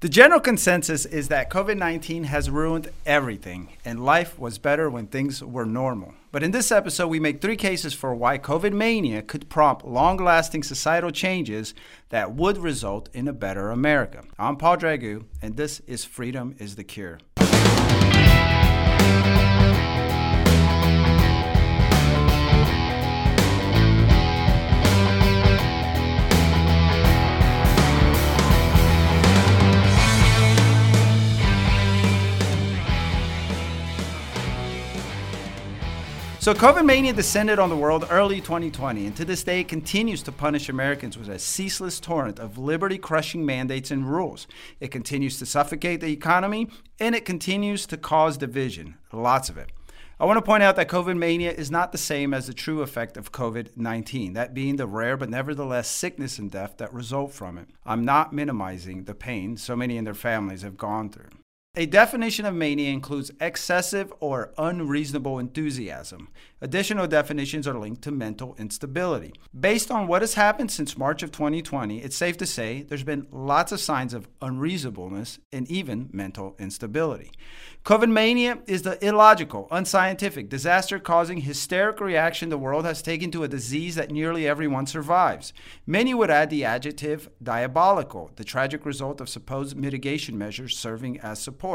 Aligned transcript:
The 0.00 0.08
general 0.08 0.38
consensus 0.38 1.04
is 1.04 1.26
that 1.26 1.50
COVID 1.50 1.76
19 1.76 2.22
has 2.22 2.48
ruined 2.48 2.88
everything, 3.04 3.70
and 3.84 4.04
life 4.04 4.38
was 4.38 4.56
better 4.56 4.88
when 4.88 5.08
things 5.08 5.42
were 5.42 5.66
normal. 5.66 6.14
But 6.30 6.44
in 6.44 6.52
this 6.52 6.70
episode, 6.70 7.08
we 7.08 7.18
make 7.18 7.40
three 7.40 7.56
cases 7.56 7.94
for 7.94 8.14
why 8.14 8.38
COVID 8.38 8.72
mania 8.72 9.22
could 9.22 9.48
prompt 9.48 9.84
long 9.84 10.16
lasting 10.16 10.62
societal 10.62 11.10
changes 11.10 11.74
that 12.10 12.32
would 12.32 12.58
result 12.58 13.08
in 13.12 13.26
a 13.26 13.32
better 13.32 13.72
America. 13.72 14.22
I'm 14.38 14.54
Paul 14.54 14.76
Dragu, 14.76 15.24
and 15.42 15.56
this 15.56 15.80
is 15.80 16.04
Freedom 16.04 16.54
is 16.60 16.76
the 16.76 16.84
Cure. 16.84 17.18
So, 36.48 36.54
COVID 36.54 36.86
mania 36.86 37.12
descended 37.12 37.58
on 37.58 37.68
the 37.68 37.76
world 37.76 38.06
early 38.08 38.40
2020, 38.40 39.04
and 39.04 39.14
to 39.16 39.26
this 39.26 39.44
day 39.44 39.60
it 39.60 39.68
continues 39.68 40.22
to 40.22 40.32
punish 40.32 40.70
Americans 40.70 41.18
with 41.18 41.28
a 41.28 41.38
ceaseless 41.38 42.00
torrent 42.00 42.38
of 42.38 42.56
liberty 42.56 42.96
crushing 42.96 43.44
mandates 43.44 43.90
and 43.90 44.10
rules. 44.10 44.46
It 44.80 44.90
continues 44.90 45.38
to 45.40 45.44
suffocate 45.44 46.00
the 46.00 46.10
economy, 46.10 46.68
and 46.98 47.14
it 47.14 47.26
continues 47.26 47.84
to 47.88 47.98
cause 47.98 48.38
division, 48.38 48.94
lots 49.12 49.50
of 49.50 49.58
it. 49.58 49.68
I 50.18 50.24
want 50.24 50.38
to 50.38 50.42
point 50.42 50.62
out 50.62 50.76
that 50.76 50.88
COVID 50.88 51.18
mania 51.18 51.52
is 51.52 51.70
not 51.70 51.92
the 51.92 51.98
same 51.98 52.32
as 52.32 52.46
the 52.46 52.54
true 52.54 52.80
effect 52.80 53.18
of 53.18 53.30
COVID 53.30 53.76
19, 53.76 54.32
that 54.32 54.54
being 54.54 54.76
the 54.76 54.86
rare 54.86 55.18
but 55.18 55.28
nevertheless 55.28 55.86
sickness 55.86 56.38
and 56.38 56.50
death 56.50 56.78
that 56.78 56.94
result 56.94 57.34
from 57.34 57.58
it. 57.58 57.68
I'm 57.84 58.06
not 58.06 58.32
minimizing 58.32 59.04
the 59.04 59.14
pain 59.14 59.58
so 59.58 59.76
many 59.76 59.98
and 59.98 60.06
their 60.06 60.14
families 60.14 60.62
have 60.62 60.78
gone 60.78 61.10
through. 61.10 61.28
A 61.78 61.86
definition 61.86 62.44
of 62.44 62.56
mania 62.56 62.90
includes 62.90 63.30
excessive 63.40 64.12
or 64.18 64.52
unreasonable 64.58 65.38
enthusiasm. 65.38 66.26
Additional 66.60 67.06
definitions 67.06 67.68
are 67.68 67.78
linked 67.78 68.02
to 68.02 68.10
mental 68.10 68.56
instability. 68.58 69.32
Based 69.58 69.88
on 69.88 70.08
what 70.08 70.22
has 70.22 70.34
happened 70.34 70.72
since 70.72 70.98
March 70.98 71.22
of 71.22 71.30
2020, 71.30 72.02
it's 72.02 72.16
safe 72.16 72.36
to 72.38 72.46
say 72.46 72.82
there's 72.82 73.04
been 73.04 73.28
lots 73.30 73.70
of 73.70 73.78
signs 73.78 74.12
of 74.12 74.26
unreasonableness 74.42 75.38
and 75.52 75.70
even 75.70 76.10
mental 76.12 76.56
instability. 76.58 77.30
COVID 77.84 78.10
mania 78.10 78.58
is 78.66 78.82
the 78.82 79.02
illogical, 79.06 79.68
unscientific, 79.70 80.48
disaster 80.48 80.98
causing 80.98 81.42
hysteric 81.42 82.00
reaction 82.00 82.48
the 82.48 82.58
world 82.58 82.84
has 82.84 83.02
taken 83.02 83.30
to 83.30 83.44
a 83.44 83.48
disease 83.48 83.94
that 83.94 84.10
nearly 84.10 84.48
everyone 84.48 84.86
survives. 84.86 85.52
Many 85.86 86.12
would 86.12 86.28
add 86.28 86.50
the 86.50 86.64
adjective 86.64 87.30
diabolical, 87.40 88.32
the 88.34 88.42
tragic 88.42 88.84
result 88.84 89.20
of 89.20 89.28
supposed 89.28 89.76
mitigation 89.76 90.36
measures 90.36 90.76
serving 90.76 91.20
as 91.20 91.38
support. 91.38 91.67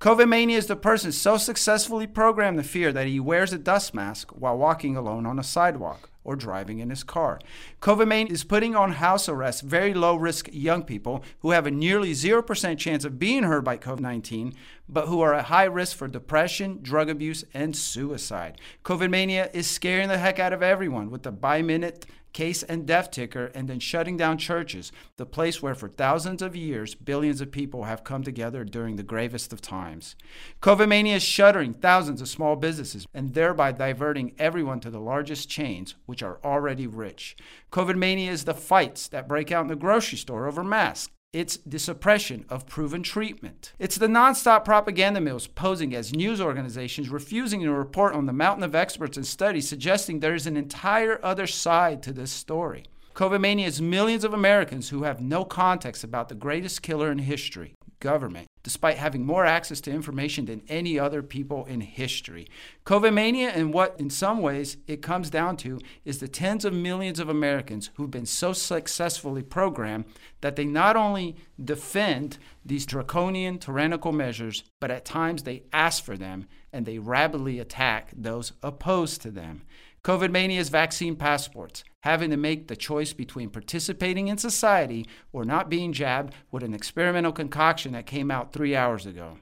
COVID 0.00 0.28
mania 0.28 0.58
is 0.58 0.66
the 0.66 0.76
person 0.76 1.10
so 1.10 1.38
successfully 1.38 2.06
programmed 2.06 2.58
to 2.58 2.62
fear 2.62 2.92
that 2.92 3.06
he 3.06 3.18
wears 3.18 3.52
a 3.52 3.58
dust 3.58 3.94
mask 3.94 4.30
while 4.30 4.58
walking 4.58 4.94
alone 4.94 5.24
on 5.24 5.38
a 5.38 5.42
sidewalk 5.42 6.10
or 6.22 6.36
driving 6.36 6.80
in 6.80 6.90
his 6.90 7.02
car. 7.02 7.40
COVID 7.80 8.06
mania 8.06 8.32
is 8.32 8.44
putting 8.44 8.76
on 8.76 8.92
house 8.92 9.28
arrest 9.28 9.62
very 9.62 9.94
low 9.94 10.14
risk 10.14 10.50
young 10.52 10.82
people 10.82 11.24
who 11.38 11.52
have 11.52 11.66
a 11.66 11.70
nearly 11.70 12.12
0% 12.12 12.76
chance 12.76 13.04
of 13.04 13.18
being 13.18 13.44
hurt 13.44 13.64
by 13.64 13.78
COVID 13.78 14.00
19, 14.00 14.52
but 14.88 15.06
who 15.06 15.20
are 15.20 15.32
at 15.32 15.46
high 15.46 15.64
risk 15.64 15.96
for 15.96 16.08
depression, 16.08 16.80
drug 16.82 17.08
abuse, 17.08 17.44
and 17.54 17.74
suicide. 17.74 18.60
COVID 18.84 19.08
mania 19.08 19.50
is 19.54 19.66
scaring 19.66 20.08
the 20.08 20.18
heck 20.18 20.38
out 20.38 20.52
of 20.52 20.62
everyone 20.62 21.10
with 21.10 21.22
the 21.22 21.32
by 21.32 21.62
minute 21.62 22.04
case 22.36 22.62
and 22.62 22.86
death 22.86 23.10
ticker, 23.10 23.46
and 23.54 23.66
then 23.66 23.80
shutting 23.80 24.18
down 24.18 24.36
churches, 24.36 24.92
the 25.16 25.24
place 25.24 25.62
where 25.62 25.74
for 25.74 25.88
thousands 25.88 26.42
of 26.42 26.54
years 26.54 26.94
billions 26.94 27.40
of 27.40 27.50
people 27.50 27.84
have 27.84 28.04
come 28.04 28.22
together 28.22 28.62
during 28.62 28.96
the 28.96 29.02
gravest 29.02 29.54
of 29.54 29.62
times. 29.62 30.14
COVID 30.60 30.86
mania 30.86 31.16
is 31.16 31.22
shuttering 31.22 31.72
thousands 31.72 32.20
of 32.20 32.28
small 32.28 32.54
businesses 32.54 33.06
and 33.14 33.32
thereby 33.32 33.72
diverting 33.72 34.34
everyone 34.38 34.80
to 34.80 34.90
the 34.90 35.00
largest 35.00 35.48
chains, 35.48 35.94
which 36.04 36.22
are 36.22 36.38
already 36.44 36.86
rich. 36.86 37.36
COVID 37.72 37.96
mania 37.96 38.30
is 38.30 38.44
the 38.44 38.52
fights 38.52 39.08
that 39.08 39.26
break 39.26 39.50
out 39.50 39.62
in 39.62 39.68
the 39.68 39.74
grocery 39.74 40.18
store 40.18 40.46
over 40.46 40.62
masks. 40.62 41.15
It's 41.36 41.58
the 41.66 41.78
suppression 41.78 42.46
of 42.48 42.66
proven 42.66 43.02
treatment. 43.02 43.74
It's 43.78 43.96
the 43.96 44.06
nonstop 44.06 44.64
propaganda 44.64 45.20
mills 45.20 45.46
posing 45.46 45.94
as 45.94 46.14
news 46.14 46.40
organizations, 46.40 47.10
refusing 47.10 47.60
to 47.60 47.72
report 47.72 48.14
on 48.14 48.24
the 48.24 48.32
mountain 48.32 48.64
of 48.64 48.74
experts 48.74 49.18
and 49.18 49.26
studies 49.26 49.68
suggesting 49.68 50.20
there 50.20 50.34
is 50.34 50.46
an 50.46 50.56
entire 50.56 51.20
other 51.22 51.46
side 51.46 52.02
to 52.04 52.14
this 52.14 52.30
story. 52.30 52.84
COVID 53.14 53.42
mania 53.42 53.66
is 53.66 53.82
millions 53.82 54.24
of 54.24 54.32
Americans 54.32 54.88
who 54.88 55.02
have 55.02 55.20
no 55.20 55.44
context 55.44 56.02
about 56.02 56.30
the 56.30 56.34
greatest 56.34 56.80
killer 56.80 57.12
in 57.12 57.18
history 57.18 57.74
government, 58.00 58.46
despite 58.66 58.98
having 58.98 59.24
more 59.24 59.46
access 59.46 59.80
to 59.80 59.92
information 59.92 60.46
than 60.46 60.60
any 60.66 60.98
other 60.98 61.22
people 61.22 61.64
in 61.66 61.80
history. 61.80 62.48
COVID 62.84 63.14
mania, 63.14 63.48
and 63.50 63.72
what 63.72 63.94
in 64.00 64.10
some 64.10 64.42
ways 64.42 64.76
it 64.88 65.00
comes 65.00 65.30
down 65.30 65.56
to, 65.58 65.78
is 66.04 66.18
the 66.18 66.26
tens 66.26 66.64
of 66.64 66.72
millions 66.72 67.20
of 67.20 67.28
Americans 67.28 67.90
who've 67.94 68.10
been 68.10 68.26
so 68.26 68.52
successfully 68.52 69.44
programmed 69.44 70.04
that 70.40 70.56
they 70.56 70.64
not 70.64 70.96
only 70.96 71.36
defend 71.64 72.38
these 72.64 72.86
draconian, 72.86 73.60
tyrannical 73.60 74.10
measures, 74.10 74.64
but 74.80 74.90
at 74.90 75.04
times 75.04 75.44
they 75.44 75.62
ask 75.72 76.02
for 76.02 76.16
them 76.16 76.48
and 76.72 76.86
they 76.86 76.98
rabidly 76.98 77.60
attack 77.60 78.10
those 78.16 78.52
opposed 78.64 79.22
to 79.22 79.30
them. 79.30 79.62
COVID 80.06 80.30
mania's 80.30 80.68
vaccine 80.68 81.16
passports, 81.16 81.82
having 82.04 82.30
to 82.30 82.36
make 82.36 82.68
the 82.68 82.76
choice 82.76 83.12
between 83.12 83.50
participating 83.50 84.28
in 84.28 84.38
society 84.38 85.04
or 85.32 85.44
not 85.44 85.68
being 85.68 85.92
jabbed 85.92 86.32
with 86.52 86.62
an 86.62 86.74
experimental 86.74 87.32
concoction 87.32 87.90
that 87.90 88.06
came 88.06 88.30
out 88.30 88.52
three 88.52 88.76
hours 88.76 89.04
ago. 89.04 89.38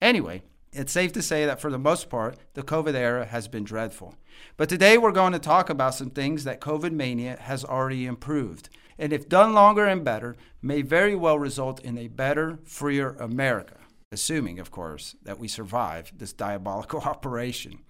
Anyway, 0.00 0.42
it's 0.72 0.92
safe 0.92 1.10
to 1.14 1.20
say 1.20 1.44
that 1.46 1.60
for 1.60 1.68
the 1.68 1.80
most 1.80 2.08
part, 2.10 2.36
the 2.52 2.62
COVID 2.62 2.94
era 2.94 3.24
has 3.24 3.48
been 3.48 3.64
dreadful. 3.64 4.14
But 4.56 4.68
today 4.68 4.98
we're 4.98 5.10
going 5.10 5.32
to 5.32 5.40
talk 5.40 5.68
about 5.68 5.96
some 5.96 6.10
things 6.10 6.44
that 6.44 6.60
COVID 6.60 6.92
mania 6.92 7.36
has 7.40 7.64
already 7.64 8.06
improved, 8.06 8.68
and 8.96 9.12
if 9.12 9.28
done 9.28 9.52
longer 9.52 9.84
and 9.84 10.04
better, 10.04 10.36
may 10.62 10.82
very 10.82 11.16
well 11.16 11.40
result 11.40 11.80
in 11.80 11.98
a 11.98 12.06
better, 12.06 12.60
freer 12.62 13.16
America, 13.18 13.78
assuming, 14.12 14.60
of 14.60 14.70
course, 14.70 15.16
that 15.24 15.40
we 15.40 15.48
survive 15.48 16.12
this 16.16 16.32
diabolical 16.32 17.00
operation. 17.04 17.80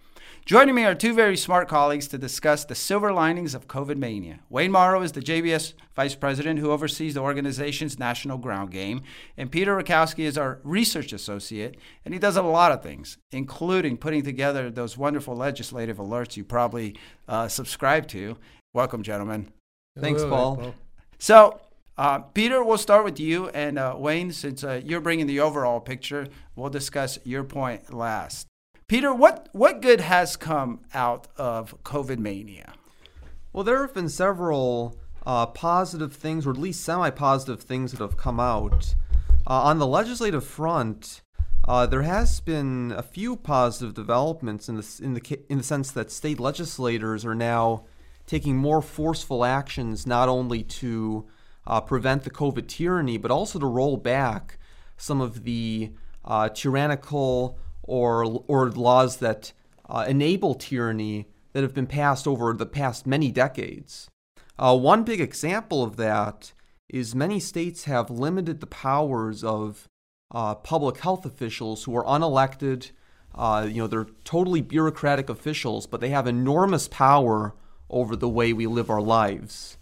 Joining 0.46 0.74
me 0.74 0.84
are 0.84 0.94
two 0.94 1.14
very 1.14 1.38
smart 1.38 1.68
colleagues 1.68 2.06
to 2.08 2.18
discuss 2.18 2.66
the 2.66 2.74
silver 2.74 3.14
linings 3.14 3.54
of 3.54 3.66
COVID 3.66 3.96
mania. 3.96 4.40
Wayne 4.50 4.72
Morrow 4.72 5.00
is 5.00 5.12
the 5.12 5.22
JBS 5.22 5.72
Vice 5.96 6.14
President 6.14 6.58
who 6.60 6.70
oversees 6.70 7.14
the 7.14 7.20
organization's 7.20 7.98
national 7.98 8.36
ground 8.36 8.70
game, 8.70 9.00
and 9.38 9.50
Peter 9.50 9.74
Rakowski 9.74 10.24
is 10.24 10.36
our 10.36 10.60
research 10.62 11.14
associate, 11.14 11.78
and 12.04 12.12
he 12.12 12.20
does 12.20 12.36
a 12.36 12.42
lot 12.42 12.72
of 12.72 12.82
things, 12.82 13.16
including 13.32 13.96
putting 13.96 14.22
together 14.22 14.68
those 14.68 14.98
wonderful 14.98 15.34
legislative 15.34 15.96
alerts 15.96 16.36
you 16.36 16.44
probably 16.44 16.94
uh, 17.26 17.48
subscribe 17.48 18.06
to. 18.08 18.36
Welcome, 18.74 19.02
gentlemen. 19.02 19.50
Thanks, 19.98 20.22
Paul. 20.24 20.74
So, 21.18 21.58
uh, 21.96 22.18
Peter, 22.18 22.62
we'll 22.62 22.76
start 22.76 23.06
with 23.06 23.18
you, 23.18 23.48
and 23.48 23.78
uh, 23.78 23.94
Wayne, 23.96 24.30
since 24.30 24.62
uh, 24.62 24.82
you're 24.84 25.00
bringing 25.00 25.26
the 25.26 25.40
overall 25.40 25.80
picture, 25.80 26.28
we'll 26.54 26.68
discuss 26.68 27.18
your 27.24 27.44
point 27.44 27.94
last. 27.94 28.46
Peter, 28.86 29.14
what, 29.14 29.48
what 29.52 29.80
good 29.80 30.00
has 30.00 30.36
come 30.36 30.80
out 30.92 31.26
of 31.38 31.82
COVID 31.84 32.18
mania? 32.18 32.74
Well, 33.52 33.64
there 33.64 33.80
have 33.80 33.94
been 33.94 34.10
several 34.10 34.98
uh, 35.24 35.46
positive 35.46 36.12
things, 36.12 36.46
or 36.46 36.50
at 36.50 36.58
least 36.58 36.82
semi 36.82 37.08
positive 37.10 37.62
things, 37.62 37.92
that 37.92 38.00
have 38.00 38.18
come 38.18 38.38
out. 38.38 38.94
Uh, 39.46 39.62
on 39.62 39.78
the 39.78 39.86
legislative 39.86 40.44
front, 40.44 41.22
uh, 41.66 41.86
there 41.86 42.02
has 42.02 42.40
been 42.40 42.92
a 42.94 43.02
few 43.02 43.36
positive 43.36 43.94
developments 43.94 44.68
in 44.68 44.76
the, 44.76 45.00
in, 45.02 45.14
the, 45.14 45.40
in 45.48 45.58
the 45.58 45.64
sense 45.64 45.90
that 45.92 46.10
state 46.10 46.38
legislators 46.38 47.24
are 47.24 47.34
now 47.34 47.84
taking 48.26 48.56
more 48.56 48.82
forceful 48.82 49.46
actions 49.46 50.06
not 50.06 50.28
only 50.28 50.62
to 50.62 51.24
uh, 51.66 51.80
prevent 51.80 52.24
the 52.24 52.30
COVID 52.30 52.68
tyranny, 52.68 53.16
but 53.16 53.30
also 53.30 53.58
to 53.58 53.66
roll 53.66 53.96
back 53.96 54.58
some 54.98 55.22
of 55.22 55.44
the 55.44 55.90
uh, 56.24 56.50
tyrannical 56.50 57.58
or 57.84 58.42
or 58.48 58.70
laws 58.70 59.18
that 59.18 59.52
uh, 59.88 60.04
enable 60.08 60.54
tyranny 60.54 61.26
that 61.52 61.62
have 61.62 61.74
been 61.74 61.86
passed 61.86 62.26
over 62.26 62.52
the 62.52 62.66
past 62.66 63.06
many 63.06 63.30
decades. 63.30 64.10
Uh, 64.58 64.76
one 64.76 65.04
big 65.04 65.20
example 65.20 65.82
of 65.82 65.96
that 65.96 66.52
is 66.88 67.14
many 67.14 67.40
states 67.40 67.84
have 67.84 68.10
limited 68.10 68.60
the 68.60 68.66
powers 68.66 69.42
of 69.42 69.88
uh, 70.32 70.54
public 70.54 70.98
health 70.98 71.24
officials 71.24 71.84
who 71.84 71.96
are 71.96 72.04
unelected. 72.04 72.90
Uh, 73.34 73.66
you 73.68 73.82
know, 73.82 73.86
they're 73.86 74.06
totally 74.24 74.60
bureaucratic 74.60 75.28
officials, 75.28 75.86
but 75.86 76.00
they 76.00 76.10
have 76.10 76.26
enormous 76.26 76.88
power 76.88 77.54
over 77.90 78.16
the 78.16 78.28
way 78.28 78.52
we 78.52 78.66
live 78.66 78.90
our 78.90 79.02
lives. 79.02 79.76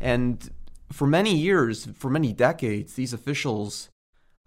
And 0.00 0.50
for 0.90 1.06
many 1.06 1.34
years, 1.34 1.88
for 1.94 2.10
many 2.10 2.32
decades, 2.32 2.94
these 2.94 3.12
officials 3.12 3.88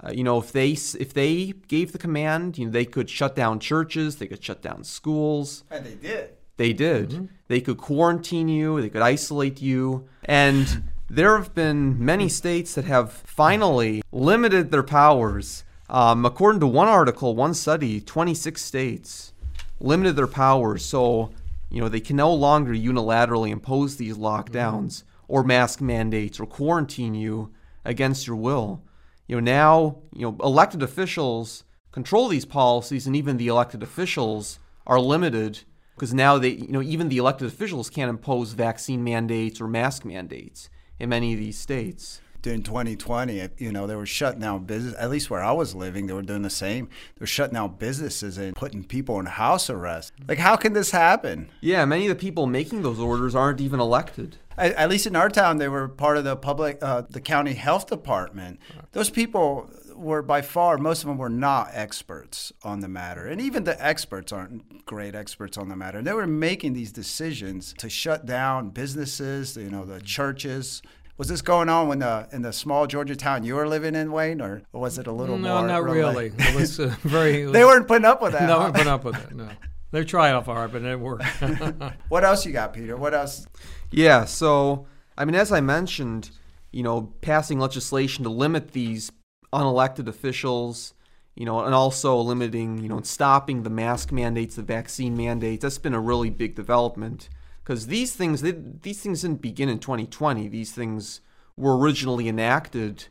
uh, 0.06 0.12
you 0.12 0.24
know, 0.24 0.39
if 0.39 0.51
they 0.51 0.71
if 0.71 1.13
they 1.13 1.53
gave 1.68 1.92
the 1.92 1.97
command, 1.97 2.57
you 2.57 2.65
know, 2.65 2.71
they 2.71 2.86
could 2.86 3.09
shut 3.09 3.36
down 3.36 3.59
churches, 3.59 4.18
they 4.18 4.27
could 4.27 4.44
shut 4.44 4.62
down 4.62 4.83
schools. 4.83 5.63
And 5.71 5.86
they 5.86 5.95
did. 5.95 6.30
They 6.57 6.74
did. 6.74 7.09
Mm-hmm. 7.09 7.25
They 7.47 7.62
could 7.62 7.77
quarantine 7.77 8.47
you, 8.47 8.81
they 8.81 8.89
could 8.89 9.01
isolate 9.01 9.62
you, 9.62 10.07
and 10.24 10.83
there 11.09 11.38
have 11.38 11.53
been 11.53 12.03
many 12.03 12.30
states 12.30 12.75
that 12.75 12.86
have 12.86 13.12
finally 13.12 14.01
limited 14.12 14.71
their 14.71 14.83
powers. 14.83 15.63
Um, 15.89 16.25
according 16.25 16.62
to 16.62 16.68
one 16.68 16.88
article, 16.88 17.36
one 17.36 17.53
study, 17.53 18.01
26 18.01 18.59
states 18.59 19.33
limited 19.80 20.15
their 20.15 20.27
powers. 20.27 20.83
So, 20.83 21.31
you 21.69 21.80
know, 21.80 21.89
they 21.89 22.00
can 22.00 22.15
no 22.15 22.33
longer 22.33 22.74
unilaterally 22.74 23.51
impose 23.51 23.98
these 23.98 24.18
lockdowns 24.18 25.03
or 25.27 25.44
mask 25.44 25.81
mandates 25.81 26.39
or 26.39 26.48
quarantine 26.48 27.13
you 27.13 27.51
against 27.83 28.25
your 28.25 28.36
will. 28.36 28.81
You 29.27 29.38
know, 29.38 29.42
now, 29.42 29.98
you 30.13 30.22
know, 30.22 30.38
elected 30.44 30.83
officials 30.83 31.63
control 31.92 32.27
these 32.27 32.45
policies 32.45 33.07
and 33.07 33.16
even 33.16 33.38
the 33.38 33.48
elected 33.48 33.81
officials 33.81 34.60
are 34.86 35.00
limited 35.00 35.62
because 35.95 36.13
now 36.13 36.38
they, 36.38 36.50
you 36.50 36.72
know, 36.72 36.81
even 36.81 37.10
the 37.10 37.18
elected 37.18 37.48
officials 37.48 37.89
can't 37.89 38.10
impose 38.10 38.51
vaccine 38.51 39.04
mandates 39.04 39.62
or 39.62 39.68
mask 39.68 40.04
mandates 40.06 40.69
in 41.00 41.10
many 41.10 41.33
of 41.33 41.39
these 41.39 41.57
states. 41.57 42.22
During 42.45 42.62
2020, 42.62 43.42
you 43.57 43.71
know, 43.71 43.88
they 43.88 43.95
were 43.95 44.06
shutting 44.06 44.39
down 44.39 44.65
business. 44.65 44.94
At 45.00 45.09
least 45.09 45.31
where 45.31 45.44
I 45.44 45.51
was 45.51 45.74
living, 45.74 46.06
they 46.06 46.13
were 46.13 46.21
doing 46.21 46.44
the 46.44 46.51
same. 46.51 46.86
They 47.15 47.21
were 47.21 47.25
shutting 47.25 47.56
down 47.56 47.77
businesses 47.77 48.38
and 48.38 48.56
putting 48.56 48.83
people 48.83 49.19
in 49.19 49.25
house 49.25 49.68
arrest. 49.68 50.13
Like, 50.27 50.38
how 50.38 50.56
can 50.56 50.74
this 50.74 50.92
happen? 50.92 51.50
Yeah, 51.59 51.86
many 51.86 52.06
of 52.06 52.09
the 52.09 52.21
people 52.21 52.45
making 52.45 52.83
those 52.83 53.00
orders 53.00 53.33
aren't 53.33 53.62
even 53.62 53.80
elected. 53.80 54.38
At, 54.59 54.74
at 54.74 54.89
least 54.92 55.07
in 55.07 55.15
our 55.15 55.27
town, 55.27 55.57
they 55.57 55.68
were 55.68 55.88
part 55.88 56.18
of 56.18 56.24
the 56.24 56.36
public, 56.36 56.77
uh, 56.83 57.01
the 57.09 57.19
county 57.19 57.53
health 57.53 57.88
department. 57.88 58.59
Those 58.91 59.09
people 59.09 59.68
were 59.95 60.21
by 60.21 60.44
far 60.44 60.77
most 60.77 61.01
of 61.01 61.07
them 61.07 61.18
were 61.18 61.30
not 61.30 61.69
experts 61.71 62.53
on 62.63 62.81
the 62.81 62.88
matter 62.88 63.27
and 63.27 63.39
even 63.39 63.63
the 63.63 63.83
experts 63.83 64.33
aren't 64.33 64.86
great 64.86 65.15
experts 65.15 65.57
on 65.57 65.69
the 65.69 65.75
matter 65.75 66.01
they 66.01 66.12
were 66.12 66.27
making 66.27 66.74
these 66.74 66.91
decisions 66.91 67.74
to 67.77 67.89
shut 67.89 68.25
down 68.25 68.68
businesses 68.68 69.56
you 69.56 69.69
know 69.69 69.86
the 69.86 70.01
churches 70.01 70.81
was 71.17 71.27
this 71.29 71.41
going 71.41 71.69
on 71.69 71.88
when 71.88 72.00
the 72.00 72.27
in 72.31 72.41
the 72.41 72.51
small 72.51 72.88
Georgia 72.88 73.15
town 73.15 73.44
you 73.44 73.56
were 73.56 73.67
living 73.67 73.95
in, 73.95 74.12
Wayne, 74.12 74.41
or 74.41 74.62
was 74.71 74.97
it 74.97 75.07
a 75.07 75.12
little 75.12 75.38
no, 75.38 75.59
more? 75.59 75.67
not 75.67 75.83
really. 75.83 76.31
It 76.38 76.56
was 76.56 76.79
uh, 76.79 76.95
very. 77.01 77.45
They 77.45 77.63
weren't 77.63 77.88
putting 77.88 78.06
up 78.06 78.21
with 78.21 78.31
that. 78.33 78.47
No, 78.47 78.56
huh? 78.56 78.63
weren't 78.63 78.75
putting 78.75 78.91
up 78.91 79.03
with 79.03 79.15
it. 79.15 79.35
No, 79.35 79.50
they 79.91 80.03
tried 80.03 80.33
off 80.33 80.45
hard, 80.45 80.71
but 80.71 80.81
it 80.81 80.85
didn't 80.85 81.01
work. 81.01 81.23
what 82.09 82.23
else 82.23 82.45
you 82.45 82.51
got, 82.51 82.73
Peter? 82.73 82.97
What 82.97 83.13
else? 83.13 83.47
Yeah, 83.91 84.25
so 84.25 84.88
I 85.17 85.25
mean, 85.25 85.35
as 85.35 85.51
I 85.51 85.62
mentioned, 85.62 86.31
you 86.71 86.83
know, 86.83 87.13
passing 87.21 87.59
legislation 87.59 88.23
to 88.25 88.29
limit 88.29 88.71
these 88.71 89.12
unelected 89.53 90.07
officials, 90.07 90.94
you 91.35 91.45
know, 91.45 91.62
and 91.62 91.73
also 91.73 92.17
limiting, 92.17 92.79
you 92.79 92.89
know, 92.89 92.97
and 92.97 93.07
stopping 93.07 93.63
the 93.63 93.69
mask 93.69 94.12
mandates, 94.12 94.56
the 94.56 94.63
vaccine 94.63 95.15
mandates. 95.15 95.62
That's 95.62 95.77
been 95.77 95.94
a 95.94 96.00
really 96.00 96.29
big 96.29 96.56
development 96.56 97.29
because 97.65 97.88
these 97.88 98.15
things, 98.15 98.41
they, 98.41 98.51
these 98.51 99.01
things 99.01 99.23
didn't 99.23 99.41
begin 99.41 99.67
in 99.67 99.79
2020. 99.79 100.47
These 100.47 100.71
things 100.71 101.19
were 101.57 101.77
originally 101.77 102.29
enacted 102.29 103.07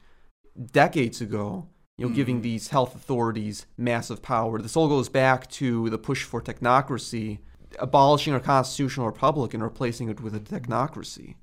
decades 0.73 1.21
ago. 1.21 1.69
You 1.99 2.07
know, 2.07 2.09
mm-hmm. 2.09 2.17
giving 2.17 2.41
these 2.41 2.69
health 2.69 2.97
authorities 2.97 3.67
massive 3.77 4.23
power. 4.23 4.61
This 4.61 4.77
all 4.77 4.89
goes 4.89 5.09
back 5.09 5.49
to 5.51 5.91
the 5.91 5.99
push 5.99 6.25
for 6.25 6.41
technocracy, 6.41 7.39
abolishing 7.79 8.33
our 8.33 8.41
constitutional 8.41 9.07
republic 9.07 9.55
and 9.55 9.63
replacing 9.63 10.09
it 10.09 10.21
with 10.21 10.35
a 10.35 10.41
technocracy. 10.41 11.37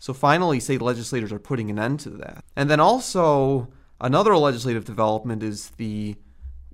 So 0.00 0.12
finally, 0.12 0.58
state 0.58 0.82
legislators 0.82 1.32
are 1.32 1.38
putting 1.38 1.70
an 1.70 1.78
end 1.78 2.00
to 2.00 2.10
that. 2.10 2.44
And 2.56 2.68
then 2.68 2.80
also, 2.80 3.68
Another 4.02 4.36
legislative 4.36 4.84
development 4.84 5.44
is 5.44 5.70
the 5.76 6.16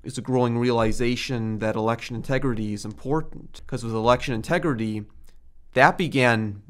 is 0.02 0.16
a 0.16 0.22
growing 0.22 0.56
realization 0.56 1.58
that 1.58 1.76
election 1.76 2.16
integrity 2.16 2.72
is 2.72 2.86
important 2.86 3.60
because 3.66 3.84
with 3.84 3.92
election 3.92 4.32
integrity, 4.32 5.04
that 5.74 5.98
began 5.98 6.62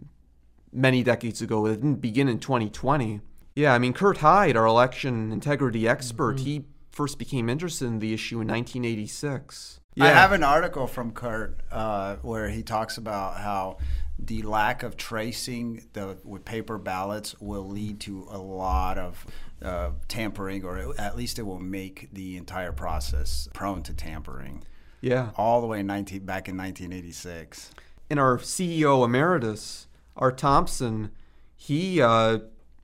many 0.73 1.03
decades 1.03 1.43
ago. 1.43 1.67
It 1.67 1.77
didn't 1.77 1.97
begin 1.97 2.29
in 2.29 2.39
2020. 2.39 3.21
Yeah, 3.55 3.75
I 3.75 3.79
mean 3.79 3.93
Kurt 3.93 4.19
Hyde, 4.19 4.57
our 4.57 4.67
election 4.67 5.33
integrity 5.33 5.89
expert, 5.89 6.37
mm-hmm. 6.37 6.45
he 6.45 6.65
first 6.91 7.19
became 7.19 7.49
interested 7.49 7.87
in 7.87 7.99
the 7.99 8.13
issue 8.13 8.41
in 8.41 8.49
1986. 8.49 9.81
Yeah. 9.95 10.05
I 10.05 10.09
have 10.09 10.33
an 10.33 10.45
article 10.45 10.87
from 10.87 11.11
Kurt 11.11 11.61
uh, 11.73 12.17
where 12.23 12.49
he 12.49 12.63
talks 12.63 12.99
about 12.99 13.39
how 13.39 13.79
the 14.19 14.43
lack 14.43 14.83
of 14.83 14.97
tracing 14.97 15.87
the 15.93 16.19
with 16.25 16.45
paper 16.45 16.79
ballots 16.79 17.35
will 17.41 17.67
lead 17.69 18.01
to 18.01 18.27
a 18.31 18.39
lot 18.39 18.99
of 18.99 19.27
uh, 19.63 19.91
tampering, 20.07 20.65
or 20.65 20.95
at 20.99 21.17
least 21.17 21.39
it 21.39 21.43
will 21.43 21.59
make 21.59 22.09
the 22.13 22.37
entire 22.37 22.73
process 22.73 23.49
prone 23.53 23.83
to 23.85 23.95
tampering. 23.95 24.63
Yeah, 25.01 25.31
all 25.37 25.61
the 25.61 25.67
way 25.67 25.83
19 25.83 26.25
back 26.25 26.49
in 26.49 26.57
1986. 26.57 27.71
And 28.11 28.19
our 28.19 28.39
CEO 28.39 29.05
emeritus, 29.05 29.87
Art 30.17 30.39
Thompson, 30.39 31.11
he 31.57 32.01
uh, 32.01 32.39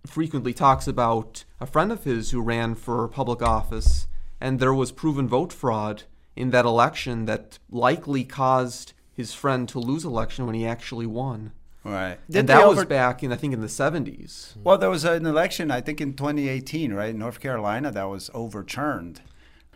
frequently 0.06 0.52
talks 0.52 0.86
about 0.86 1.44
a 1.60 1.66
friend 1.66 1.90
of 1.90 2.04
his 2.04 2.30
who 2.30 2.42
ran 2.42 2.74
for 2.74 3.08
public 3.08 3.42
office, 3.42 4.06
and 4.40 4.60
there 4.60 4.74
was 4.74 4.92
proven 4.92 5.26
vote 5.28 5.52
fraud 5.52 6.02
in 6.36 6.50
that 6.50 6.64
election 6.64 7.24
that 7.26 7.58
likely 7.70 8.24
caused 8.24 8.92
his 9.12 9.32
friend 9.32 9.68
to 9.68 9.78
lose 9.78 10.04
election 10.04 10.46
when 10.46 10.54
he 10.54 10.66
actually 10.66 11.06
won. 11.06 11.52
Right. 11.84 12.18
Did 12.28 12.40
and 12.40 12.48
that 12.48 12.64
over- 12.64 12.76
was 12.76 12.84
back 12.86 13.22
in 13.22 13.32
I 13.32 13.36
think 13.36 13.52
in 13.52 13.60
the 13.60 13.66
70s. 13.66 14.56
Well, 14.62 14.78
there 14.78 14.90
was 14.90 15.04
an 15.04 15.26
election 15.26 15.70
I 15.70 15.80
think 15.80 16.00
in 16.00 16.14
2018, 16.14 16.92
right, 16.92 17.10
in 17.10 17.18
North 17.18 17.40
Carolina 17.40 17.90
that 17.92 18.04
was 18.04 18.30
overturned. 18.34 19.20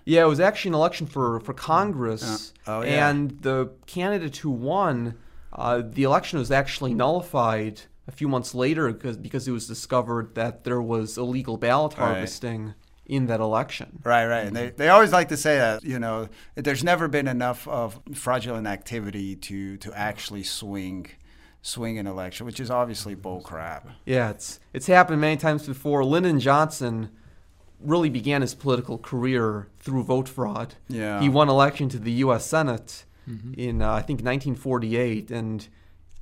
Yeah, 0.05 0.23
it 0.23 0.29
was 0.29 0.41
actually 0.41 0.71
an 0.71 0.75
election 0.77 1.07
for 1.07 1.39
for 1.41 1.53
Congress. 1.53 2.55
Uh, 2.67 2.79
oh, 2.79 2.83
yeah. 2.83 3.11
And 3.11 3.43
the 3.43 3.71
candidate 3.87 4.39
who 4.39 4.51
won, 4.51 5.17
uh, 5.59 5.83
the 5.85 6.05
election 6.05 6.39
was 6.39 6.51
actually 6.51 6.95
nullified 6.95 7.83
a 8.07 8.13
few 8.13 8.29
months 8.29 8.55
later 8.55 8.93
because 8.93 9.17
because 9.17 9.47
it 9.47 9.53
was 9.53 9.67
discovered 9.67 10.35
that 10.35 10.65
there 10.65 10.81
was 10.81 11.19
illegal 11.19 11.57
ballot 11.57 11.95
harvesting. 11.95 12.67
Right 12.67 12.75
in 13.09 13.27
that 13.27 13.41
election. 13.41 14.01
Right, 14.05 14.27
right. 14.27 14.47
And 14.47 14.55
they, 14.55 14.69
they 14.69 14.91
always 14.91 15.13
like 15.13 15.29
to 15.31 15.37
say 15.39 15.57
that, 15.57 15.83
you 15.83 15.99
know, 15.99 16.29
there's 16.55 16.85
never 16.85 17.09
been 17.09 17.27
enough 17.27 17.67
of 17.67 17.99
fraudulent 18.13 18.67
activity 18.67 19.35
to, 19.35 19.79
to 19.79 19.93
actually 19.95 20.43
swing 20.43 21.07
swing 21.61 21.99
an 21.99 22.07
election, 22.07 22.47
which 22.47 22.61
is 22.61 22.71
obviously 22.71 23.15
bull 23.15 23.41
crap. 23.41 23.89
Yeah, 24.05 24.31
it's 24.31 24.61
it's 24.73 24.87
happened 24.87 25.21
many 25.21 25.37
times 25.37 25.67
before. 25.67 26.05
Lyndon 26.05 26.41
Johnson 26.41 27.11
really 27.81 28.11
began 28.11 28.43
his 28.43 28.55
political 28.55 28.99
career 28.99 29.69
through 29.79 30.05
vote 30.05 30.29
fraud. 30.29 30.75
Yeah. 30.89 31.21
He 31.21 31.29
won 31.29 31.49
election 31.49 31.89
to 31.91 31.99
the 31.99 32.13
U.S. 32.13 32.47
Senate 32.47 33.05
mm-hmm. 33.29 33.55
in 33.55 33.83
uh, 33.83 33.93
I 33.93 34.03
think 34.03 34.19
1948, 34.19 35.31
and 35.31 35.69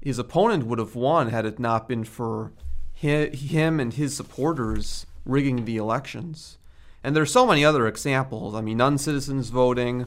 his 0.01 0.19
opponent 0.19 0.67
would 0.67 0.79
have 0.79 0.95
won 0.95 1.31
had 1.31 1.47
it 1.47 1.59
not 1.59 1.89
been 1.89 2.05
for 2.05 2.53
him 2.93 3.79
and 3.79 3.93
his 3.93 4.17
supporters 4.17 5.07
rigging 5.25 5.65
the 5.65 5.77
elections. 5.77 6.59
And 7.05 7.15
there's 7.15 7.33
so 7.33 7.47
many 7.47 7.65
other 7.65 7.87
examples. 7.87 8.55
I 8.55 8.63
mean, 8.63 8.79
non-citizens 8.79 9.51
voting. 9.51 10.07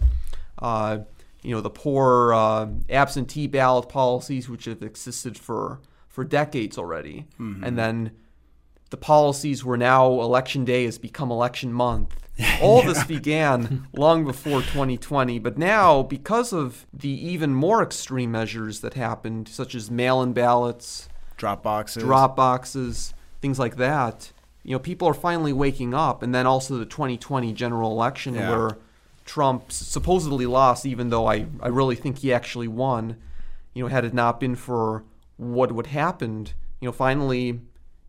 Uh, 0.57 0.99
you 1.41 1.55
know 1.55 1.61
the 1.61 1.69
poor 1.69 2.33
uh, 2.33 2.67
absentee 2.89 3.47
ballot 3.47 3.89
policies 3.89 4.49
which 4.49 4.65
have 4.65 4.83
existed 4.83 5.37
for 5.37 5.79
for 6.07 6.23
decades 6.23 6.77
already 6.77 7.25
mm-hmm. 7.39 7.63
and 7.63 7.77
then 7.77 8.11
the 8.89 8.97
policies 8.97 9.63
where 9.63 9.77
now 9.77 10.07
election 10.07 10.65
day 10.65 10.85
has 10.85 10.97
become 10.97 11.31
election 11.31 11.71
month 11.71 12.15
all 12.61 12.79
yeah. 12.81 12.87
this 12.87 13.03
began 13.03 13.87
long 13.93 14.23
before 14.23 14.61
2020 14.61 15.39
but 15.39 15.57
now 15.57 16.01
because 16.03 16.53
of 16.53 16.85
the 16.93 17.09
even 17.09 17.53
more 17.53 17.83
extreme 17.83 18.31
measures 18.31 18.81
that 18.81 18.93
happened 18.93 19.47
such 19.47 19.75
as 19.75 19.91
mail-in 19.91 20.33
ballots 20.33 21.09
drop 21.37 21.63
boxes 21.63 22.03
drop 22.03 22.35
boxes 22.35 23.13
things 23.41 23.59
like 23.59 23.75
that 23.75 24.31
you 24.63 24.71
know 24.71 24.79
people 24.79 25.07
are 25.07 25.13
finally 25.13 25.53
waking 25.53 25.93
up 25.93 26.23
and 26.23 26.33
then 26.33 26.45
also 26.45 26.77
the 26.77 26.85
2020 26.85 27.53
general 27.53 27.91
election 27.91 28.35
yeah. 28.35 28.49
where 28.49 28.77
Trump 29.29 29.71
supposedly 29.71 30.47
lost, 30.47 30.87
even 30.87 31.11
though 31.11 31.27
I, 31.27 31.45
I 31.61 31.67
really 31.67 31.95
think 31.95 32.17
he 32.17 32.33
actually 32.33 32.67
won. 32.67 33.15
You 33.75 33.83
know, 33.83 33.87
had 33.89 34.03
it 34.03 34.11
not 34.11 34.39
been 34.39 34.55
for 34.55 35.03
what 35.37 35.71
would 35.71 35.85
happened, 35.85 36.53
you 36.81 36.87
know, 36.87 36.91
finally, 36.91 37.61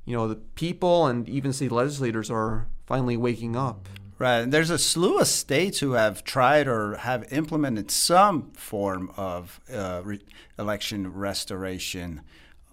you 0.06 0.16
know, 0.16 0.26
the 0.26 0.36
people 0.36 1.06
and 1.06 1.28
even 1.28 1.52
state 1.52 1.72
legislators 1.72 2.30
are 2.30 2.68
finally 2.86 3.18
waking 3.18 3.54
up. 3.54 3.86
Right. 4.20 4.40
And 4.40 4.52
there's 4.52 4.68
a 4.68 4.76
slew 4.76 5.18
of 5.18 5.28
states 5.28 5.78
who 5.78 5.92
have 5.92 6.22
tried 6.24 6.68
or 6.68 6.96
have 6.96 7.32
implemented 7.32 7.90
some 7.90 8.50
form 8.52 9.10
of 9.16 9.62
uh, 9.72 10.02
re- 10.04 10.20
election 10.58 11.10
restoration 11.10 12.20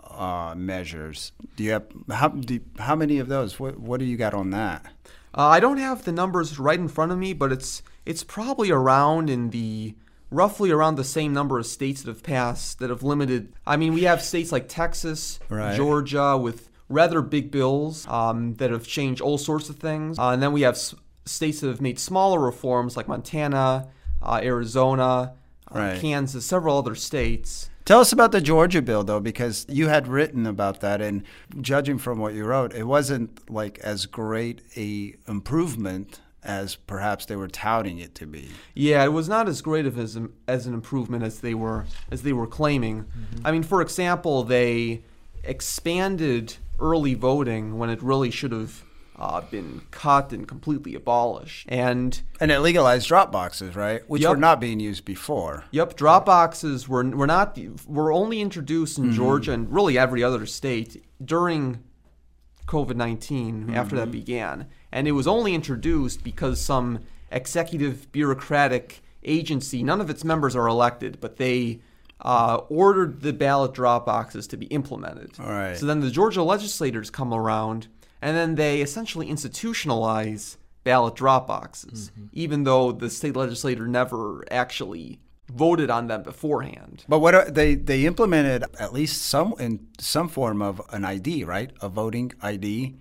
uh, 0.03 0.55
measures. 0.57 1.31
Do 1.55 1.63
you 1.63 1.71
have 1.71 1.85
how, 2.11 2.27
do, 2.27 2.59
how 2.79 2.97
many 2.97 3.17
of 3.19 3.29
those? 3.29 3.61
What, 3.61 3.79
what 3.79 4.01
do 4.01 4.05
you 4.05 4.17
got 4.17 4.33
on 4.33 4.49
that? 4.49 4.87
Uh, 5.33 5.47
I 5.47 5.61
don't 5.61 5.77
have 5.77 6.03
the 6.03 6.11
numbers 6.11 6.59
right 6.59 6.77
in 6.77 6.89
front 6.89 7.13
of 7.13 7.17
me, 7.17 7.31
but 7.31 7.53
it's 7.53 7.81
it's 8.05 8.25
probably 8.25 8.69
around 8.69 9.29
in 9.29 9.51
the 9.51 9.95
roughly 10.29 10.69
around 10.69 10.95
the 10.95 11.05
same 11.05 11.31
number 11.31 11.57
of 11.59 11.65
states 11.65 12.01
that 12.03 12.11
have 12.11 12.23
passed 12.23 12.79
that 12.79 12.89
have 12.89 13.03
limited. 13.03 13.53
I 13.65 13.77
mean, 13.77 13.93
we 13.93 14.03
have 14.03 14.21
states 14.21 14.51
like 14.51 14.67
Texas, 14.67 15.39
right. 15.47 15.77
Georgia, 15.77 16.37
with 16.37 16.69
rather 16.89 17.21
big 17.21 17.51
bills 17.51 18.05
um, 18.09 18.55
that 18.55 18.69
have 18.69 18.85
changed 18.85 19.21
all 19.21 19.37
sorts 19.37 19.69
of 19.69 19.77
things, 19.77 20.19
uh, 20.19 20.31
and 20.31 20.43
then 20.43 20.51
we 20.51 20.63
have 20.63 20.77
states 21.27 21.61
that 21.61 21.67
have 21.67 21.81
made 21.81 21.99
smaller 21.99 22.39
reforms 22.39 22.97
like 22.97 23.07
Montana, 23.07 23.87
uh, 24.21 24.39
Arizona, 24.43 25.33
uh, 25.73 25.79
right. 25.79 25.99
Kansas, 25.99 26.45
several 26.45 26.77
other 26.77 26.95
states. 26.95 27.69
Tell 27.85 28.01
us 28.01 28.11
about 28.11 28.33
the 28.33 28.41
Georgia 28.41 28.81
bill, 28.81 29.03
though, 29.03 29.21
because 29.21 29.65
you 29.69 29.87
had 29.87 30.07
written 30.07 30.45
about 30.45 30.81
that, 30.81 31.01
and 31.01 31.23
judging 31.61 31.97
from 31.97 32.19
what 32.19 32.33
you 32.33 32.43
wrote, 32.43 32.73
it 32.73 32.83
wasn't 32.83 33.49
like 33.49 33.79
as 33.79 34.05
great 34.05 34.61
a 34.75 35.15
improvement 35.25 36.19
as 36.43 36.75
perhaps 36.75 37.25
they 37.25 37.35
were 37.35 37.47
touting 37.47 37.99
it 37.99 38.15
to 38.15 38.25
be. 38.25 38.49
Yeah, 38.73 39.03
it 39.03 39.13
was 39.13 39.27
not 39.29 39.47
as 39.47 39.61
great 39.61 39.85
of 39.85 39.97
as, 39.97 40.17
as 40.47 40.65
an 40.65 40.73
improvement 40.73 41.23
as 41.23 41.39
they 41.39 41.53
were 41.53 41.85
as 42.11 42.23
they 42.23 42.33
were 42.33 42.47
claiming. 42.47 43.05
I 43.43 43.51
mean, 43.51 43.63
for 43.63 43.81
example, 43.81 44.43
they 44.43 45.03
expanded 45.43 46.55
early 46.79 47.13
voting 47.13 47.77
when 47.77 47.89
it 47.89 48.01
really 48.03 48.31
should 48.31 48.51
have 48.51 48.83
uh, 49.19 49.41
been 49.41 49.81
cut 49.91 50.31
and 50.31 50.47
completely 50.47 50.93
abolished. 50.95 51.65
And 51.69 52.19
And 52.39 52.51
it 52.51 52.59
legalized 52.59 53.07
drop 53.07 53.31
boxes, 53.31 53.75
right? 53.75 54.07
Which 54.09 54.21
Yep. 54.21 54.29
were 54.31 54.37
not 54.37 54.59
being 54.59 54.79
used 54.79 55.05
before. 55.05 55.63
Yep, 55.71 55.95
drop 55.95 56.25
boxes 56.25 56.87
were 56.87 57.03
were 57.09 57.27
not 57.27 57.57
were 57.87 58.11
only 58.11 58.41
introduced 58.41 58.97
in 58.97 59.11
Georgia 59.11 59.53
and 59.53 59.71
really 59.73 59.97
every 59.97 60.23
other 60.23 60.45
state 60.45 61.03
during 61.23 61.83
COVID 62.67 62.95
19 62.95 63.73
after 63.73 63.95
that 63.95 64.11
began, 64.11 64.67
and 64.91 65.07
it 65.07 65.13
was 65.13 65.25
only 65.27 65.55
introduced 65.55 66.23
because 66.23 66.59
some 66.61 66.99
executive 67.31 68.11
bureaucratic 68.11 69.01
agency, 69.23 69.83
none 69.83 69.99
of 70.01 70.09
its 70.09 70.23
members 70.23 70.55
are 70.55 70.67
elected, 70.67 71.19
but 71.19 71.37
they 71.37 71.79
uh, 72.21 72.57
ordered 72.69 73.21
the 73.21 73.31
ballot 73.33 73.73
drop 73.73 74.05
boxes 74.05 74.47
to 74.47 74.57
be 74.57 74.65
implemented. 74.67 75.31
All 75.39 75.49
right. 75.49 75.77
So 75.77 75.85
then 75.85 75.99
the 76.01 76.09
Georgia 76.09 76.43
legislators 76.43 77.09
come 77.09 77.33
around, 77.33 77.87
and 78.21 78.35
then 78.35 78.55
they 78.55 78.81
essentially 78.81 79.27
institutionalize 79.27 80.57
ballot 80.83 81.15
drop 81.15 81.47
boxes, 81.47 82.11
even 82.33 82.63
though 82.63 82.91
the 82.91 83.09
state 83.09 83.35
legislator 83.35 83.87
never 83.87 84.45
actually 84.51 85.19
voted 85.51 85.89
on 85.89 86.07
them 86.07 86.23
beforehand. 86.23 87.05
But 87.07 87.19
what 87.19 87.35
are, 87.35 87.49
they 87.49 87.75
they 87.75 88.05
implemented 88.05 88.63
at 88.79 88.93
least 88.93 89.21
some 89.23 89.53
in 89.59 89.87
some 89.99 90.27
form 90.29 90.61
of 90.61 90.81
an 90.91 91.05
ID, 91.05 91.43
right? 91.43 91.71
A 91.81 91.89
voting 91.89 92.31
ID. 92.41 92.95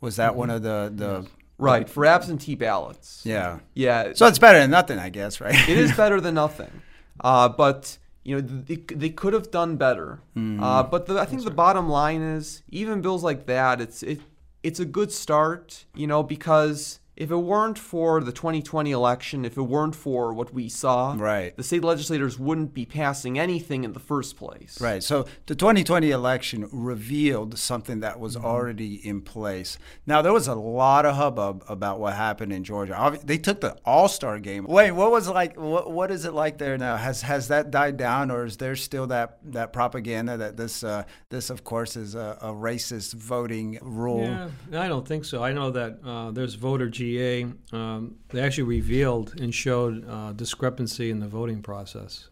Was 0.00 0.16
that 0.16 0.36
one 0.36 0.50
of 0.50 0.62
the 0.62 0.92
the 0.94 1.26
Right, 1.60 1.88
for 1.88 2.06
absentee 2.06 2.54
ballots. 2.54 3.22
yeah? 3.24 3.58
Yeah. 3.74 4.12
So 4.14 4.28
it's 4.28 4.38
better 4.38 4.60
than 4.60 4.70
nothing, 4.70 5.00
I 5.00 5.08
guess, 5.08 5.40
right? 5.40 5.56
it 5.68 5.76
is 5.76 5.90
better 5.96 6.20
than 6.20 6.34
nothing. 6.34 6.70
Uh, 7.18 7.48
but 7.48 7.98
you 8.22 8.36
know 8.36 8.40
they, 8.40 8.76
they 8.76 9.10
could 9.10 9.32
have 9.32 9.50
done 9.50 9.76
better. 9.76 10.20
Uh, 10.36 10.84
but 10.84 11.06
the, 11.06 11.18
I 11.18 11.24
think 11.24 11.42
the 11.42 11.50
bottom 11.50 11.88
line 11.88 12.20
is 12.22 12.62
even 12.68 13.00
bills 13.00 13.24
like 13.24 13.46
that, 13.46 13.80
it's 13.80 14.04
it 14.04 14.20
it's 14.62 14.80
a 14.80 14.84
good 14.84 15.12
start. 15.12 15.86
You 15.94 16.06
know 16.06 16.22
because 16.22 17.00
if 17.18 17.32
it 17.32 17.36
weren't 17.36 17.76
for 17.76 18.20
the 18.22 18.30
2020 18.30 18.92
election, 18.92 19.44
if 19.44 19.56
it 19.56 19.62
weren't 19.62 19.96
for 19.96 20.32
what 20.32 20.54
we 20.54 20.68
saw, 20.68 21.16
Right. 21.18 21.56
the 21.56 21.64
state 21.64 21.82
legislators 21.82 22.38
wouldn't 22.38 22.72
be 22.72 22.86
passing 22.86 23.36
anything 23.40 23.82
in 23.82 23.92
the 23.92 23.98
first 23.98 24.36
place. 24.36 24.80
Right. 24.80 25.02
So 25.02 25.26
the 25.46 25.56
2020 25.56 26.12
election 26.12 26.68
revealed 26.70 27.58
something 27.58 27.98
that 28.00 28.20
was 28.20 28.36
already 28.36 28.94
in 29.06 29.20
place. 29.20 29.78
Now 30.06 30.22
there 30.22 30.32
was 30.32 30.46
a 30.46 30.54
lot 30.54 31.04
of 31.04 31.16
hubbub 31.16 31.64
about 31.68 31.98
what 31.98 32.14
happened 32.14 32.52
in 32.52 32.62
Georgia. 32.62 33.18
They 33.24 33.36
took 33.38 33.60
the 33.60 33.76
All 33.84 34.06
Star 34.08 34.38
game. 34.38 34.64
Wait, 34.68 34.92
what 34.92 35.10
was 35.10 35.28
like? 35.28 35.56
What, 35.58 35.90
what 35.90 36.12
is 36.12 36.24
it 36.24 36.34
like 36.34 36.58
there 36.58 36.78
now? 36.78 36.96
Has 36.96 37.22
has 37.22 37.48
that 37.48 37.72
died 37.72 37.96
down, 37.96 38.30
or 38.30 38.44
is 38.44 38.58
there 38.58 38.76
still 38.76 39.08
that 39.08 39.38
that 39.52 39.72
propaganda 39.72 40.36
that 40.36 40.56
this 40.56 40.84
uh, 40.84 41.02
this 41.30 41.50
of 41.50 41.64
course 41.64 41.96
is 41.96 42.14
a, 42.14 42.38
a 42.40 42.52
racist 42.52 43.14
voting 43.14 43.78
rule? 43.82 44.22
Yeah, 44.70 44.82
I 44.82 44.86
don't 44.86 45.06
think 45.06 45.24
so. 45.24 45.42
I 45.42 45.52
know 45.52 45.70
that 45.72 45.98
uh, 46.04 46.30
there's 46.30 46.54
voter 46.54 46.88
GA. 47.16 47.46
Um, 47.72 48.16
they 48.28 48.40
actually 48.40 48.64
revealed 48.64 49.34
and 49.40 49.54
showed 49.54 50.08
uh, 50.08 50.32
discrepancy 50.32 51.10
in 51.10 51.20
the 51.20 51.28
voting 51.28 51.62
process. 51.62 52.28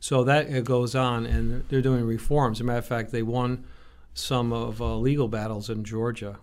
So 0.00 0.24
that 0.24 0.48
it 0.48 0.64
goes 0.64 0.94
on, 0.94 1.26
and 1.26 1.64
they're 1.68 1.82
doing 1.82 2.04
reforms. 2.04 2.58
As 2.58 2.60
a 2.60 2.64
matter 2.64 2.78
of 2.78 2.86
fact, 2.86 3.12
they 3.12 3.22
won 3.22 3.64
some 4.14 4.52
of 4.52 4.80
uh, 4.80 4.96
legal 4.96 5.28
battles 5.28 5.68
in 5.70 5.84
Georgia, 5.84 6.38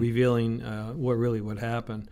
revealing 0.00 0.62
uh, 0.62 0.92
what 0.92 1.14
really 1.14 1.40
would 1.40 1.58
happen. 1.58 2.08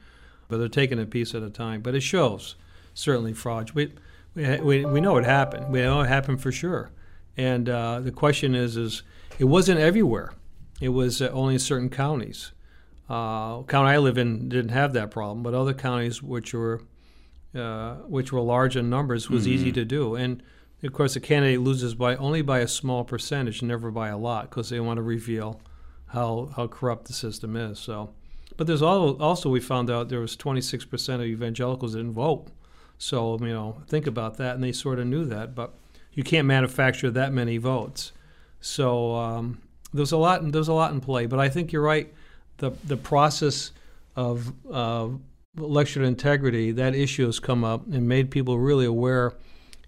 But 0.49 0.59
they're 0.59 0.69
taking 0.69 0.99
it 0.99 1.03
a 1.03 1.07
piece 1.07 1.35
at 1.35 1.43
a 1.43 1.51
time. 1.51 1.81
But 1.81 1.95
it 1.95 2.03
shows 2.03 2.57
certainly 2.95 3.33
fraud. 3.33 3.71
We, 3.73 3.93
we, 4.35 4.61
we, 4.61 4.85
we 4.85 5.01
know 5.01 5.17
it 5.17 5.25
happened. 5.25 5.73
We 5.73 5.81
know 5.81 6.03
it 6.03 6.09
happened 6.09 6.43
for 6.43 6.53
sure. 6.53 6.91
And 7.37 7.69
uh, 7.69 8.01
the 8.01 8.13
question 8.13 8.55
is, 8.55 8.77
is 8.77 9.03
it 9.39 9.45
wasn't 9.45 9.81
everywhere. 9.81 10.35
It 10.81 10.91
was 10.91 11.23
uh, 11.23 11.29
only 11.33 11.55
in 11.55 11.61
certain 11.61 11.89
counties. 11.89 12.53
Uh, 13.13 13.63
county 13.65 13.91
I 13.91 13.99
live 13.99 14.17
in 14.17 14.49
didn't 14.49 14.71
have 14.71 14.95
that 14.95 15.11
problem, 15.11 15.43
but 15.43 15.53
other 15.53 15.75
counties 15.75 16.23
which 16.23 16.55
were 16.55 16.81
uh, 17.55 17.97
which 18.07 18.33
were 18.33 18.41
large 18.41 18.75
in 18.75 18.89
numbers 18.89 19.29
was 19.29 19.47
easy 19.47 19.71
to 19.73 19.85
do. 19.85 20.15
And 20.15 20.43
of 20.83 20.95
course, 20.95 21.13
the 21.13 21.21
candidate 21.21 21.61
loses 21.61 21.95
by 21.95 22.17
only 22.17 22.41
by 22.41 22.61
a 22.61 22.67
small 22.67 23.05
percentage, 23.05 23.61
never 23.61 23.91
by 23.91 24.09
a 24.09 24.17
lot, 24.17 24.49
because 24.49 24.71
they 24.71 24.81
want 24.81 24.97
to 24.97 25.03
reveal 25.03 25.61
how 26.07 26.53
how 26.57 26.69
corrupt 26.69 27.05
the 27.05 27.13
system 27.13 27.55
is. 27.55 27.79
So, 27.79 28.15
but 28.57 28.67
there's 28.67 28.83
al- 28.83 29.21
also 29.21 29.51
we 29.51 29.61
found 29.61 29.91
out 29.91 30.09
there 30.09 30.21
was 30.21 30.35
26 30.35 30.87
percent 30.87 31.21
of 31.21 31.29
evangelicals 31.29 31.95
didn't 31.95 32.13
vote. 32.13 32.47
So 32.97 33.39
you 33.41 33.53
know, 33.53 33.83
think 33.89 34.07
about 34.07 34.39
that, 34.39 34.55
and 34.55 34.65
they 34.65 34.73
sort 34.73 34.99
of 34.99 35.07
knew 35.07 35.27
that, 35.27 35.55
but 35.55 35.75
you 36.15 36.23
can't 36.23 36.47
manufacture 36.47 37.11
that 37.11 37.31
many 37.31 37.59
votes. 37.59 38.13
So 38.63 39.17
um, 39.17 39.61
there's 39.93 40.13
a 40.13 40.17
lot 40.17 40.51
there's 40.51 40.69
a 40.69 40.73
lot 40.73 40.93
in 40.93 41.03
play. 41.03 41.27
But 41.27 41.41
I 41.41 41.51
think 41.51 41.73
you're 41.73 41.83
right. 41.83 42.11
The 42.63 42.71
the 42.85 42.97
process 42.97 43.73
of 44.15 44.53
uh, 44.71 45.09
election 45.59 46.05
integrity 46.05 46.71
that 46.71 46.95
issue 46.95 47.27
has 47.27 47.41
come 47.41 47.65
up 47.65 47.85
and 47.89 48.09
made 48.09 48.31
people 48.31 48.57
really 48.57 48.87
aware. 48.87 49.33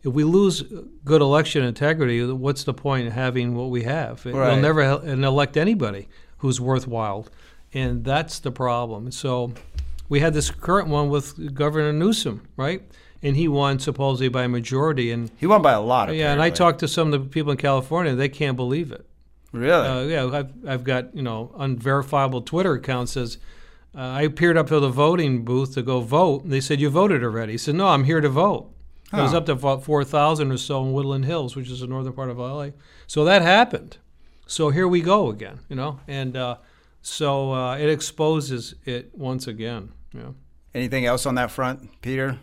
If 0.03 0.13
we 0.13 0.25
lose 0.25 0.65
good 1.05 1.23
election 1.23 1.63
integrity, 1.63 2.21
what's 2.27 2.65
the 2.65 2.75
point 2.75 3.07
of 3.07 3.13
having 3.13 3.55
what 3.55 3.71
we 3.71 3.85
have? 3.85 4.27
It, 4.27 4.35
Right. 4.35 4.49
We'll 4.53 4.61
never 4.61 4.83
elect 4.83 5.57
anybody 5.57 6.09
who's 6.39 6.61
worthwhile, 6.61 7.29
and 7.73 8.05
that's 8.05 8.41
the 8.41 8.51
problem. 8.51 9.13
So 9.13 9.53
we 10.09 10.19
had 10.19 10.35
this 10.35 10.51
current 10.51 10.89
one 10.89 11.11
with 11.11 11.55
Governor 11.55 11.93
Newsom, 11.93 12.43
right? 12.57 12.83
And 13.23 13.37
he 13.37 13.47
won 13.47 13.79
supposedly 13.79 14.29
by 14.29 14.43
a 14.43 14.49
majority. 14.49 15.13
And 15.13 15.31
He 15.39 15.47
won 15.47 15.63
by 15.63 15.75
a 15.75 15.81
lot. 15.81 16.13
yeah, 16.13 16.33
and 16.33 16.43
I 16.43 16.51
talked 16.51 16.81
to 16.81 16.89
some 16.89 17.13
of 17.13 17.23
the 17.23 17.29
people 17.29 17.53
in 17.53 17.59
California; 17.59 18.17
they 18.17 18.29
can't 18.29 18.57
believe 18.57 18.91
it. 18.91 19.07
Really? 19.55 19.87
Uh, 19.87 20.03
yeah, 20.03 20.39
I've, 20.39 20.53
I've 20.67 20.85
got 20.85 21.15
you 21.15 21.23
know 21.23 21.55
unverifiable 21.57 22.43
Twitter 22.43 22.75
account 22.75 23.09
says 23.09 23.39
uh, 23.97 24.01
I 24.01 24.23
appeared 24.23 24.57
up 24.57 24.67
to 24.69 24.81
the 24.81 24.89
voting 24.89 25.45
booth 25.45 25.75
to 25.75 25.83
go 25.83 26.01
vote. 26.01 26.43
And 26.43 26.53
they 26.53 26.61
said 26.61 26.81
you 26.81 26.91
voted 26.91 27.23
already. 27.23 27.53
He 27.53 27.59
said 27.59 27.77
no, 27.77 27.87
I'm 27.89 28.05
here 28.05 28.21
to 28.21 28.29
vote. 28.29 28.71
It 29.13 29.19
was 29.19 29.33
up 29.33 29.47
to 29.47 29.53
about 29.53 29.85
four 29.85 30.03
thousand 30.03 30.51
or 30.51 30.57
so 30.57 30.83
in 30.85 30.93
Woodland 30.93 31.25
Hills, 31.25 31.55
which 31.55 31.71
is 31.71 31.81
the 31.81 31.87
northern 31.87 32.13
part 32.15 32.31
of 32.31 32.39
LA. 32.39 32.71
So 33.07 33.25
that 33.25 33.43
happened. 33.43 33.99
So 34.47 34.71
here 34.71 34.89
we 34.89 35.01
go 35.01 35.31
again, 35.31 35.61
you 35.69 35.77
know, 35.77 36.01
and 36.09 36.37
uh, 36.37 36.57
so 37.01 37.53
uh, 37.53 37.77
it 37.77 37.89
exposes 37.89 38.75
it 38.85 39.11
once 39.15 39.47
again. 39.47 39.93
Yeah. 40.13 40.33
Anything 40.75 41.07
else 41.07 41.27
on 41.27 41.37
that 41.37 41.53
front, 41.53 42.03
Peter? 42.03 42.41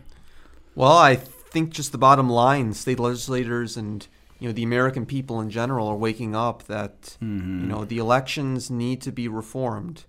Well, 0.74 0.96
I 0.96 1.16
think 1.16 1.70
just 1.70 1.92
the 1.92 1.98
bottom 1.98 2.30
line, 2.30 2.72
state 2.72 2.98
legislators 2.98 3.76
and 3.76 4.08
you 4.42 4.48
know 4.48 4.52
the 4.52 4.64
American 4.64 5.06
people 5.06 5.40
in 5.40 5.50
general 5.50 5.86
are 5.86 5.96
waking 5.96 6.34
up 6.34 6.64
that 6.64 7.16
you 7.20 7.28
know 7.28 7.84
the 7.84 7.98
elections 7.98 8.72
need 8.72 9.00
to 9.02 9.12
be 9.12 9.28
reformed, 9.28 10.04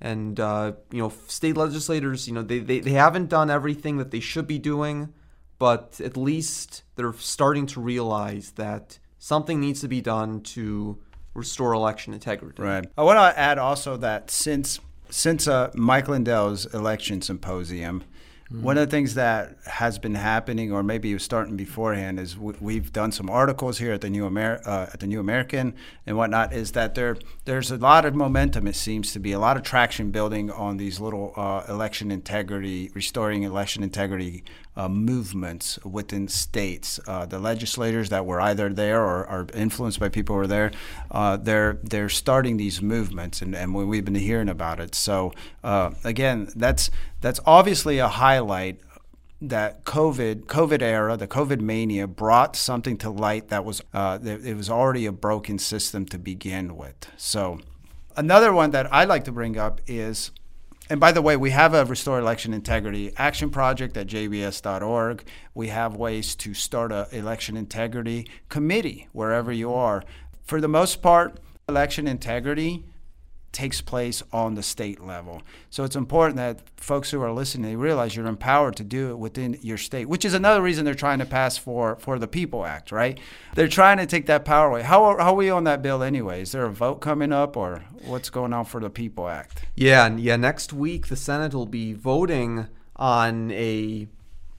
and 0.00 0.38
uh, 0.38 0.74
you 0.92 1.02
know 1.02 1.12
state 1.26 1.56
legislators, 1.56 2.28
you 2.28 2.34
know 2.34 2.42
they, 2.42 2.60
they 2.60 2.78
they 2.78 2.92
haven't 2.92 3.28
done 3.28 3.50
everything 3.50 3.96
that 3.96 4.12
they 4.12 4.20
should 4.20 4.46
be 4.46 4.60
doing, 4.60 5.12
but 5.58 6.00
at 6.00 6.16
least 6.16 6.84
they're 6.94 7.12
starting 7.14 7.66
to 7.66 7.80
realize 7.80 8.52
that 8.52 9.00
something 9.18 9.58
needs 9.58 9.80
to 9.80 9.88
be 9.88 10.00
done 10.00 10.40
to 10.42 11.00
restore 11.34 11.72
election 11.72 12.14
integrity. 12.14 12.62
Right. 12.62 12.86
I 12.96 13.02
want 13.02 13.16
to 13.16 13.36
add 13.36 13.58
also 13.58 13.96
that 13.96 14.30
since 14.30 14.78
since 15.10 15.48
uh, 15.48 15.72
Mike 15.74 16.06
Lindell's 16.06 16.72
election 16.72 17.22
symposium, 17.22 18.04
one 18.50 18.76
of 18.76 18.88
the 18.88 18.90
things 18.90 19.14
that 19.14 19.56
has 19.66 19.98
been 19.98 20.14
happening, 20.14 20.70
or 20.70 20.82
maybe 20.82 21.10
it 21.10 21.14
was 21.14 21.22
starting 21.22 21.56
beforehand, 21.56 22.20
is 22.20 22.36
we, 22.36 22.54
we've 22.60 22.92
done 22.92 23.10
some 23.10 23.30
articles 23.30 23.78
here 23.78 23.92
at 23.92 24.02
the 24.02 24.10
New 24.10 24.26
Amer- 24.26 24.60
uh, 24.66 24.86
at 24.92 25.00
the 25.00 25.06
New 25.06 25.18
American 25.18 25.74
and 26.06 26.16
whatnot. 26.16 26.52
Is 26.52 26.72
that 26.72 26.94
there 26.94 27.16
there's 27.46 27.70
a 27.70 27.78
lot 27.78 28.04
of 28.04 28.14
momentum. 28.14 28.66
It 28.66 28.76
seems 28.76 29.12
to 29.12 29.18
be 29.18 29.32
a 29.32 29.38
lot 29.38 29.56
of 29.56 29.62
traction 29.62 30.10
building 30.10 30.50
on 30.50 30.76
these 30.76 31.00
little 31.00 31.32
uh, 31.36 31.64
election 31.68 32.10
integrity, 32.10 32.90
restoring 32.94 33.44
election 33.44 33.82
integrity 33.82 34.44
uh, 34.76 34.88
movements 34.88 35.78
within 35.84 36.28
states. 36.28 37.00
Uh, 37.06 37.26
the 37.26 37.38
legislators 37.38 38.08
that 38.08 38.26
were 38.26 38.40
either 38.40 38.68
there 38.72 39.02
or 39.02 39.26
are 39.26 39.46
influenced 39.54 40.00
by 40.00 40.08
people 40.08 40.34
who 40.34 40.42
are 40.42 40.46
there, 40.46 40.72
uh, 41.10 41.36
they're 41.36 41.78
they're 41.82 42.08
starting 42.08 42.56
these 42.56 42.82
movements, 42.82 43.42
and, 43.42 43.54
and 43.54 43.74
we- 43.74 43.84
we've 43.84 44.04
been 44.04 44.14
hearing 44.14 44.48
about 44.48 44.80
it. 44.80 44.94
So 44.94 45.32
uh, 45.62 45.92
again, 46.02 46.48
that's 46.56 46.90
that's 47.20 47.40
obviously 47.46 47.98
a 47.98 48.08
highlight 48.08 48.80
that 49.40 49.84
COVID 49.84 50.46
COVID 50.46 50.82
era, 50.82 51.16
the 51.16 51.28
COVID 51.28 51.60
mania, 51.60 52.06
brought 52.06 52.56
something 52.56 52.96
to 52.98 53.10
light 53.10 53.48
that 53.48 53.64
was 53.64 53.82
uh, 53.92 54.18
that 54.18 54.44
it 54.44 54.56
was 54.56 54.70
already 54.70 55.06
a 55.06 55.12
broken 55.12 55.58
system 55.58 56.06
to 56.06 56.18
begin 56.18 56.76
with. 56.76 57.10
So 57.16 57.60
another 58.16 58.52
one 58.52 58.70
that 58.70 58.92
I 58.92 59.04
like 59.04 59.24
to 59.24 59.32
bring 59.32 59.58
up 59.58 59.80
is 59.86 60.30
And 60.90 61.00
by 61.00 61.12
the 61.12 61.22
way, 61.22 61.34
we 61.36 61.50
have 61.50 61.72
a 61.72 61.84
Restore 61.86 62.18
Election 62.18 62.52
Integrity 62.52 63.10
Action 63.16 63.48
Project 63.48 63.96
at 63.96 64.06
jbs.org. 64.06 65.24
We 65.54 65.68
have 65.68 65.96
ways 65.96 66.34
to 66.36 66.52
start 66.52 66.92
a 66.92 67.08
election 67.10 67.56
integrity 67.56 68.26
committee 68.50 69.08
wherever 69.12 69.50
you 69.50 69.72
are. 69.72 70.04
For 70.42 70.60
the 70.60 70.68
most 70.68 71.00
part, 71.00 71.40
election 71.66 72.06
integrity 72.06 72.84
takes 73.54 73.80
place 73.80 74.22
on 74.32 74.54
the 74.54 74.62
state 74.62 75.00
level. 75.00 75.40
So 75.70 75.84
it's 75.84 75.96
important 75.96 76.36
that 76.36 76.60
folks 76.76 77.10
who 77.10 77.22
are 77.22 77.32
listening 77.32 77.70
they 77.70 77.76
realize 77.76 78.14
you're 78.14 78.26
empowered 78.26 78.76
to 78.76 78.84
do 78.84 79.10
it 79.10 79.18
within 79.18 79.58
your 79.62 79.78
state, 79.78 80.08
which 80.08 80.24
is 80.24 80.34
another 80.34 80.60
reason 80.60 80.84
they're 80.84 80.94
trying 80.94 81.20
to 81.20 81.24
pass 81.24 81.56
for 81.56 81.96
for 81.96 82.18
the 82.18 82.28
People 82.28 82.66
Act, 82.66 82.92
right? 82.92 83.18
They're 83.54 83.68
trying 83.68 83.96
to 83.98 84.06
take 84.06 84.26
that 84.26 84.44
power 84.44 84.68
away. 84.68 84.82
How 84.82 85.04
are, 85.04 85.18
how 85.18 85.32
are 85.32 85.36
we 85.36 85.48
on 85.48 85.64
that 85.64 85.80
bill 85.80 86.02
anyway? 86.02 86.42
Is 86.42 86.52
there 86.52 86.66
a 86.66 86.72
vote 86.72 86.96
coming 86.96 87.32
up 87.32 87.56
or 87.56 87.84
what's 88.04 88.28
going 88.28 88.52
on 88.52 88.66
for 88.66 88.80
the 88.80 88.90
People 88.90 89.28
Act? 89.28 89.64
Yeah, 89.74 90.14
yeah, 90.16 90.36
next 90.36 90.72
week 90.72 91.06
the 91.06 91.16
Senate 91.16 91.54
will 91.54 91.66
be 91.66 91.94
voting 91.94 92.66
on 92.96 93.50
a 93.52 94.08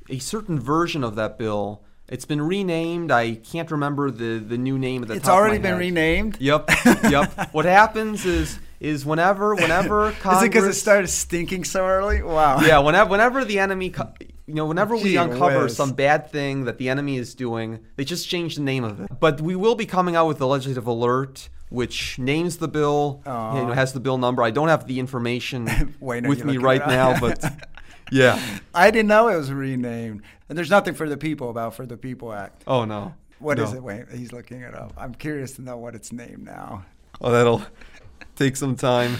a 0.09 0.19
certain 0.19 0.59
version 0.59 1.03
of 1.03 1.15
that 1.15 1.37
bill. 1.37 1.83
It's 2.07 2.25
been 2.25 2.41
renamed. 2.41 3.11
I 3.11 3.35
can't 3.35 3.69
remember 3.71 4.11
the, 4.11 4.37
the 4.37 4.57
new 4.57 4.77
name 4.77 5.01
of 5.01 5.07
the. 5.07 5.15
It's 5.15 5.27
of 5.27 5.33
already 5.33 5.57
my 5.57 5.63
been 5.63 5.71
head. 5.73 5.79
renamed. 5.79 6.37
Yep, 6.39 6.69
yep. 7.09 7.49
what 7.53 7.65
happens 7.65 8.25
is 8.25 8.59
is 8.79 9.05
whenever 9.05 9.55
whenever 9.55 10.11
Congress 10.11 10.37
Is 10.41 10.43
it 10.43 10.49
because 10.49 10.65
it 10.65 10.73
started 10.73 11.07
stinking 11.07 11.63
so 11.63 11.85
early? 11.85 12.21
Wow. 12.21 12.59
yeah, 12.61 12.79
whenever 12.79 13.09
whenever 13.09 13.43
the 13.43 13.57
enemy, 13.57 13.93
you 14.45 14.53
know, 14.53 14.65
whenever 14.65 14.95
we 14.95 15.17
uncover 15.17 15.63
whiz. 15.63 15.75
some 15.75 15.93
bad 15.93 16.29
thing 16.31 16.65
that 16.65 16.77
the 16.77 16.89
enemy 16.89 17.17
is 17.17 17.33
doing, 17.33 17.79
they 17.95 18.05
just 18.05 18.29
change 18.29 18.55
the 18.55 18.61
name 18.61 18.83
of 18.83 18.99
it. 19.01 19.09
But 19.19 19.41
we 19.41 19.55
will 19.55 19.75
be 19.75 19.87
coming 19.87 20.15
out 20.15 20.27
with 20.27 20.37
the 20.37 20.47
legislative 20.47 20.85
alert, 20.85 21.49
which 21.69 22.19
names 22.19 22.57
the 22.57 22.67
bill, 22.67 23.21
you 23.25 23.31
know, 23.31 23.71
has 23.73 23.93
the 23.93 23.99
bill 23.99 24.19
number. 24.19 24.43
I 24.43 24.51
don't 24.51 24.67
have 24.67 24.85
the 24.85 24.99
information 24.99 25.95
Wait, 25.99 26.27
with 26.27 26.45
me 26.45 26.57
right 26.57 26.85
now, 26.85 27.19
but 27.19 27.43
yeah. 28.11 28.39
I 28.73 28.91
didn't 28.91 29.07
know 29.07 29.27
it 29.29 29.37
was 29.37 29.51
renamed. 29.51 30.21
And 30.49 30.57
there's 30.57 30.69
nothing 30.69 30.93
for 30.93 31.07
the 31.09 31.17
people 31.17 31.49
about 31.49 31.73
for 31.75 31.85
the 31.85 31.97
People 31.97 32.31
Act. 32.33 32.63
Oh 32.67 32.85
no. 32.85 33.13
What 33.39 33.59
is 33.59 33.71
No. 33.71 33.77
it? 33.77 33.83
Wait, 33.83 34.05
he's 34.13 34.31
looking 34.31 34.61
it 34.61 34.73
up. 34.75 34.93
I'm 34.97 35.13
curious 35.13 35.53
to 35.53 35.61
know 35.61 35.77
what 35.77 35.95
it's 35.95 36.11
named 36.13 36.45
now. 36.45 36.85
Oh, 37.21 37.31
that'll 37.31 37.63
take 38.35 38.55
some 38.55 38.75
time. 38.75 39.17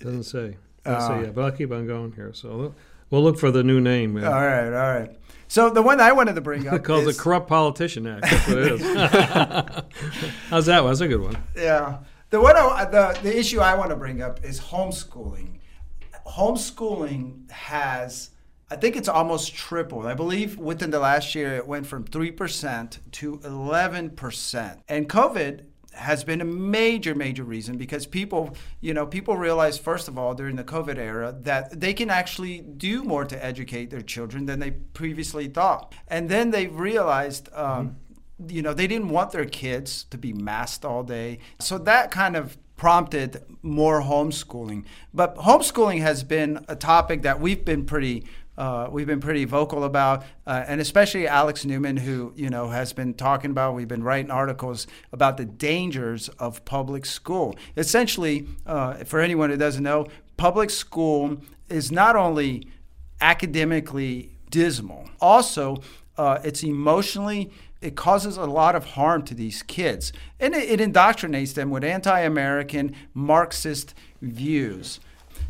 Doesn't 0.00 0.24
say. 0.24 0.56
Doesn't 0.84 1.00
Uh, 1.00 1.08
say 1.18 1.24
yet, 1.26 1.34
but 1.34 1.44
I'll 1.44 1.52
keep 1.52 1.70
on 1.72 1.86
going 1.86 2.12
here. 2.12 2.32
So 2.34 2.56
we'll- 2.56 2.74
we'll 3.10 3.22
look 3.22 3.38
for 3.38 3.50
the 3.50 3.62
new 3.62 3.80
name. 3.80 4.16
All 4.16 4.22
Yeah. 4.22 4.30
right, 4.30 4.66
all 4.66 5.00
right. 5.00 5.18
So 5.48 5.68
the 5.70 5.82
one 5.82 6.00
I 6.00 6.12
wanted 6.12 6.34
to 6.36 6.40
bring 6.40 6.66
up 6.72 6.82
Called 6.82 7.06
is, 7.06 7.16
the 7.16 7.22
Corrupt 7.22 7.48
Politician 7.48 8.06
Act. 8.06 8.22
That's 8.22 8.48
what 8.48 8.58
it 8.58 8.72
is. 8.72 8.82
How's 10.50 10.66
that 10.66 10.82
one? 10.82 10.92
That's 10.92 11.00
a 11.02 11.08
good 11.08 11.20
one. 11.22 11.36
Yeah. 11.56 11.98
The 12.30 12.40
one 12.40 12.56
I, 12.56 12.86
the 12.86 13.18
the 13.22 13.38
issue 13.38 13.60
I 13.60 13.74
want 13.74 13.90
to 13.90 13.96
bring 13.96 14.22
up 14.22 14.42
is 14.42 14.58
homeschooling. 14.58 15.58
Homeschooling 16.26 17.50
has 17.50 18.30
I 18.70 18.76
think 18.76 18.96
it's 18.96 19.08
almost 19.08 19.54
tripled. 19.54 20.06
I 20.06 20.14
believe 20.14 20.56
within 20.56 20.90
the 20.90 20.98
last 20.98 21.34
year 21.34 21.56
it 21.56 21.66
went 21.66 21.86
from 21.86 22.04
3% 22.04 22.98
to 23.12 23.38
11%. 23.40 24.80
And 24.88 25.08
COVID 25.10 25.66
has 25.92 26.24
been 26.24 26.40
a 26.40 26.44
major 26.46 27.14
major 27.14 27.44
reason 27.44 27.76
because 27.76 28.06
people, 28.06 28.56
you 28.80 28.94
know, 28.94 29.04
people 29.04 29.36
realize 29.36 29.76
first 29.76 30.08
of 30.08 30.16
all 30.16 30.32
during 30.32 30.56
the 30.56 30.64
COVID 30.64 30.96
era 30.96 31.36
that 31.42 31.80
they 31.80 31.92
can 31.92 32.08
actually 32.08 32.60
do 32.62 33.04
more 33.04 33.26
to 33.26 33.44
educate 33.44 33.90
their 33.90 34.00
children 34.00 34.46
than 34.46 34.58
they 34.58 34.70
previously 34.70 35.48
thought. 35.48 35.94
And 36.08 36.30
then 36.30 36.50
they 36.50 36.66
realized 36.66 37.52
um, 37.52 37.96
you 38.48 38.62
know, 38.62 38.74
they 38.74 38.86
didn't 38.86 39.08
want 39.08 39.32
their 39.32 39.44
kids 39.44 40.04
to 40.04 40.18
be 40.18 40.32
masked 40.32 40.84
all 40.84 41.02
day. 41.02 41.38
So 41.60 41.78
that 41.78 42.10
kind 42.10 42.36
of 42.36 42.56
prompted 42.82 43.44
more 43.62 44.02
homeschooling. 44.02 44.84
But 45.14 45.36
homeschooling 45.36 46.00
has 46.00 46.24
been 46.24 46.64
a 46.66 46.74
topic 46.74 47.22
that 47.22 47.38
we've 47.38 47.64
been 47.64 47.84
pretty 47.84 48.24
uh, 48.58 48.88
we've 48.90 49.06
been 49.06 49.20
pretty 49.20 49.44
vocal 49.44 49.84
about, 49.84 50.24
uh, 50.48 50.64
and 50.66 50.80
especially 50.80 51.28
Alex 51.28 51.64
Newman, 51.64 51.96
who 51.96 52.32
you 52.34 52.50
know 52.50 52.70
has 52.70 52.92
been 52.92 53.14
talking 53.14 53.52
about. 53.52 53.76
We've 53.76 53.86
been 53.86 54.02
writing 54.02 54.32
articles 54.32 54.88
about 55.12 55.36
the 55.36 55.44
dangers 55.44 56.28
of 56.40 56.64
public 56.64 57.06
school. 57.06 57.54
Essentially, 57.76 58.48
uh, 58.66 58.94
for 59.04 59.20
anyone 59.20 59.50
who 59.50 59.56
doesn't 59.56 59.84
know, 59.84 60.08
public 60.36 60.68
school 60.68 61.38
is 61.68 61.92
not 61.92 62.16
only 62.16 62.66
academically 63.20 64.32
dismal, 64.50 65.08
also 65.20 65.76
uh, 66.18 66.40
it's 66.42 66.64
emotionally 66.64 67.52
it 67.82 67.96
causes 67.96 68.36
a 68.36 68.46
lot 68.46 68.74
of 68.74 68.84
harm 68.84 69.22
to 69.24 69.34
these 69.34 69.62
kids. 69.62 70.12
And 70.40 70.54
it, 70.54 70.80
it 70.80 70.92
indoctrinates 70.92 71.54
them 71.54 71.70
with 71.70 71.84
anti-american 71.84 72.94
marxist 73.14 73.94
views. 74.20 75.00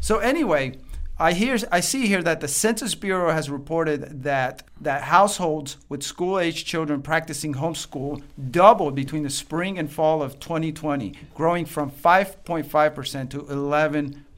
So 0.01 0.19
anyway 0.19 0.77
I 1.23 1.35
hear 1.35 1.57
I 1.71 1.79
see 1.79 2.09
here 2.09 2.23
that 2.23 2.41
the 2.41 2.49
Census 2.49 2.97
Bureau 2.97 3.33
has 3.33 3.49
reported 3.49 4.25
that 4.25 4.65
that 4.81 5.03
households 5.03 5.77
with 5.89 6.03
school-aged 6.03 6.67
children 6.67 7.01
practicing 7.01 7.55
homeschool 7.55 8.23
doubled 8.51 8.97
between 8.97 9.23
the 9.23 9.31
spring 9.31 9.79
and 9.79 9.93
fall 9.93 10.21
of 10.21 10.41
2020, 10.41 11.13
growing 11.35 11.65
from 11.65 11.93
5.5% 11.93 13.31
to 13.31 13.41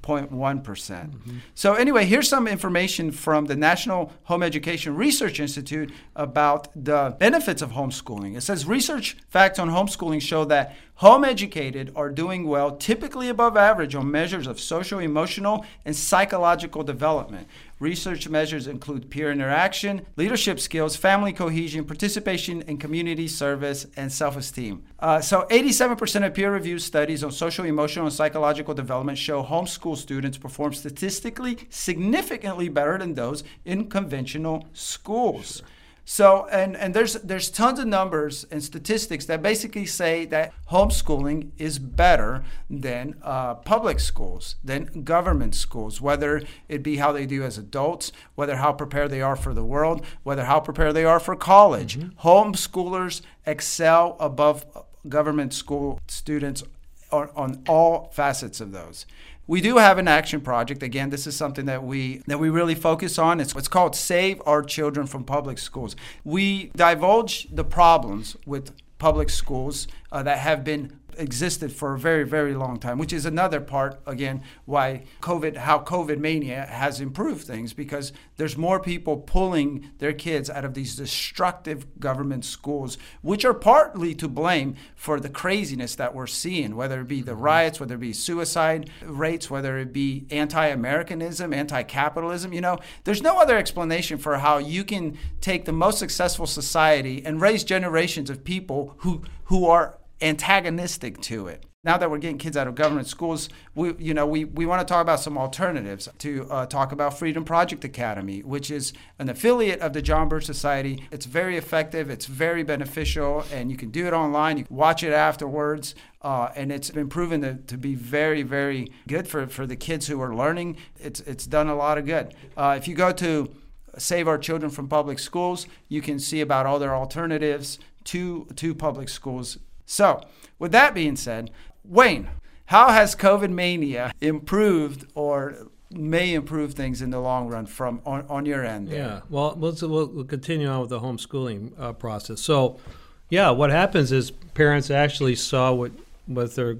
11.1%. 0.05 0.65
percent 0.65 1.13
mm-hmm. 1.13 1.39
So 1.55 1.75
anyway, 1.75 2.05
here's 2.05 2.29
some 2.29 2.47
information 2.47 3.11
from 3.11 3.47
the 3.47 3.57
National 3.57 4.13
Home 4.25 4.43
Education 4.43 4.97
Research 4.97 5.41
Institute 5.41 5.93
about 6.15 6.69
the 6.75 7.17
benefits 7.19 7.63
of 7.63 7.73
homeschooling. 7.73 8.37
It 8.37 8.43
says 8.43 8.67
research 8.67 9.17
facts 9.29 9.59
on 9.59 9.71
homeschooling 9.71 10.21
show 10.21 10.45
that 10.47 10.77
home 10.97 11.25
educated 11.25 11.93
are 11.97 12.09
doing 12.09 12.47
well, 12.47 12.77
typically 12.77 13.29
above 13.29 13.57
average 13.57 13.95
on 13.95 14.11
measures 14.11 14.47
of 14.47 14.61
social, 14.61 15.01
emotional, 15.01 15.65
and 15.85 15.97
psychological 15.97 16.85
development. 16.85 17.49
Research 17.81 18.29
measures 18.29 18.69
include 18.69 19.11
peer 19.11 19.33
interaction, 19.33 20.07
leadership 20.17 20.61
skills, 20.61 20.95
family 20.95 21.33
cohesion, 21.33 21.85
participation 21.85 22.63
in 22.63 22.79
community 22.79 23.27
service, 23.27 23.87
and 23.97 24.13
self 24.13 24.37
esteem. 24.37 24.85
Uh, 25.01 25.21
so, 25.21 25.47
87% 25.51 26.25
of 26.25 26.33
peer 26.33 26.53
reviewed 26.53 26.81
studies 26.81 27.25
on 27.25 27.33
social, 27.33 27.65
emotional, 27.65 28.07
and 28.07 28.15
psychological 28.15 28.75
development 28.75 29.19
show 29.19 29.43
homeschool 29.43 29.97
students 29.97 30.39
perform 30.39 30.73
statistically 30.73 31.59
significantly 31.69 32.69
better 32.69 32.97
than 32.97 33.15
those 33.15 33.43
in 33.65 33.89
conventional 33.89 34.67
schools. 34.73 35.63
So 36.05 36.47
and 36.51 36.77
and 36.77 36.93
there's 36.93 37.15
there's 37.15 37.51
tons 37.51 37.79
of 37.79 37.87
numbers 37.87 38.45
and 38.51 38.63
statistics 38.63 39.25
that 39.27 39.43
basically 39.43 39.87
say 39.87 40.27
that 40.27 40.53
homeschooling 40.71 41.53
is 41.57 41.79
better 41.79 42.45
than 42.69 43.17
uh, 43.23 43.55
public 43.55 44.01
schools, 44.01 44.57
than 44.63 45.03
government 45.03 45.55
schools, 45.55 46.01
whether 46.01 46.43
it 46.69 46.83
be 46.83 46.97
how 46.97 47.13
they 47.13 47.25
do 47.25 47.43
as 47.43 47.57
adults, 47.57 48.13
whether 48.35 48.57
how 48.57 48.73
prepared 48.73 49.11
they 49.11 49.23
are 49.23 49.37
for 49.37 49.55
the 49.55 49.65
world, 49.65 50.05
whether 50.23 50.45
how 50.45 50.61
prepared 50.61 50.95
they 50.95 51.05
are 51.05 51.21
for 51.21 51.37
college. 51.37 51.99
Homeschoolers 52.23 53.23
excel 53.47 54.17
above 54.21 54.67
government 55.09 55.55
school 55.55 56.01
students 56.07 56.63
on, 57.11 57.31
on 57.35 57.63
all 57.69 58.11
facets 58.13 58.61
of 58.61 58.73
those. 58.73 59.07
We 59.47 59.61
do 59.61 59.77
have 59.77 59.99
an 59.99 60.09
action 60.09 60.41
project. 60.41 60.83
Again, 60.83 61.11
this 61.11 61.27
is 61.27 61.37
something 61.37 61.67
that 61.67 61.85
we 61.85 62.23
that 62.27 62.39
we 62.39 62.49
really 62.49 62.75
focus 62.75 63.19
on. 63.19 63.41
It's 63.41 63.55
what's 63.55 63.69
called 63.69 63.95
Save 63.95 64.41
Our 64.47 64.63
Children 64.63 65.07
from 65.07 65.25
Public 65.25 65.59
Schools. 65.59 65.95
We 66.25 66.71
divulge 66.75 67.49
the 67.51 67.65
problems 67.65 68.37
with 68.47 68.73
public 68.99 69.29
schools 69.29 69.87
uh, 70.11 70.23
that 70.23 70.39
have 70.39 70.65
been 70.65 70.99
existed 71.19 71.73
for 71.73 71.95
a 71.95 71.99
very 71.99 72.25
very 72.25 72.55
long 72.55 72.79
time 72.79 72.99
which 72.99 73.13
is 73.13 73.27
another 73.27 73.61
part 73.61 74.01
again 74.07 74.43
why 74.65 75.03
covid 75.21 75.57
how 75.57 75.79
covid 75.79 76.19
mania 76.19 76.67
has 76.67 77.01
improved 77.01 77.47
things 77.47 77.73
because 77.73 78.13
there's 78.37 78.57
more 78.57 78.81
people 78.81 79.17
pulling 79.17 79.91
their 79.99 80.13
kids 80.13 80.49
out 80.49 80.65
of 80.65 80.75
these 80.75 80.97
destructive 80.97 82.01
government 82.01 82.45
schools 82.45 82.97
which 83.23 83.45
are 83.45 83.55
partly 83.55 84.15
to 84.15 84.29
blame 84.29 84.75
for 84.95 85.21
the 85.21 85.29
craziness 85.29 85.95
that 85.95 86.15
we're 86.15 86.27
seeing 86.27 86.77
whether 86.77 87.01
it 87.01 87.09
be 87.09 87.21
the 87.21 87.33
mm-hmm. 87.33 87.43
riots 87.43 87.81
whether 87.81 87.95
it 87.95 88.01
be 88.01 88.13
suicide 88.13 88.91
rates 89.03 89.51
whether 89.51 89.79
it 89.79 89.93
be 89.93 90.27
anti-americanism 90.31 91.53
anti-capitalism 91.53 92.53
you 92.53 92.61
know? 92.61 92.79
There's 93.05 93.23
no 93.23 93.39
other 93.39 93.57
explanation 93.57 94.19
for 94.19 94.39
how 94.39 94.59
you 94.59 94.85
can 94.85 95.19
take 95.41 95.65
the 95.65 95.73
most 95.73 95.99
successful 95.99 96.47
society 96.47 97.25
and 97.25 97.41
raise 97.41 97.65
generations 97.65 98.31
of 98.31 98.45
people 98.45 98.95
who 98.99 99.23
who 99.45 99.67
are 99.67 99.99
antagonistic 100.21 101.21
to 101.23 101.49
it. 101.49 101.65
Now 101.85 101.99
that 101.99 102.11
we're 102.11 102.19
getting 102.19 102.39
kids 102.39 102.57
out 102.57 102.67
of 102.67 102.75
government 102.75 103.07
schools, 103.09 103.51
we 103.75 103.93
you 103.99 104.15
know 104.15 104.27
we, 104.27 104.47
we 104.47 104.65
want 104.65 104.81
to 104.81 104.91
talk 104.91 105.03
about 105.03 105.21
some 105.21 105.37
alternatives. 105.37 106.09
To 106.21 106.47
uh, 106.51 106.65
talk 106.65 106.93
about 106.93 107.19
Freedom 107.19 107.45
Project 107.45 107.85
Academy, 107.85 108.43
which 108.43 108.71
is 108.71 108.95
an 109.19 109.29
affiliate 109.29 109.81
of 109.81 109.93
the 109.93 110.01
John 110.01 110.31
Birch 110.31 110.47
Society. 110.47 111.05
It's 111.11 111.27
very 111.27 111.59
effective. 111.59 112.09
It's 112.09 112.25
very 112.25 112.63
beneficial, 112.63 113.45
and 113.53 113.71
you 113.71 113.77
can 113.77 113.91
do 113.91 114.07
it 114.07 114.15
online. 114.15 114.57
You 114.57 114.65
can 114.65 114.75
watch 114.75 115.03
it 115.03 115.13
afterwards, 115.13 115.95
uh, 116.23 116.49
and 116.57 116.73
it's 116.73 116.91
been 116.91 117.11
proven 117.11 117.43
to, 117.43 117.55
to 117.55 117.77
be 117.77 117.95
very 117.95 118.43
very 118.43 118.91
good 119.07 119.29
for, 119.29 119.47
for 119.47 119.67
the 119.67 119.77
kids 119.77 120.07
who 120.07 120.23
are 120.23 120.35
learning. 120.35 120.79
It's 120.99 121.21
it's 121.21 121.47
done 121.47 121.69
a 121.69 121.75
lot 121.77 121.99
of 121.99 122.07
good. 122.07 122.35
Uh, 122.57 122.77
if 122.79 122.89
you 122.89 122.95
go 122.95 123.13
to 123.13 123.55
Save 123.99 124.27
Our 124.27 124.39
Children 124.39 124.71
from 124.71 124.89
Public 124.89 125.19
Schools, 125.19 125.67
you 125.89 126.01
can 126.01 126.19
see 126.19 126.41
about 126.41 126.65
all 126.65 126.79
their 126.79 126.95
alternatives 126.95 127.79
to 128.05 128.47
to 128.57 128.75
public 128.75 129.11
schools. 129.11 129.59
So, 129.87 130.21
with 130.59 130.73
that 130.73 130.95
being 130.95 131.17
said, 131.17 131.51
Wayne, 131.85 132.29
How 132.67 132.91
has 132.91 133.15
COVID 133.15 133.51
mania 133.51 134.13
improved 134.21 135.07
or 135.15 135.69
may 135.91 136.33
improve 136.35 136.73
things 136.75 137.03
in 137.03 137.11
the 137.11 137.21
long 137.21 137.49
run 137.49 137.67
from 137.67 138.01
on, 138.07 138.25
on 138.29 138.47
your 138.47 138.65
end? 138.65 138.89
there? 138.89 138.99
Yeah. 138.99 139.21
Well, 139.29 139.55
let's, 139.59 139.83
we'll, 139.83 140.07
we'll 140.07 140.25
continue 140.25 140.67
on 140.67 140.81
with 140.81 140.91
the 140.91 141.01
homeschooling 141.01 141.79
uh, 141.79 141.93
process. 141.93 142.41
So, 142.41 142.81
yeah, 143.29 143.51
what 143.51 143.71
happens 143.71 144.13
is 144.13 144.31
parents 144.31 144.91
actually 144.91 145.35
saw 145.35 145.73
what 145.73 145.93
what 146.27 146.55
their 146.55 146.77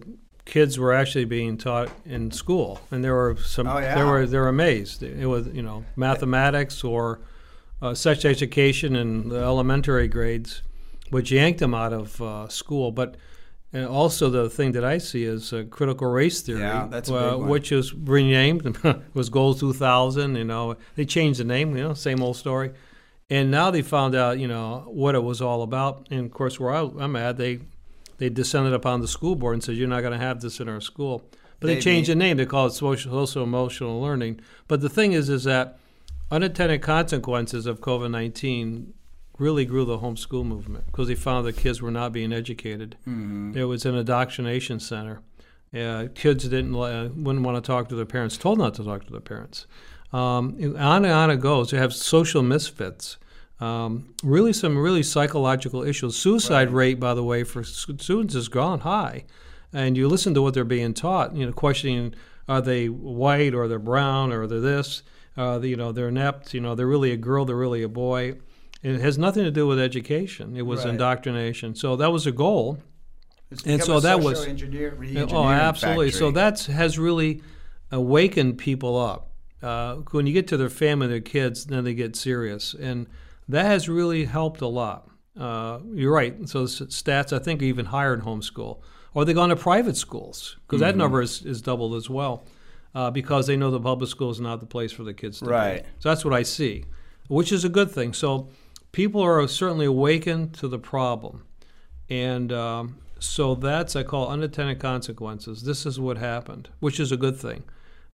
kids 0.47 0.79
were 0.79 0.93
actually 0.93 1.25
being 1.27 1.59
taught 1.59 1.91
in 2.07 2.31
school, 2.31 2.81
and 2.91 3.05
there 3.05 3.15
were 3.15 3.37
some. 3.37 3.67
Oh, 3.67 3.79
yeah. 3.79 3.95
They 3.95 4.05
were 4.05 4.27
they're 4.27 4.49
amazed. 4.49 5.03
It 5.03 5.27
was 5.27 5.49
you 5.49 5.63
know 5.63 5.85
mathematics 5.97 6.83
or 6.85 7.21
uh, 7.83 7.95
sex 7.95 8.25
education 8.25 8.97
in 8.97 9.29
the 9.29 9.39
elementary 9.39 10.09
grades, 10.09 10.63
which 11.15 11.31
yanked 11.33 11.61
them 11.61 11.75
out 11.75 11.93
of 11.93 12.21
uh, 12.21 12.49
school, 12.49 12.91
but. 12.93 13.17
And 13.77 13.87
also, 13.89 14.31
the 14.31 14.49
thing 14.49 14.71
that 14.77 14.85
I 14.85 14.99
see 14.99 15.25
is 15.25 15.53
uh, 15.53 15.65
critical 15.69 16.07
race 16.07 16.43
theory, 16.43 16.61
Yeah, 16.61 16.85
uh, 16.85 17.37
which 17.53 17.73
is 17.73 17.93
renamed 17.93 18.63
was 19.15 19.29
Goals 19.31 19.59
2000. 19.59 20.37
You 20.37 20.45
know, 20.45 20.77
they 20.95 21.05
changed 21.05 21.41
the 21.41 21.45
name. 21.45 21.77
You 21.77 21.83
know, 21.89 21.95
same 21.95 22.23
old 22.23 22.37
story. 22.37 22.71
And 23.29 23.51
now 23.51 23.73
they 23.73 23.83
found 23.83 24.15
out, 24.15 24.39
you 24.39 24.47
know, 24.47 24.85
what 24.87 25.17
it 25.17 25.25
was 25.25 25.41
all 25.43 25.63
about. 25.63 26.07
And 26.13 26.27
of 26.27 26.31
course, 26.31 26.61
where 26.61 26.73
I, 26.73 26.83
I'm 27.05 27.17
at, 27.17 27.37
they 27.37 27.59
they 28.19 28.29
descended 28.29 28.75
upon 28.75 29.01
the 29.01 29.09
school 29.09 29.35
board 29.35 29.55
and 29.55 29.65
said, 29.65 29.75
"You're 29.75 29.89
not 29.89 30.03
going 30.03 30.13
to 30.21 30.25
have 30.25 30.41
this 30.41 30.61
in 30.61 30.69
our 30.69 30.81
school." 30.81 31.25
But 31.59 31.67
they, 31.67 31.75
They 31.75 31.81
changed 31.81 32.09
mean- 32.11 32.19
the 32.19 32.25
name. 32.25 32.37
They 32.37 32.47
call 32.47 32.67
it 32.67 32.75
social, 32.75 33.27
social 33.27 33.43
emotional 33.43 34.01
learning. 34.01 34.41
But 34.69 34.83
the 34.83 34.89
thing 34.89 35.15
is, 35.15 35.29
is 35.29 35.43
that 35.45 35.79
unintended 36.31 36.81
consequences 36.81 37.67
of 37.67 37.81
COVID 37.81 38.13
19 38.13 38.95
really 39.39 39.65
grew 39.65 39.85
the 39.85 39.99
homeschool 39.99 40.45
movement 40.45 40.87
because 40.87 41.09
he 41.09 41.15
found 41.15 41.47
that 41.47 41.57
kids 41.57 41.83
were 41.83 41.91
not 41.91 42.13
being 42.13 42.33
educated. 42.33 42.97
It 43.57 43.65
was 43.65 43.85
an 43.85 43.95
indoctrination 43.97 44.81
center. 44.81 45.21
Uh, 45.75 46.07
kids 46.15 46.49
didn't 46.49 46.75
uh, 46.75 47.09
wouldn't 47.17 47.45
want 47.45 47.57
to 47.57 47.67
talk 47.67 47.89
to 47.89 47.97
their 47.97 48.05
parents. 48.05 48.37
Told 48.37 48.59
not 48.59 48.75
to 48.75 48.85
talk 48.85 49.05
to 49.07 49.11
their 49.11 49.21
parents. 49.21 49.67
Um, 50.13 50.77
on 50.79 51.05
and 51.05 51.13
on 51.13 51.31
it 51.31 51.41
goes. 51.41 51.73
You 51.73 51.79
have 51.79 51.93
social 51.93 52.43
misfits. 52.43 53.17
Um, 53.61 54.15
really, 54.23 54.53
some 54.53 54.79
really 54.79 55.03
psychological 55.03 55.83
issues. 55.83 56.17
Suicide 56.17 56.71
rate, 56.71 57.01
by 57.01 57.15
the 57.15 57.25
way, 57.25 57.43
for 57.43 57.65
students 57.65 58.35
has 58.35 58.49
gone 58.49 58.81
high. 58.81 59.25
And 59.73 59.97
you 59.97 60.07
listen 60.07 60.35
to 60.35 60.43
what 60.43 60.55
they're 60.55 60.65
being 60.65 60.95
taught. 60.95 61.35
You 61.35 61.47
know, 61.47 61.53
questioning 61.53 62.15
are 62.49 62.61
they 62.61 62.89
white 62.89 63.55
or 63.55 63.67
they're 63.67 63.79
brown 63.81 64.33
or 64.33 64.47
they're 64.47 64.61
this. 64.61 65.03
Uh, 65.37 65.59
you 65.61 65.77
know, 65.77 65.91
they're 65.91 66.09
inept. 66.09 66.55
You 66.55 66.61
know, 66.61 66.77
they're 66.77 66.87
really 66.87 67.11
a 67.11 67.17
girl. 67.17 67.45
They're 67.45 67.57
really 67.57 67.83
a 67.83 67.89
boy. 67.89 68.35
It 68.85 69.01
has 69.01 69.17
nothing 69.19 69.45
to 69.45 69.51
do 69.51 69.67
with 69.67 69.79
education. 69.81 70.57
It 70.57 70.63
was 70.67 70.81
Right. 70.85 70.91
indoctrination. 70.91 71.75
So 71.75 71.97
that 71.97 72.13
was 72.13 72.27
a 72.27 72.33
goal. 72.33 72.79
It's 73.51 73.63
And 73.65 73.83
so 73.83 73.97
a 73.97 74.01
that 74.03 74.21
was- 74.21 74.45
engineer, 74.47 74.97
Oh, 75.33 75.49
absolutely. 75.49 76.11
So 76.11 76.27
factory. 76.27 76.33
that's 76.35 76.67
has 76.67 76.99
really 76.99 77.41
awakened 77.91 78.59
people 78.59 78.99
up. 78.99 79.31
Uh, 79.63 79.97
when 80.11 80.27
you 80.27 80.33
get 80.35 80.47
to 80.49 80.57
their 80.59 80.69
family, 80.69 81.07
their 81.07 81.21
kids, 81.21 81.65
then 81.67 81.85
they 81.85 81.95
get 81.95 82.15
serious, 82.17 82.75
and 82.75 83.07
that 83.49 83.65
has 83.65 83.89
really 83.89 84.25
helped 84.25 84.61
a 84.61 84.67
lot. 84.67 85.09
Uh, 85.39 85.79
you're 85.95 86.13
right. 86.13 86.47
So 86.49 86.65
stats, 86.65 87.33
I 87.33 87.39
think, 87.39 87.63
are 87.63 87.65
even 87.65 87.87
higher 87.87 88.13
in 88.13 88.21
homeschool, 88.21 88.81
or 89.15 89.25
they've 89.25 89.35
gone 89.35 89.49
to 89.49 89.57
private 89.57 89.97
schools 89.97 90.57
because 90.67 90.81
Mm-hmm. 90.83 90.87
that 90.91 90.97
number 90.97 91.23
is, 91.23 91.43
is 91.47 91.63
doubled 91.63 91.95
as 91.95 92.11
well, 92.11 92.45
uh, 92.95 93.11
because 93.11 93.47
they 93.47 93.57
know 93.57 93.71
the 93.71 93.81
public 93.81 94.11
school 94.11 94.31
is 94.31 94.41
not 94.41 94.61
the 94.61 94.67
place 94.67 94.93
for 94.93 95.05
the 95.05 95.15
kids 95.15 95.39
to 95.39 95.47
Right. 95.47 95.83
be. 95.85 95.89
So 96.01 96.11
that's 96.11 96.25
what 96.25 96.35
I 96.35 96.43
see, 96.43 96.85
which 97.29 97.51
is 97.51 97.65
a 97.65 97.69
good 97.71 97.91
thing. 97.91 98.13
So 98.13 98.49
people 98.95 99.21
are 99.21 99.47
certainly 99.49 99.87
awakened 99.87 100.55
to 100.55 100.69
the 100.69 100.79
problem. 100.79 101.45
And 102.09 102.53
um, 102.53 102.99
so 103.19 103.57
that's, 103.57 103.97
I 103.97 104.05
call 104.05 104.29
unintended 104.29 104.79
consequences. 104.79 105.65
This 105.65 105.85
is 105.85 105.99
what 105.99 106.17
happened, 106.17 106.71
which 106.79 107.01
is 107.01 107.11
a 107.11 107.17
good 107.17 107.37
thing, 107.37 107.65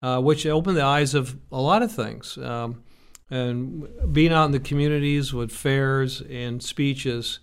uh, 0.01 0.21
which 0.21 0.45
opened 0.45 0.77
the 0.77 0.83
eyes 0.83 1.13
of 1.13 1.35
a 1.51 1.59
lot 1.59 1.83
of 1.83 1.91
things. 1.91 2.37
Um, 2.37 2.81
and 3.29 3.87
being 4.11 4.31
out 4.31 4.45
in 4.45 4.51
the 4.51 4.59
communities 4.59 5.33
with 5.33 5.51
fairs 5.51 6.21
and 6.21 6.63
speeches, 6.63 7.39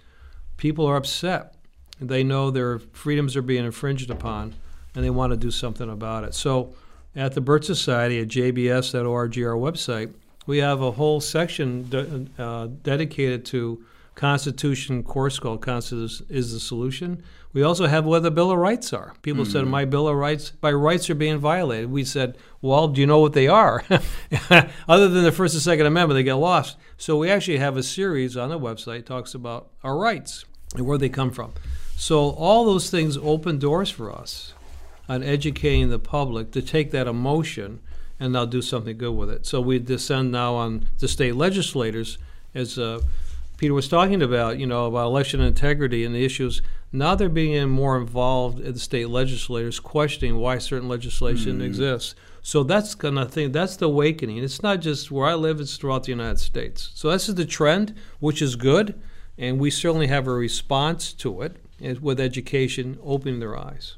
people 0.56 0.86
are 0.86 0.96
upset. 0.96 1.54
They 2.00 2.24
know 2.24 2.50
their 2.50 2.78
freedoms 2.78 3.36
are 3.36 3.42
being 3.42 3.66
infringed 3.66 4.10
upon, 4.10 4.54
and 4.94 5.04
they 5.04 5.10
want 5.10 5.32
to 5.32 5.36
do 5.36 5.50
something 5.50 5.90
about 5.90 6.24
it. 6.24 6.34
So 6.34 6.74
at 7.14 7.34
the 7.34 7.42
Birch 7.42 7.66
Society 7.66 8.18
at 8.18 8.28
jbs.org, 8.28 9.38
our 9.38 9.54
website, 9.54 10.14
we 10.46 10.58
have 10.58 10.80
a 10.80 10.92
whole 10.92 11.20
section 11.20 11.88
de- 11.88 12.26
uh, 12.38 12.68
dedicated 12.82 13.44
to 13.46 13.84
Constitution 14.14 15.02
course 15.02 15.38
called 15.38 15.60
Constitution 15.60 16.26
is 16.30 16.52
the 16.52 16.60
Solution. 16.60 17.22
We 17.52 17.62
also 17.62 17.86
have 17.86 18.04
what 18.04 18.22
the 18.22 18.30
Bill 18.30 18.50
of 18.50 18.58
Rights 18.58 18.92
are. 18.92 19.14
People 19.22 19.44
said, 19.44 19.66
My 19.66 19.84
Bill 19.84 20.08
of 20.08 20.16
Rights, 20.16 20.52
my 20.62 20.72
rights 20.72 21.08
are 21.10 21.14
being 21.14 21.38
violated. 21.38 21.90
We 21.90 22.04
said, 22.04 22.36
Well, 22.60 22.88
do 22.88 23.00
you 23.00 23.06
know 23.06 23.18
what 23.18 23.34
they 23.34 23.46
are? 23.46 23.84
Other 24.88 25.08
than 25.08 25.24
the 25.24 25.32
First 25.32 25.54
and 25.54 25.62
Second 25.62 25.86
Amendment, 25.86 26.16
they 26.16 26.22
get 26.22 26.34
lost. 26.34 26.76
So 26.96 27.16
we 27.18 27.30
actually 27.30 27.58
have 27.58 27.76
a 27.76 27.82
series 27.82 28.36
on 28.36 28.48
the 28.48 28.58
website 28.58 29.04
talks 29.04 29.34
about 29.34 29.68
our 29.82 29.96
rights 29.96 30.44
and 30.74 30.86
where 30.86 30.98
they 30.98 31.08
come 31.08 31.30
from. 31.30 31.52
So 31.96 32.30
all 32.30 32.64
those 32.64 32.90
things 32.90 33.16
open 33.18 33.58
doors 33.58 33.90
for 33.90 34.10
us 34.12 34.54
on 35.08 35.22
educating 35.22 35.90
the 35.90 35.98
public 35.98 36.50
to 36.52 36.62
take 36.62 36.90
that 36.90 37.06
emotion 37.06 37.80
and 38.18 38.34
they'll 38.34 38.46
do 38.46 38.62
something 38.62 38.96
good 38.96 39.12
with 39.12 39.30
it. 39.30 39.46
So 39.46 39.60
we 39.60 39.78
descend 39.78 40.32
now 40.32 40.54
on 40.54 40.88
the 40.98 41.08
state 41.08 41.36
legislators, 41.36 42.18
as 42.54 42.78
uh, 42.78 43.00
Peter 43.56 43.74
was 43.74 43.88
talking 43.88 44.22
about, 44.22 44.58
you 44.58 44.66
know, 44.66 44.86
about 44.86 45.06
election 45.06 45.40
integrity 45.40 46.04
and 46.04 46.14
the 46.14 46.24
issues. 46.24 46.62
Now 46.92 47.14
they're 47.14 47.28
being 47.28 47.68
more 47.68 47.96
involved 47.96 48.60
in 48.60 48.74
the 48.74 48.78
state 48.78 49.08
legislators, 49.08 49.80
questioning 49.80 50.36
why 50.36 50.58
certain 50.58 50.88
legislation 50.88 51.60
exists. 51.60 52.14
So 52.42 52.62
that's 52.62 52.94
kind 52.94 53.18
of 53.18 53.32
thing. 53.32 53.52
That's 53.52 53.76
the 53.76 53.86
awakening. 53.86 54.38
It's 54.38 54.62
not 54.62 54.80
just 54.80 55.10
where 55.10 55.26
I 55.26 55.34
live; 55.34 55.60
it's 55.60 55.76
throughout 55.76 56.04
the 56.04 56.12
United 56.12 56.38
States. 56.38 56.90
So 56.94 57.10
this 57.10 57.28
is 57.28 57.34
the 57.34 57.44
trend, 57.44 57.94
which 58.20 58.40
is 58.40 58.56
good, 58.56 59.00
and 59.36 59.58
we 59.58 59.70
certainly 59.70 60.06
have 60.06 60.28
a 60.28 60.32
response 60.32 61.12
to 61.14 61.42
it 61.42 61.56
with 62.00 62.20
education 62.20 62.98
opening 63.02 63.40
their 63.40 63.58
eyes. 63.58 63.96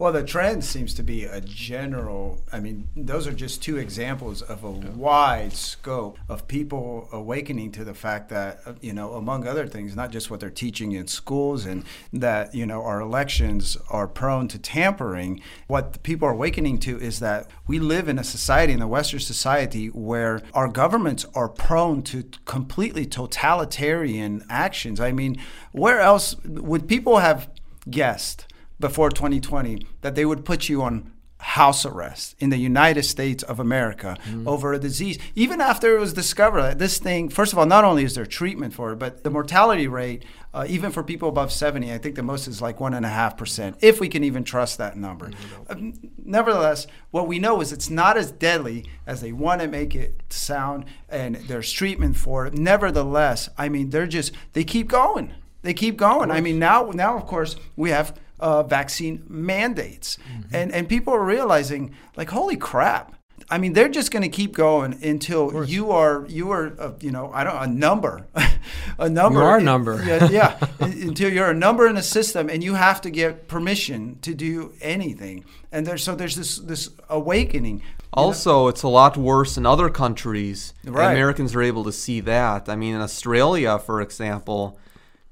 Well, 0.00 0.14
the 0.14 0.22
trend 0.22 0.64
seems 0.64 0.94
to 0.94 1.02
be 1.02 1.24
a 1.24 1.42
general. 1.42 2.42
I 2.50 2.58
mean, 2.58 2.88
those 2.96 3.26
are 3.26 3.34
just 3.34 3.62
two 3.62 3.76
examples 3.76 4.40
of 4.40 4.64
a 4.64 4.70
wide 4.70 5.52
scope 5.52 6.18
of 6.26 6.48
people 6.48 7.06
awakening 7.12 7.72
to 7.72 7.84
the 7.84 7.92
fact 7.92 8.30
that, 8.30 8.60
uh, 8.64 8.72
you 8.80 8.94
know, 8.94 9.12
among 9.12 9.46
other 9.46 9.66
things, 9.66 9.94
not 9.94 10.10
just 10.10 10.30
what 10.30 10.40
they're 10.40 10.48
teaching 10.48 10.92
in 10.92 11.06
schools 11.06 11.66
and 11.66 11.84
that, 12.14 12.54
you 12.54 12.64
know, 12.64 12.82
our 12.82 12.98
elections 12.98 13.76
are 13.90 14.08
prone 14.08 14.48
to 14.48 14.58
tampering. 14.58 15.42
What 15.66 15.92
the 15.92 15.98
people 15.98 16.26
are 16.28 16.32
awakening 16.32 16.78
to 16.78 16.98
is 16.98 17.20
that 17.20 17.50
we 17.66 17.78
live 17.78 18.08
in 18.08 18.18
a 18.18 18.24
society, 18.24 18.72
in 18.72 18.80
a 18.80 18.88
Western 18.88 19.20
society, 19.20 19.88
where 19.88 20.40
our 20.54 20.68
governments 20.68 21.26
are 21.34 21.50
prone 21.50 22.02
to 22.04 22.24
completely 22.46 23.04
totalitarian 23.04 24.46
actions. 24.48 24.98
I 24.98 25.12
mean, 25.12 25.36
where 25.72 26.00
else 26.00 26.36
would 26.46 26.88
people 26.88 27.18
have 27.18 27.50
guessed? 27.90 28.46
Before 28.80 29.10
2020 29.10 29.86
that 30.00 30.14
they 30.14 30.24
would 30.24 30.44
put 30.44 30.68
you 30.68 30.82
on 30.82 31.12
house 31.40 31.86
arrest 31.86 32.34
in 32.38 32.50
the 32.50 32.58
United 32.58 33.02
States 33.02 33.42
of 33.42 33.58
America 33.58 34.16
over 34.46 34.72
a 34.72 34.78
disease. 34.78 35.18
Even 35.34 35.60
after 35.60 35.96
it 35.96 36.00
was 36.00 36.12
discovered 36.12 36.62
that 36.62 36.78
this 36.78 36.98
thing, 36.98 37.28
first 37.30 37.52
of 37.52 37.58
all, 37.58 37.66
not 37.66 37.82
only 37.82 38.04
is 38.04 38.14
there 38.14 38.26
treatment 38.26 38.74
for 38.74 38.92
it, 38.92 38.96
but 38.96 39.24
the 39.24 39.30
mortality 39.30 39.88
rate, 39.88 40.24
uh, 40.52 40.66
even 40.68 40.90
for 40.92 41.02
people 41.02 41.30
above 41.30 41.50
70, 41.50 41.92
I 41.92 41.98
think 41.98 42.14
the 42.16 42.22
most 42.22 42.46
is 42.46 42.60
like 42.60 42.78
1.5%, 42.78 43.76
if 43.80 44.00
we 44.00 44.08
can 44.08 44.22
even 44.22 44.44
trust 44.44 44.76
that 44.78 44.96
number. 44.96 45.30
Um, 45.68 45.94
nevertheless, 46.22 46.86
what 47.10 47.26
we 47.26 47.38
know 47.38 47.60
is 47.62 47.72
it's 47.72 47.88
not 47.88 48.18
as 48.18 48.30
deadly 48.30 48.84
as 49.06 49.22
they 49.22 49.32
want 49.32 49.62
to 49.62 49.68
make 49.68 49.94
it 49.94 50.22
sound, 50.28 50.84
and 51.08 51.36
there's 51.36 51.72
treatment 51.72 52.16
for 52.16 52.46
it. 52.46 52.54
Nevertheless, 52.54 53.48
I 53.56 53.70
mean, 53.70 53.90
they're 53.90 54.06
just, 54.06 54.32
they 54.52 54.64
keep 54.64 54.88
going. 54.88 55.32
They 55.62 55.74
keep 55.74 55.96
going. 55.96 56.30
I 56.30 56.40
mean, 56.40 56.58
now, 56.58 56.90
now 56.94 57.16
of 57.16 57.26
course, 57.26 57.56
we 57.76 57.90
have 57.90 58.18
uh, 58.40 58.62
vaccine 58.62 59.24
mandates, 59.28 60.18
and 60.52 60.72
and 60.72 60.88
people 60.88 61.14
are 61.14 61.24
realizing, 61.24 61.94
like, 62.16 62.30
holy 62.30 62.56
crap! 62.56 63.14
I 63.48 63.58
mean, 63.58 63.72
they're 63.72 63.88
just 63.88 64.10
going 64.12 64.22
to 64.22 64.28
keep 64.28 64.54
going 64.54 65.02
until 65.02 65.64
you 65.64 65.90
are 65.90 66.24
you 66.28 66.50
are 66.50 66.72
uh, 66.78 66.92
you 67.00 67.10
know 67.10 67.32
I 67.32 67.44
don't 67.44 67.56
a 67.56 67.66
number, 67.66 68.26
a 68.98 69.08
number. 69.08 69.40
You 69.40 69.44
are 69.44 69.58
a 69.58 69.62
number. 69.62 70.02
Yeah, 70.04 70.28
yeah. 70.30 70.66
until 70.80 71.32
you're 71.32 71.50
a 71.50 71.54
number 71.54 71.86
in 71.88 71.96
a 71.96 72.02
system, 72.02 72.48
and 72.48 72.62
you 72.62 72.74
have 72.74 73.00
to 73.02 73.10
get 73.10 73.48
permission 73.48 74.18
to 74.22 74.34
do 74.34 74.74
anything. 74.80 75.44
And 75.72 75.86
there's 75.86 76.04
so 76.04 76.14
there's 76.14 76.36
this 76.36 76.58
this 76.58 76.90
awakening. 77.08 77.82
Also, 78.12 78.66
it's 78.68 78.82
a 78.82 78.88
lot 78.88 79.16
worse 79.16 79.56
in 79.56 79.66
other 79.66 79.88
countries. 79.88 80.74
Right. 80.84 81.12
Americans 81.12 81.54
are 81.54 81.62
able 81.62 81.84
to 81.84 81.92
see 81.92 82.20
that. 82.20 82.68
I 82.68 82.76
mean, 82.76 82.94
in 82.94 83.00
Australia, 83.00 83.78
for 83.78 84.00
example, 84.00 84.78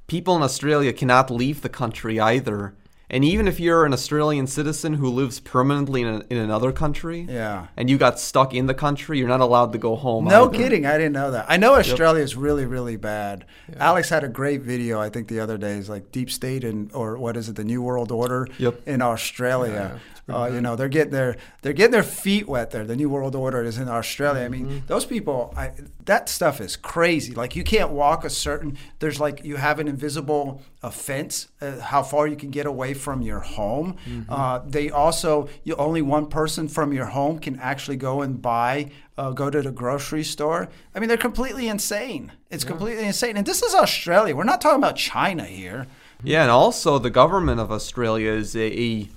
people 0.06 0.36
in 0.36 0.42
Australia 0.42 0.92
cannot 0.92 1.30
leave 1.30 1.62
the 1.62 1.68
country 1.68 2.20
either. 2.20 2.74
And 3.10 3.24
even 3.24 3.48
if 3.48 3.58
you're 3.58 3.86
an 3.86 3.92
Australian 3.94 4.46
citizen 4.46 4.94
who 4.94 5.08
lives 5.08 5.40
permanently 5.40 6.02
in, 6.02 6.08
a, 6.08 6.22
in 6.28 6.36
another 6.36 6.72
country, 6.72 7.26
Yeah. 7.28 7.68
and 7.76 7.88
you 7.88 7.96
got 7.96 8.20
stuck 8.20 8.52
in 8.52 8.66
the 8.66 8.74
country, 8.74 9.18
you're 9.18 9.28
not 9.28 9.40
allowed 9.40 9.72
to 9.72 9.78
go 9.78 9.96
home. 9.96 10.26
No 10.26 10.44
either. 10.48 10.58
kidding. 10.58 10.84
I 10.84 10.98
didn't 10.98 11.12
know 11.14 11.30
that. 11.30 11.46
I 11.48 11.56
know 11.56 11.74
Australia 11.76 12.22
is 12.22 12.36
really, 12.36 12.66
really 12.66 12.96
bad. 12.96 13.46
Alex 13.78 14.10
had 14.10 14.24
a 14.24 14.28
great 14.28 14.60
video, 14.60 15.00
I 15.00 15.08
think, 15.08 15.28
the 15.28 15.40
other 15.40 15.56
day. 15.56 15.74
It's 15.76 15.88
like 15.88 16.12
Deep 16.12 16.30
State 16.30 16.64
and, 16.64 16.92
or 16.92 17.16
what 17.16 17.36
is 17.38 17.48
it, 17.48 17.56
the 17.56 17.64
New 17.64 17.80
World 17.80 18.12
Order 18.12 18.46
Yep. 18.58 18.86
in 18.86 19.00
Australia. 19.00 20.00
Uh, 20.28 20.46
you 20.52 20.60
know, 20.60 20.76
they're 20.76 20.88
getting 20.88 21.12
their 21.12 21.36
they're 21.62 21.72
getting 21.72 21.92
their 21.92 22.02
feet 22.02 22.46
wet 22.46 22.70
there. 22.70 22.84
The 22.84 22.96
New 22.96 23.08
World 23.08 23.34
Order 23.34 23.62
is 23.64 23.78
in 23.78 23.88
Australia. 23.88 24.44
I 24.44 24.48
mean, 24.48 24.66
Mm-hmm. 24.66 24.86
those 24.86 25.06
people, 25.06 25.54
I, 25.56 25.72
that 26.04 26.28
stuff 26.28 26.60
is 26.60 26.76
crazy. 26.76 27.32
Like 27.32 27.54
you 27.56 27.64
can't 27.64 27.90
walk 27.90 28.24
a 28.24 28.30
certain. 28.30 28.76
There's 28.98 29.18
like 29.20 29.44
you 29.44 29.56
have 29.56 29.78
an 29.78 29.88
invisible 29.88 30.60
fence, 30.90 31.48
uh, 31.60 31.80
how 31.80 32.02
far 32.02 32.26
you 32.26 32.36
can 32.36 32.50
get 32.50 32.66
away 32.66 32.94
from 32.94 33.22
your 33.22 33.40
home. 33.40 33.96
Mm-hmm. 34.06 34.32
Uh, 34.32 34.60
they 34.66 34.90
also, 34.90 35.48
you 35.64 35.74
only 35.76 36.02
one 36.02 36.26
person 36.26 36.68
from 36.68 36.92
your 36.92 37.06
home 37.06 37.38
can 37.38 37.58
actually 37.58 37.96
go 37.96 38.22
and 38.22 38.40
buy, 38.40 38.90
uh, 39.16 39.30
go 39.30 39.50
to 39.50 39.60
the 39.62 39.72
grocery 39.72 40.22
store. 40.24 40.68
I 40.94 41.00
mean, 41.00 41.08
they're 41.08 41.16
completely 41.16 41.68
insane. 41.68 42.32
It's 42.50 42.64
completely 42.64 43.04
insane. 43.04 43.36
And 43.36 43.46
this 43.46 43.62
is 43.62 43.74
Australia. 43.74 44.36
We're 44.36 44.44
not 44.44 44.60
talking 44.60 44.78
about 44.78 44.96
China 44.96 45.44
here. 45.44 45.86
Yeah, 46.22 46.42
and 46.42 46.50
also 46.50 46.98
the 46.98 47.10
government 47.10 47.60
of 47.60 47.70
Australia 47.70 48.30
is 48.32 48.56
a, 48.56 48.72
a 48.80 49.08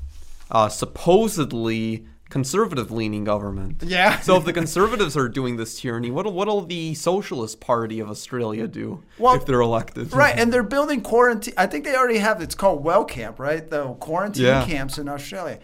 uh, 0.51 0.69
supposedly 0.69 2.05
conservative-leaning 2.29 3.23
government. 3.25 3.83
Yeah. 3.85 4.19
So 4.23 4.37
if 4.37 4.45
the 4.45 4.53
conservatives 4.53 5.17
are 5.17 5.27
doing 5.27 5.57
this 5.57 5.79
tyranny, 5.79 6.11
what'll 6.11 6.31
what'll 6.33 6.61
the 6.65 6.93
Socialist 6.95 7.59
Party 7.59 7.99
of 7.99 8.09
Australia 8.09 8.67
do 8.67 9.03
Well, 9.17 9.35
if 9.35 9.45
they're 9.45 9.59
elected? 9.61 10.13
Right, 10.13 10.37
and 10.37 10.51
they're 10.53 10.63
building 10.63 11.01
quarantine. 11.01 11.53
I 11.57 11.65
think 11.67 11.83
they 11.83 11.95
already 11.95 12.19
have. 12.19 12.41
It's 12.41 12.55
called 12.55 12.83
Well 12.83 13.03
Camp, 13.05 13.39
right? 13.39 13.69
The 13.69 13.93
quarantine 13.95 14.45
Yeah. 14.45 14.65
camps 14.65 14.97
in 14.97 15.09
Australia. 15.09 15.59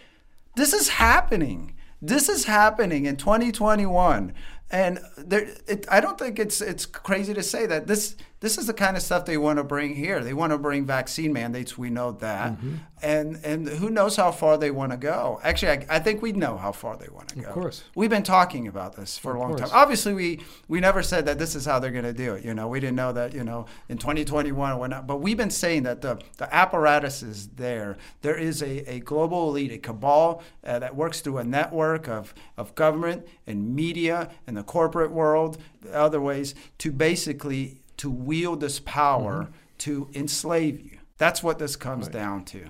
This 0.55 0.73
is 0.73 0.89
happening. 0.89 1.73
This 2.01 2.29
is 2.29 2.45
happening 2.45 3.05
in 3.05 3.15
2021, 3.15 4.33
and 4.69 4.99
there. 5.17 5.47
It, 5.67 5.85
I 5.89 5.99
don't 6.01 6.17
think 6.19 6.37
it's 6.37 6.61
it's 6.61 6.85
crazy 6.85 7.33
to 7.33 7.41
say 7.43 7.65
that 7.65 7.87
this 7.87 8.15
this 8.39 8.57
is 8.57 8.67
the 8.67 8.73
kind 8.73 8.95
of 8.95 9.01
stuff 9.01 9.25
they 9.25 9.37
want 9.37 9.57
to 9.57 9.63
bring 9.63 9.95
here. 9.95 10.23
They 10.23 10.33
want 10.33 10.51
to 10.51 10.57
bring 10.59 10.85
vaccine 10.85 11.33
mandates. 11.33 11.77
We 11.77 11.89
know 11.89 12.11
that, 12.13 12.51
Mm-hmm. 12.53 12.75
and 13.01 13.39
and 13.43 13.67
who 13.67 13.89
knows 13.89 14.15
how 14.15 14.31
far 14.31 14.57
they 14.57 14.69
want 14.71 14.91
to 14.91 14.97
go. 14.97 15.39
Actually, 15.43 15.71
I, 15.71 15.85
I 15.97 15.99
think 15.99 16.21
we 16.21 16.31
know 16.33 16.55
how 16.57 16.71
far 16.71 16.97
they 16.97 17.07
want 17.11 17.29
to 17.29 17.35
go. 17.39 17.47
Of 17.47 17.53
course. 17.53 17.83
we've 17.95 18.09
been 18.09 18.23
talking 18.23 18.67
about 18.67 18.95
this 18.95 19.17
for 19.17 19.33
a 19.35 19.39
long 19.39 19.55
time. 19.57 19.69
Obviously, 19.71 20.13
we 20.13 20.39
we 20.67 20.79
never 20.79 21.01
said 21.01 21.25
that 21.25 21.39
this 21.39 21.55
is 21.55 21.65
how 21.65 21.79
they're 21.79 21.91
going 21.91 22.03
to 22.05 22.13
do 22.13 22.35
it. 22.35 22.45
You 22.45 22.53
know, 22.53 22.67
we 22.67 22.79
didn't 22.79 22.95
know 22.95 23.11
that. 23.13 23.33
You 23.33 23.43
know, 23.43 23.65
in 23.89 23.97
2021 23.97 24.71
or 24.71 24.77
whatnot. 24.77 25.07
But 25.07 25.17
we've 25.17 25.37
been 25.37 25.49
saying 25.49 25.83
that 25.83 26.01
the 26.01 26.19
the 26.37 26.53
apparatus 26.53 27.23
is 27.23 27.47
there. 27.55 27.97
There 28.21 28.37
is 28.37 28.61
a, 28.61 28.87
a 28.91 28.99
global 28.99 29.49
elite, 29.49 29.71
a 29.71 29.77
cabal 29.79 30.43
uh, 30.63 30.77
that 30.79 30.95
works 30.95 31.21
through 31.21 31.39
a 31.39 31.43
network 31.43 32.07
of 32.07 32.33
of 32.55 32.75
government 32.75 33.25
and 33.47 33.75
media 33.75 34.29
and 34.45 34.55
the 34.55 34.63
corporate 34.63 35.11
world, 35.11 35.57
other 35.91 36.21
ways 36.21 36.53
to 36.79 36.91
basically 36.91 37.77
to 37.97 38.09
wield 38.09 38.59
this 38.61 38.79
power 38.79 39.43
Mm-hmm. 39.43 39.51
to 39.79 40.09
enslave 40.15 40.79
you. 40.81 40.97
That's 41.19 41.41
what 41.43 41.59
this 41.59 41.75
comes 41.75 42.07
down 42.07 42.45
to, 42.45 42.61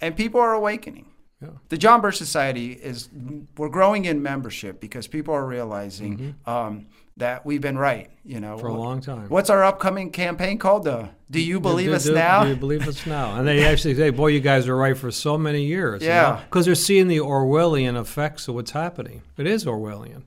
and 0.00 0.16
people 0.16 0.40
are 0.40 0.52
awakening. 0.54 1.06
Yeah. 1.42 1.48
The 1.68 1.76
John 1.76 2.00
Birch 2.00 2.16
Society 2.16 2.72
is 2.72 3.08
we're 3.58 3.68
growing 3.68 4.04
in 4.06 4.22
membership 4.22 4.80
because 4.80 5.06
people 5.06 5.34
are 5.34 5.44
realizing 5.46 6.34
um, 6.46 6.86
that 7.18 7.44
we've 7.44 7.60
been 7.60 7.76
right. 7.76 8.10
You 8.24 8.40
know, 8.40 8.52
Mm-hmm. 8.56 8.60
For 8.60 8.68
a 8.68 8.74
long 8.74 9.00
time. 9.02 9.28
What's 9.28 9.50
our 9.50 9.62
upcoming 9.62 10.10
campaign 10.10 10.56
called? 10.58 10.84
The 10.84 11.10
Do 11.30 11.40
you 11.40 11.60
believe 11.60 11.88
do, 11.90 11.94
us 11.96 12.04
do- 12.04 12.14
now? 12.14 12.44
Do 12.44 12.50
you 12.50 12.56
believe 12.56 12.86
us 12.88 13.04
now? 13.06 13.36
And 13.36 13.46
they 13.46 13.64
actually 13.66 13.94
say, 13.94 14.08
"Boy, 14.10 14.28
you 14.28 14.40
guys 14.40 14.68
are 14.68 14.76
right 14.76 14.96
for 14.96 15.10
so 15.10 15.36
many 15.36 15.64
years." 15.64 16.02
Yeah. 16.02 16.40
because 16.44 16.64
they're 16.66 16.74
seeing 16.74 17.08
the 17.08 17.18
Orwellian 17.18 18.00
effects 18.00 18.48
of 18.48 18.54
what's 18.54 18.70
happening. 18.70 19.20
It 19.36 19.46
is 19.46 19.64
Orwellian, 19.66 20.22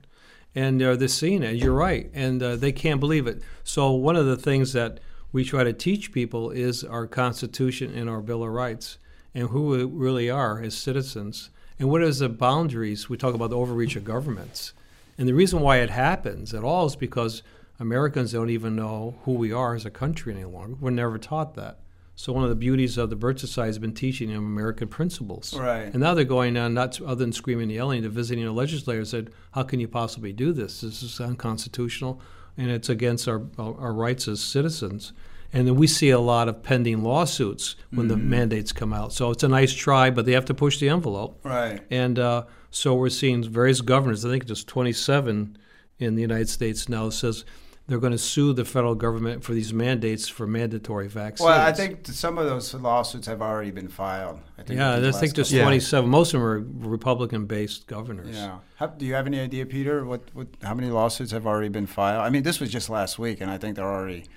and 0.54 0.82
uh, 0.82 0.96
they're 0.96 1.08
seeing 1.08 1.42
it. 1.42 1.56
You're 1.56 1.74
right, 1.74 2.10
and 2.14 2.42
uh, 2.42 2.56
they 2.56 2.72
can't 2.72 3.00
believe 3.00 3.26
it. 3.26 3.42
So 3.64 3.92
one 3.92 4.16
of 4.16 4.26
the 4.26 4.36
things 4.36 4.72
that 4.72 5.00
we 5.32 5.44
try 5.44 5.64
to 5.64 5.72
teach 5.72 6.12
people 6.12 6.50
is 6.50 6.84
our 6.84 7.06
Constitution 7.06 7.94
and 7.94 8.08
our 8.08 8.20
Bill 8.20 8.42
of 8.42 8.50
Rights, 8.50 8.98
and 9.34 9.48
who 9.48 9.68
we 9.68 9.84
really 9.84 10.30
are 10.30 10.60
as 10.62 10.76
citizens, 10.76 11.50
and 11.78 11.88
what 11.90 12.02
is 12.02 12.18
the 12.18 12.28
boundaries. 12.28 13.08
We 13.08 13.16
talk 13.16 13.34
about 13.34 13.50
the 13.50 13.58
overreach 13.58 13.96
of 13.96 14.04
governments, 14.04 14.72
and 15.16 15.28
the 15.28 15.34
reason 15.34 15.60
why 15.60 15.78
it 15.78 15.90
happens 15.90 16.54
at 16.54 16.64
all 16.64 16.86
is 16.86 16.96
because 16.96 17.42
Americans 17.80 18.32
don't 18.32 18.50
even 18.50 18.74
know 18.74 19.18
who 19.24 19.32
we 19.32 19.52
are 19.52 19.74
as 19.74 19.84
a 19.84 19.90
country 19.90 20.34
any 20.34 20.44
longer. 20.44 20.76
We're 20.80 20.90
never 20.90 21.18
taught 21.18 21.54
that. 21.54 21.78
So 22.18 22.32
one 22.32 22.42
of 22.42 22.48
the 22.48 22.56
beauties 22.56 22.98
of 22.98 23.10
the 23.10 23.16
Birch 23.16 23.38
Society 23.38 23.68
has 23.68 23.78
been 23.78 23.94
teaching 23.94 24.30
them 24.30 24.44
American 24.44 24.88
principles. 24.88 25.56
Right. 25.56 25.82
And 25.82 26.00
now 26.00 26.14
they're 26.14 26.24
going 26.24 26.56
on, 26.56 26.74
not 26.74 27.00
other 27.00 27.14
than 27.14 27.32
screaming 27.32 27.62
and 27.62 27.72
yelling, 27.72 28.02
to 28.02 28.08
visiting 28.08 28.44
the 28.44 28.50
legislators 28.50 29.10
said, 29.10 29.30
"How 29.52 29.62
can 29.62 29.78
you 29.78 29.86
possibly 29.86 30.32
do 30.32 30.52
this? 30.52 30.80
This 30.80 31.00
is 31.00 31.20
unconstitutional, 31.20 32.20
and 32.56 32.72
it's 32.72 32.88
against 32.88 33.28
our 33.28 33.42
our 33.56 33.92
rights 33.92 34.26
as 34.26 34.40
citizens." 34.40 35.12
And 35.52 35.68
then 35.68 35.76
we 35.76 35.86
see 35.86 36.10
a 36.10 36.18
lot 36.18 36.48
of 36.48 36.64
pending 36.64 37.04
lawsuits 37.04 37.76
when 37.92 38.08
the 38.08 38.16
mandates 38.16 38.72
come 38.72 38.92
out. 38.92 39.12
So 39.12 39.30
it's 39.30 39.44
a 39.44 39.48
nice 39.48 39.72
try, 39.72 40.10
but 40.10 40.26
they 40.26 40.32
have 40.32 40.46
to 40.46 40.54
push 40.54 40.80
the 40.80 40.88
envelope. 40.88 41.38
right. 41.44 41.80
And 41.88 42.18
uh, 42.18 42.46
so 42.72 42.96
we're 42.96 43.10
seeing 43.10 43.48
various 43.48 43.80
governors, 43.80 44.24
I 44.24 44.28
think 44.28 44.44
just 44.44 44.66
27 44.66 45.56
in 46.00 46.16
the 46.16 46.22
United 46.22 46.48
States 46.48 46.88
now, 46.88 47.10
says 47.10 47.44
they're 47.88 47.98
going 47.98 48.12
to 48.12 48.18
sue 48.18 48.52
the 48.52 48.66
federal 48.66 48.94
government 48.94 49.42
for 49.42 49.54
these 49.54 49.72
mandates 49.72 50.28
for 50.28 50.46
mandatory 50.46 51.08
vaccines. 51.08 51.46
Well, 51.46 51.58
I 51.58 51.72
think 51.72 52.06
some 52.06 52.36
of 52.36 52.44
those 52.46 52.72
lawsuits 52.74 53.26
have 53.26 53.40
already 53.40 53.70
been 53.70 53.88
filed. 53.88 54.40
I 54.58 54.62
think 54.62 54.78
Yeah, 54.78 54.96
within 54.96 55.14
I 55.14 55.18
think 55.18 55.34
there's 55.34 55.48
couple- 55.48 55.58
Yeah. 55.58 55.64
27. 55.64 56.10
Most 56.10 56.34
of 56.34 56.40
them 56.40 56.48
are 56.48 56.58
Republican-based 56.88 57.86
governors. 57.86 58.36
Yeah. 58.36 58.58
How, 58.76 58.88
do 58.88 59.06
you 59.06 59.14
have 59.14 59.26
any 59.26 59.40
idea, 59.40 59.64
Peter? 59.64 60.04
What, 60.04 60.22
what? 60.34 60.48
How 60.62 60.74
many 60.74 60.90
lawsuits 60.90 61.32
have 61.32 61.46
already 61.46 61.70
been 61.70 61.86
filed? 61.86 62.20
I 62.22 62.28
mean, 62.28 62.42
this 62.42 62.60
was 62.60 62.70
just 62.70 62.90
last 62.90 63.18
week, 63.18 63.40
and 63.40 63.50
I 63.50 63.56
think 63.56 63.76
they're 63.76 63.84
already 63.86 64.20
they're 64.20 64.28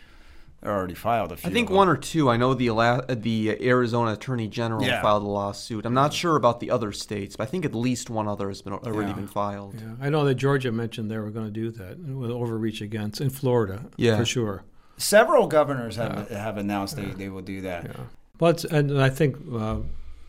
already 0.69 0.93
filed. 0.93 1.31
A 1.31 1.37
few. 1.37 1.49
I 1.49 1.53
think 1.53 1.69
one 1.69 1.87
or 1.89 1.97
two. 1.97 2.29
I 2.29 2.37
know 2.37 2.53
the 2.53 2.67
Ala- 2.67 3.03
uh, 3.09 3.15
the 3.15 3.57
Arizona 3.67 4.13
Attorney 4.13 4.47
General 4.47 4.83
Yeah. 4.83 5.01
filed 5.01 5.23
a 5.23 5.27
lawsuit. 5.27 5.85
I'm 5.85 5.93
not 5.93 6.13
sure 6.13 6.35
about 6.35 6.59
the 6.59 6.69
other 6.71 6.91
states, 6.91 7.35
but 7.35 7.43
I 7.43 7.47
think 7.47 7.65
at 7.65 7.73
least 7.73 8.09
one 8.09 8.27
other 8.27 8.47
has 8.49 8.61
been 8.61 8.73
already 8.73 9.09
Yeah. 9.09 9.15
been 9.15 9.27
filed. 9.27 9.75
Yeah, 9.75 9.93
I 9.99 10.09
know 10.09 10.23
that 10.25 10.35
Georgia 10.35 10.71
mentioned 10.71 11.09
they 11.09 11.17
were 11.17 11.31
going 11.31 11.45
to 11.47 11.51
do 11.51 11.71
that 11.71 11.97
with 11.99 12.29
overreach 12.31 12.81
against 12.81 13.21
in 13.21 13.29
Florida, 13.29 13.85
Yeah. 13.97 14.17
for 14.17 14.25
sure. 14.25 14.63
several 14.97 15.47
governors 15.47 15.95
have 15.95 16.29
have 16.29 16.57
announced 16.57 16.95
they, 16.95 17.05
they 17.05 17.29
will 17.29 17.41
do 17.41 17.61
that. 17.61 17.85
Yeah. 17.85 17.91
But 18.37 18.63
and 18.65 19.01
I 19.01 19.09
think 19.09 19.35
uh, 19.53 19.77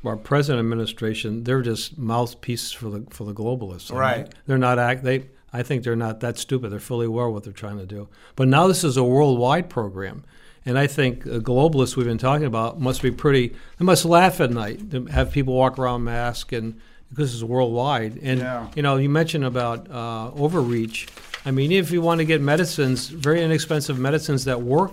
our 0.05 0.17
present 0.17 0.59
administration, 0.59 1.45
they're 1.45 1.61
just 1.63 1.99
mouthpieces 1.99 2.73
for 2.73 2.89
the 2.89 3.05
for 3.11 3.25
the 3.25 3.35
globalists. 3.35 3.91
I 3.91 3.95
mean, 3.95 4.01
Right. 4.01 4.35
they're 4.47 4.59
not 4.59 4.79
act. 4.79 5.05
They. 5.05 5.27
I 5.53 5.63
think 5.63 5.85
they're 5.85 5.97
not 5.97 6.21
that 6.21 6.39
stupid. 6.39 6.71
They're 6.73 6.81
fully 6.81 7.07
aware 7.07 7.29
what 7.29 7.45
they're 7.45 7.53
trying 7.53 7.79
to 7.79 7.87
do. 7.87 8.09
But 8.37 8.49
now 8.49 8.67
this 8.67 8.85
is 8.85 8.97
a 8.97 9.05
worldwide 9.05 9.69
program, 9.69 10.25
and 10.65 10.79
I 10.79 10.87
think 10.87 11.27
uh, 11.27 11.41
globalists 11.41 11.97
we've 11.97 12.07
been 12.07 12.19
talking 12.19 12.47
about 12.47 12.81
must 12.81 13.03
be 13.03 13.11
pretty. 13.11 13.49
They 13.79 13.85
must 13.85 14.05
laugh 14.05 14.41
at 14.41 14.51
night 14.51 14.91
to 14.93 15.05
have 15.07 15.31
people 15.33 15.55
walk 15.55 15.79
around 15.79 16.05
masked 16.05 16.53
and 16.53 16.81
because 17.11 17.35
it's 17.35 17.43
worldwide. 17.43 18.19
And 18.23 18.41
Yeah. 18.41 18.69
you 18.75 18.83
know, 18.83 18.97
you 18.97 19.11
mentioned 19.11 19.45
about 19.45 19.91
uh, 19.91 20.31
overreach. 20.35 21.09
I 21.45 21.51
mean, 21.51 21.71
if 21.73 21.91
you 21.91 22.01
want 22.01 22.21
to 22.21 22.25
get 22.25 22.41
medicines, 22.41 23.09
very 23.09 23.43
inexpensive 23.43 23.99
medicines 23.99 24.45
that 24.47 24.63
work 24.63 24.93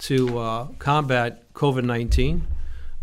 to 0.00 0.38
uh, 0.38 0.66
combat 0.80 1.44
COVID 1.54 1.84
19 1.84 2.44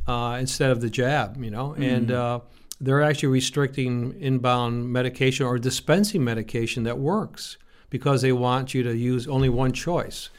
uh, 0.08 0.38
instead 0.42 0.72
of 0.72 0.82
the 0.82 0.90
jab, 0.90 1.42
you 1.42 1.52
know, 1.52 1.74
and 1.78 2.12
uh, 2.12 2.40
they're 2.82 3.02
actually 3.02 3.30
restricting 3.30 4.16
inbound 4.20 4.92
medication 4.92 5.46
or 5.46 5.58
dispensing 5.58 6.24
medication 6.24 6.84
that 6.84 6.98
works 6.98 7.58
because 7.90 8.22
they 8.22 8.32
want 8.32 8.74
you 8.74 8.84
to 8.84 8.96
use 8.96 9.28
only 9.28 9.50
one 9.50 9.74
choice. 9.74 10.30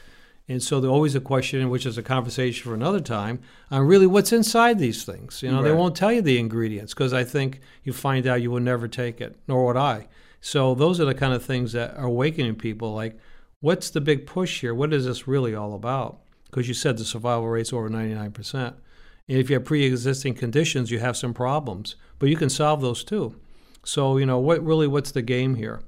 And 0.47 0.61
so 0.61 0.81
there's 0.81 0.91
always 0.91 1.15
a 1.15 1.21
question, 1.21 1.69
which 1.69 1.85
is 1.85 1.97
a 1.97 2.03
conversation 2.03 2.63
for 2.63 2.73
another 2.73 2.99
time, 2.99 3.39
on 3.69 3.85
really 3.85 4.07
what's 4.07 4.33
inside 4.33 4.79
these 4.79 5.05
things. 5.05 5.41
You 5.41 5.51
know, 5.51 5.61
they 5.61 5.71
won't 5.71 5.95
tell 5.95 6.11
you 6.11 6.21
the 6.21 6.39
ingredients 6.39 6.93
because 6.93 7.13
I 7.13 7.23
think 7.23 7.61
you 7.83 7.93
find 7.93 8.27
out 8.27 8.41
you 8.41 8.51
would 8.51 8.63
never 8.63 8.87
take 8.87 9.21
it, 9.21 9.37
nor 9.47 9.65
would 9.67 9.77
I. 9.77 10.07
So 10.41 10.73
those 10.73 10.99
are 10.99 11.05
the 11.05 11.13
kind 11.13 11.33
of 11.33 11.45
things 11.45 11.71
that 11.73 11.95
are 11.95 12.07
awakening 12.07 12.55
people. 12.55 12.93
Like, 12.93 13.17
what's 13.59 13.91
the 13.91 14.01
big 14.01 14.25
push 14.25 14.61
here? 14.61 14.73
What 14.73 14.91
is 14.91 15.05
this 15.05 15.27
really 15.27 15.55
all 15.55 15.73
about? 15.73 16.19
Because 16.45 16.67
you 16.67 16.73
said 16.73 16.97
the 16.97 17.05
survival 17.05 17.47
rate's 17.47 17.71
over 17.71 17.89
99%. 17.89 18.53
And 18.55 18.75
if 19.27 19.49
you 19.49 19.55
have 19.55 19.65
pre-existing 19.65 20.33
conditions, 20.33 20.91
you 20.91 20.99
have 20.99 21.15
some 21.15 21.33
problems, 21.33 21.95
but 22.19 22.29
you 22.29 22.35
can 22.35 22.49
solve 22.49 22.81
those 22.81 23.03
too. 23.03 23.35
So 23.83 24.17
you 24.17 24.25
know 24.25 24.39
what 24.39 24.63
really 24.63 24.87
what's 24.87 25.11
the 25.11 25.21
game 25.21 25.55
here, 25.55 25.81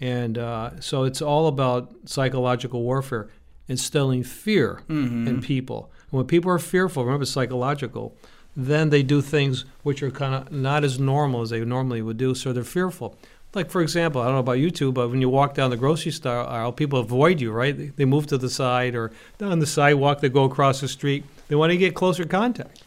and 0.00 0.36
uh, 0.38 0.80
so 0.80 1.04
it's 1.04 1.22
all 1.22 1.46
about 1.46 1.94
psychological 2.06 2.82
warfare, 2.82 3.28
instilling 3.68 4.22
fear 4.24 4.80
in 5.28 5.40
people. 5.40 5.90
And 6.10 6.18
when 6.18 6.26
people 6.26 6.50
are 6.50 6.58
fearful, 6.58 7.04
remember 7.04 7.22
it's 7.22 7.30
psychological, 7.30 8.16
then 8.56 8.90
they 8.90 9.02
do 9.02 9.20
things 9.20 9.64
which 9.82 10.02
are 10.02 10.10
kind 10.10 10.34
of 10.34 10.50
not 10.52 10.82
as 10.82 10.98
normal 10.98 11.42
as 11.42 11.50
they 11.50 11.64
normally 11.64 12.02
would 12.02 12.16
do. 12.16 12.34
So 12.34 12.52
they're 12.52 12.64
fearful. 12.64 13.16
Like 13.54 13.70
for 13.70 13.80
example, 13.80 14.20
I 14.20 14.24
don't 14.24 14.34
know 14.34 14.40
about 14.40 14.58
you 14.58 14.70
two, 14.70 14.92
but 14.92 15.08
when 15.10 15.20
you 15.20 15.28
walk 15.28 15.54
down 15.54 15.70
the 15.70 15.76
grocery 15.76 16.12
store 16.12 16.46
aisle, 16.46 16.72
people 16.72 16.98
avoid 16.98 17.40
you, 17.40 17.52
right? 17.52 17.76
They, 17.76 17.86
they 17.86 18.04
move 18.04 18.26
to 18.28 18.38
the 18.38 18.50
side 18.50 18.94
or 18.94 19.12
down 19.38 19.60
the 19.60 19.66
sidewalk. 19.66 20.20
They 20.20 20.28
go 20.28 20.44
across 20.44 20.80
the 20.80 20.88
street. 20.88 21.24
They 21.48 21.54
want 21.54 21.72
to 21.72 21.76
get 21.76 21.94
closer 21.94 22.24
contact. 22.24 22.82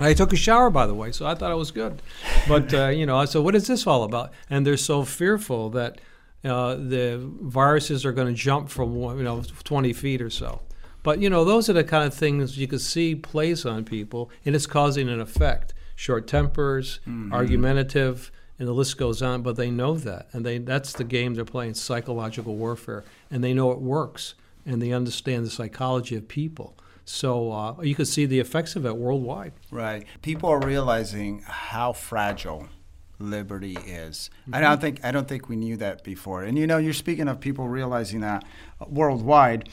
I 0.00 0.14
took 0.14 0.32
a 0.32 0.36
shower, 0.36 0.70
by 0.70 0.86
the 0.86 0.94
way, 0.94 1.12
so 1.12 1.26
I 1.26 1.34
thought 1.34 1.50
it 1.50 1.56
was 1.56 1.70
good. 1.70 2.00
But 2.46 2.72
uh, 2.72 2.88
you 2.88 3.06
know, 3.06 3.24
so 3.24 3.42
what 3.42 3.54
is 3.54 3.66
this 3.66 3.86
all 3.86 4.04
about? 4.04 4.32
And 4.48 4.66
they're 4.66 4.76
so 4.76 5.04
fearful 5.04 5.70
that 5.70 6.00
uh, 6.44 6.74
the 6.74 7.18
viruses 7.40 8.04
are 8.04 8.12
going 8.12 8.28
to 8.28 8.34
jump 8.34 8.68
from 8.68 8.94
you 8.94 9.24
know 9.24 9.42
20 9.64 9.92
feet 9.92 10.22
or 10.22 10.30
so. 10.30 10.60
But 11.02 11.20
you 11.20 11.30
know, 11.30 11.44
those 11.44 11.68
are 11.68 11.72
the 11.72 11.84
kind 11.84 12.04
of 12.04 12.14
things 12.14 12.58
you 12.58 12.68
can 12.68 12.78
see 12.78 13.14
plays 13.14 13.64
on 13.64 13.84
people, 13.84 14.30
and 14.44 14.54
it's 14.54 14.66
causing 14.66 15.08
an 15.08 15.20
effect. 15.20 15.74
Short 15.96 16.28
tempers, 16.28 17.00
argumentative, 17.32 18.30
and 18.58 18.68
the 18.68 18.72
list 18.72 18.98
goes 18.98 19.20
on. 19.20 19.42
But 19.42 19.56
they 19.56 19.70
know 19.70 19.94
that, 19.96 20.28
and 20.32 20.44
they 20.44 20.58
that's 20.58 20.92
the 20.92 21.04
game 21.04 21.34
they're 21.34 21.44
playing, 21.44 21.74
psychological 21.74 22.54
warfare, 22.54 23.04
and 23.30 23.42
they 23.42 23.52
know 23.52 23.72
it 23.72 23.80
works, 23.80 24.34
and 24.64 24.80
they 24.80 24.92
understand 24.92 25.44
the 25.44 25.50
psychology 25.50 26.14
of 26.14 26.28
people. 26.28 26.76
So 27.08 27.52
uh, 27.52 27.80
you 27.80 27.94
could 27.94 28.06
see 28.06 28.26
the 28.26 28.38
effects 28.38 28.76
of 28.76 28.84
it 28.84 28.94
worldwide. 28.94 29.54
Right. 29.70 30.06
People 30.20 30.50
are 30.50 30.60
realizing 30.60 31.42
how 31.46 31.94
fragile 31.94 32.68
liberty 33.18 33.78
is. 33.86 34.28
Mm-hmm. 34.42 34.54
I 34.54 34.60
don't 34.60 34.78
think 34.78 35.02
I 35.02 35.10
don't 35.10 35.26
think 35.26 35.48
we 35.48 35.56
knew 35.56 35.78
that 35.78 36.04
before. 36.04 36.44
And 36.44 36.58
you 36.58 36.66
know, 36.66 36.76
you're 36.76 36.92
speaking 36.92 37.26
of 37.26 37.40
people 37.40 37.66
realizing 37.66 38.20
that 38.20 38.44
worldwide. 38.86 39.70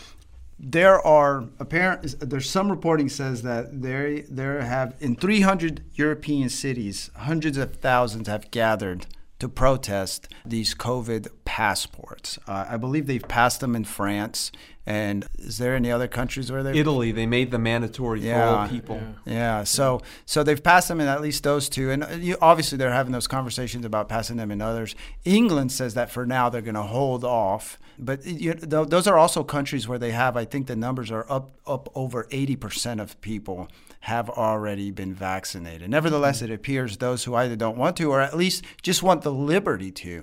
There 0.58 1.06
are 1.06 1.50
apparent. 1.60 2.16
There's 2.22 2.50
some 2.50 2.72
reporting 2.72 3.10
says 3.10 3.42
that 3.42 3.82
there 3.82 4.22
there 4.22 4.62
have 4.62 4.96
in 5.02 5.18
300 5.18 5.84
European 5.96 6.48
cities, 6.48 7.12
hundreds 7.18 7.58
of 7.58 7.76
thousands 7.76 8.30
have 8.30 8.50
gathered 8.50 9.08
to 9.40 9.50
protest 9.50 10.28
these 10.46 10.74
COVID 10.74 11.28
passports. 11.44 12.40
Uh, 12.48 12.66
I 12.70 12.78
believe 12.78 13.06
they've 13.08 13.28
passed 13.28 13.60
them 13.60 13.76
in 13.76 13.84
France. 13.84 14.52
And 14.88 15.26
is 15.40 15.58
there 15.58 15.76
any 15.76 15.92
other 15.92 16.08
countries 16.08 16.52
where 16.52 16.62
they? 16.62 16.78
Italy, 16.78 17.12
they 17.12 17.26
made 17.26 17.50
them 17.50 17.64
mandatory 17.64 18.22
yeah, 18.22 18.36
for 18.36 18.58
all 18.58 18.68
people. 18.68 19.02
Yeah. 19.26 19.34
yeah. 19.34 19.64
So 19.64 20.02
so 20.26 20.44
they've 20.44 20.62
passed 20.64 20.90
them 20.90 21.02
in 21.02 21.08
at 21.08 21.22
least 21.22 21.44
those 21.44 21.70
two, 21.70 21.90
and 21.90 22.04
uh, 22.04 22.10
you, 22.10 22.38
obviously 22.40 22.78
they're 22.78 22.92
having 22.92 23.12
those 23.12 23.28
conversations 23.28 23.84
about 23.84 24.08
passing 24.10 24.38
them 24.38 24.52
in 24.52 24.62
others. 24.62 24.96
England 25.24 25.72
says 25.72 25.96
that 25.96 26.12
for 26.12 26.26
now 26.28 26.50
they're 26.50 26.62
going 26.62 26.76
to 26.76 26.84
hold 26.84 27.24
off, 27.24 27.80
but 27.98 28.24
you, 28.28 28.54
those 28.54 29.08
are 29.08 29.18
also 29.18 29.44
countries 29.44 29.88
where 29.88 29.98
they 29.98 30.12
have. 30.12 30.38
I 30.38 30.46
think 30.46 30.68
the 30.68 30.76
numbers 30.76 31.10
are 31.10 31.26
up 31.30 31.58
up 31.66 31.90
over 31.96 32.28
eighty 32.30 32.56
percent 32.56 33.02
of 33.02 33.20
people 33.22 33.68
have 34.06 34.30
already 34.30 34.92
been 34.92 35.16
vaccinated. 35.16 35.90
Nevertheless, 35.90 36.44
it 36.44 36.52
appears 36.52 36.98
those 36.98 37.24
who 37.24 37.34
either 37.34 37.56
don't 37.56 37.76
want 37.76 37.98
to 37.98 38.12
or 38.12 38.22
at 38.22 38.38
least 38.38 38.64
just 38.84 39.02
want 39.02 39.24
the 39.24 39.32
liberty 39.32 39.92
to 39.92 40.22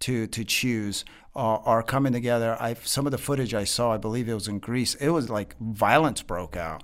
to 0.00 0.26
to 0.26 0.44
choose 0.44 1.04
uh, 1.36 1.38
are 1.38 1.84
coming 1.84 2.12
together. 2.12 2.56
I 2.58 2.74
some 2.74 3.06
of 3.06 3.12
the 3.12 3.18
footage 3.18 3.54
I 3.54 3.62
saw, 3.62 3.94
I 3.94 3.98
believe 3.98 4.28
it 4.28 4.34
was 4.34 4.48
in 4.48 4.58
Greece. 4.58 4.96
It 4.96 5.10
was 5.10 5.30
like 5.30 5.56
violence 5.60 6.22
broke 6.22 6.56
out. 6.56 6.82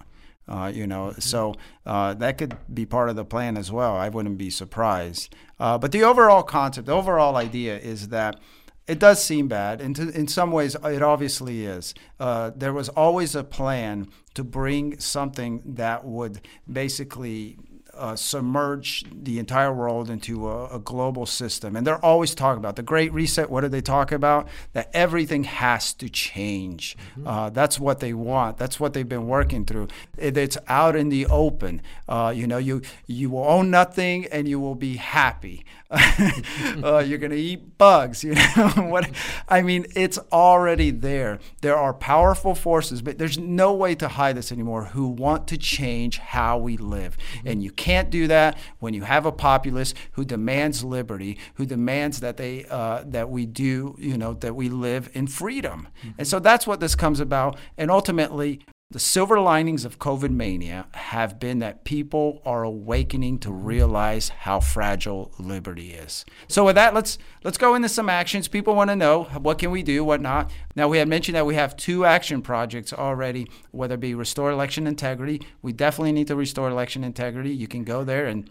Uh, 0.48 0.70
you 0.72 0.86
know, 0.86 1.06
mm-hmm. 1.08 1.20
so 1.20 1.56
uh, 1.84 2.14
that 2.14 2.38
could 2.38 2.56
be 2.72 2.86
part 2.86 3.08
of 3.08 3.16
the 3.16 3.24
plan 3.24 3.56
as 3.56 3.72
well. 3.72 3.96
I 3.96 4.08
wouldn't 4.08 4.38
be 4.38 4.50
surprised. 4.50 5.34
Uh, 5.58 5.76
but 5.78 5.90
the 5.90 6.04
overall 6.04 6.44
concept, 6.44 6.86
the 6.86 6.92
overall 6.92 7.34
idea 7.34 7.76
is 7.76 8.08
that 8.08 8.38
it 8.86 8.98
does 8.98 9.22
seem 9.22 9.48
bad, 9.48 9.80
and 9.80 9.96
to, 9.96 10.08
in 10.10 10.28
some 10.28 10.52
ways, 10.52 10.76
it 10.84 11.02
obviously 11.02 11.66
is. 11.66 11.94
Uh, 12.20 12.52
there 12.54 12.72
was 12.72 12.88
always 12.90 13.34
a 13.34 13.42
plan 13.42 14.08
to 14.34 14.44
bring 14.44 14.98
something 15.00 15.62
that 15.64 16.04
would 16.04 16.40
basically 16.70 17.58
uh, 17.96 18.16
submerge 18.16 19.04
the 19.10 19.38
entire 19.38 19.72
world 19.72 20.10
into 20.10 20.48
a, 20.48 20.76
a, 20.76 20.78
global 20.78 21.26
system. 21.26 21.76
And 21.76 21.86
they're 21.86 22.04
always 22.04 22.34
talking 22.34 22.58
about 22.58 22.76
the 22.76 22.82
Great 22.82 23.12
Reset. 23.12 23.50
What 23.50 23.62
do 23.62 23.68
they 23.68 23.80
talk 23.80 24.12
about? 24.12 24.48
That 24.72 24.90
everything 24.92 25.44
has 25.44 25.92
to 25.94 26.08
change. 26.08 26.96
Mm-hmm. 27.12 27.26
Uh, 27.26 27.50
that's 27.50 27.80
what 27.80 28.00
they 28.00 28.12
want. 28.12 28.58
That's 28.58 28.78
what 28.78 28.92
they've 28.92 29.08
been 29.08 29.26
working 29.26 29.64
through. 29.64 29.88
It, 30.16 30.36
it's 30.36 30.58
out 30.68 30.94
in 30.94 31.08
the 31.08 31.26
open. 31.26 31.82
Uh, 32.08 32.32
you 32.36 32.46
know, 32.46 32.58
you 32.58 32.82
you 33.06 33.30
will 33.30 33.44
own 33.44 33.70
nothing 33.70 34.26
and 34.26 34.46
you 34.46 34.60
will 34.60 34.74
be 34.74 34.96
happy. 34.96 35.64
uh, 35.90 37.02
you're 37.06 37.18
going 37.18 37.30
to 37.30 37.36
eat 37.36 37.78
bugs. 37.78 38.24
You 38.26 38.34
know 38.34 38.88
what? 38.88 39.08
I 39.48 39.62
mean, 39.62 39.86
it's 39.94 40.18
already 40.32 40.90
there. 40.90 41.38
There 41.60 41.76
are 41.76 41.94
powerful 41.94 42.56
forces, 42.56 43.00
but 43.00 43.18
there's 43.18 43.38
no 43.38 43.72
way 43.72 43.94
to 43.94 44.08
hide 44.08 44.36
this 44.36 44.50
anymore. 44.50 44.86
Who 44.86 45.06
want 45.06 45.46
to 45.48 45.56
change 45.56 46.18
how 46.18 46.58
we 46.58 46.76
live, 46.76 47.16
mm-hmm. 47.16 47.46
and 47.46 47.62
you 47.62 47.70
can't 47.70 47.85
do 48.10 48.26
that 48.26 48.58
when 48.78 48.94
you 48.94 49.02
have 49.02 49.26
a 49.26 49.32
populace 49.32 49.94
who 50.12 50.24
demands 50.24 50.84
liberty, 50.84 51.38
who 51.54 51.66
demands 51.66 52.20
that 52.20 52.36
they 52.36 52.64
uh, 52.66 53.04
that 53.06 53.30
we 53.30 53.46
do, 53.46 53.96
you 53.98 54.16
know, 54.16 54.34
that 54.34 54.54
we 54.54 54.68
live 54.68 55.08
in 55.14 55.26
freedom. 55.26 55.88
Mm-hmm. 56.00 56.10
And 56.18 56.28
so 56.28 56.38
that's 56.38 56.66
what 56.66 56.80
this 56.80 56.94
comes 56.94 57.20
about. 57.20 57.56
And 57.78 57.90
ultimately, 57.90 58.60
the 58.88 59.00
silver 59.00 59.40
linings 59.40 59.84
of 59.84 59.98
COVID 59.98 60.30
mania 60.30 60.86
have 60.94 61.40
been 61.40 61.58
that 61.58 61.82
people 61.84 62.40
are 62.46 62.62
awakening 62.62 63.38
to 63.40 63.50
realize 63.50 64.28
how 64.28 64.60
fragile 64.60 65.32
liberty 65.40 65.90
is. 65.90 66.24
So 66.46 66.64
with 66.64 66.76
that, 66.76 66.94
let's 66.94 67.18
let's 67.42 67.58
go 67.58 67.74
into 67.74 67.88
some 67.88 68.08
actions. 68.08 68.46
People 68.46 68.76
want 68.76 68.90
to 68.90 68.96
know 68.96 69.24
what 69.24 69.58
can 69.58 69.72
we 69.72 69.82
do, 69.82 70.04
what 70.04 70.20
not. 70.20 70.52
Now 70.76 70.86
we 70.86 70.98
had 70.98 71.08
mentioned 71.08 71.34
that 71.34 71.44
we 71.46 71.56
have 71.56 71.76
two 71.76 72.04
action 72.04 72.42
projects 72.42 72.92
already, 72.92 73.50
whether 73.72 73.96
it 73.96 74.00
be 74.00 74.14
restore 74.14 74.52
election 74.52 74.86
integrity. 74.86 75.42
We 75.62 75.72
definitely 75.72 76.12
need 76.12 76.28
to 76.28 76.36
restore 76.36 76.70
election 76.70 77.02
integrity. 77.02 77.50
You 77.50 77.66
can 77.66 77.82
go 77.82 78.04
there 78.04 78.26
and 78.26 78.48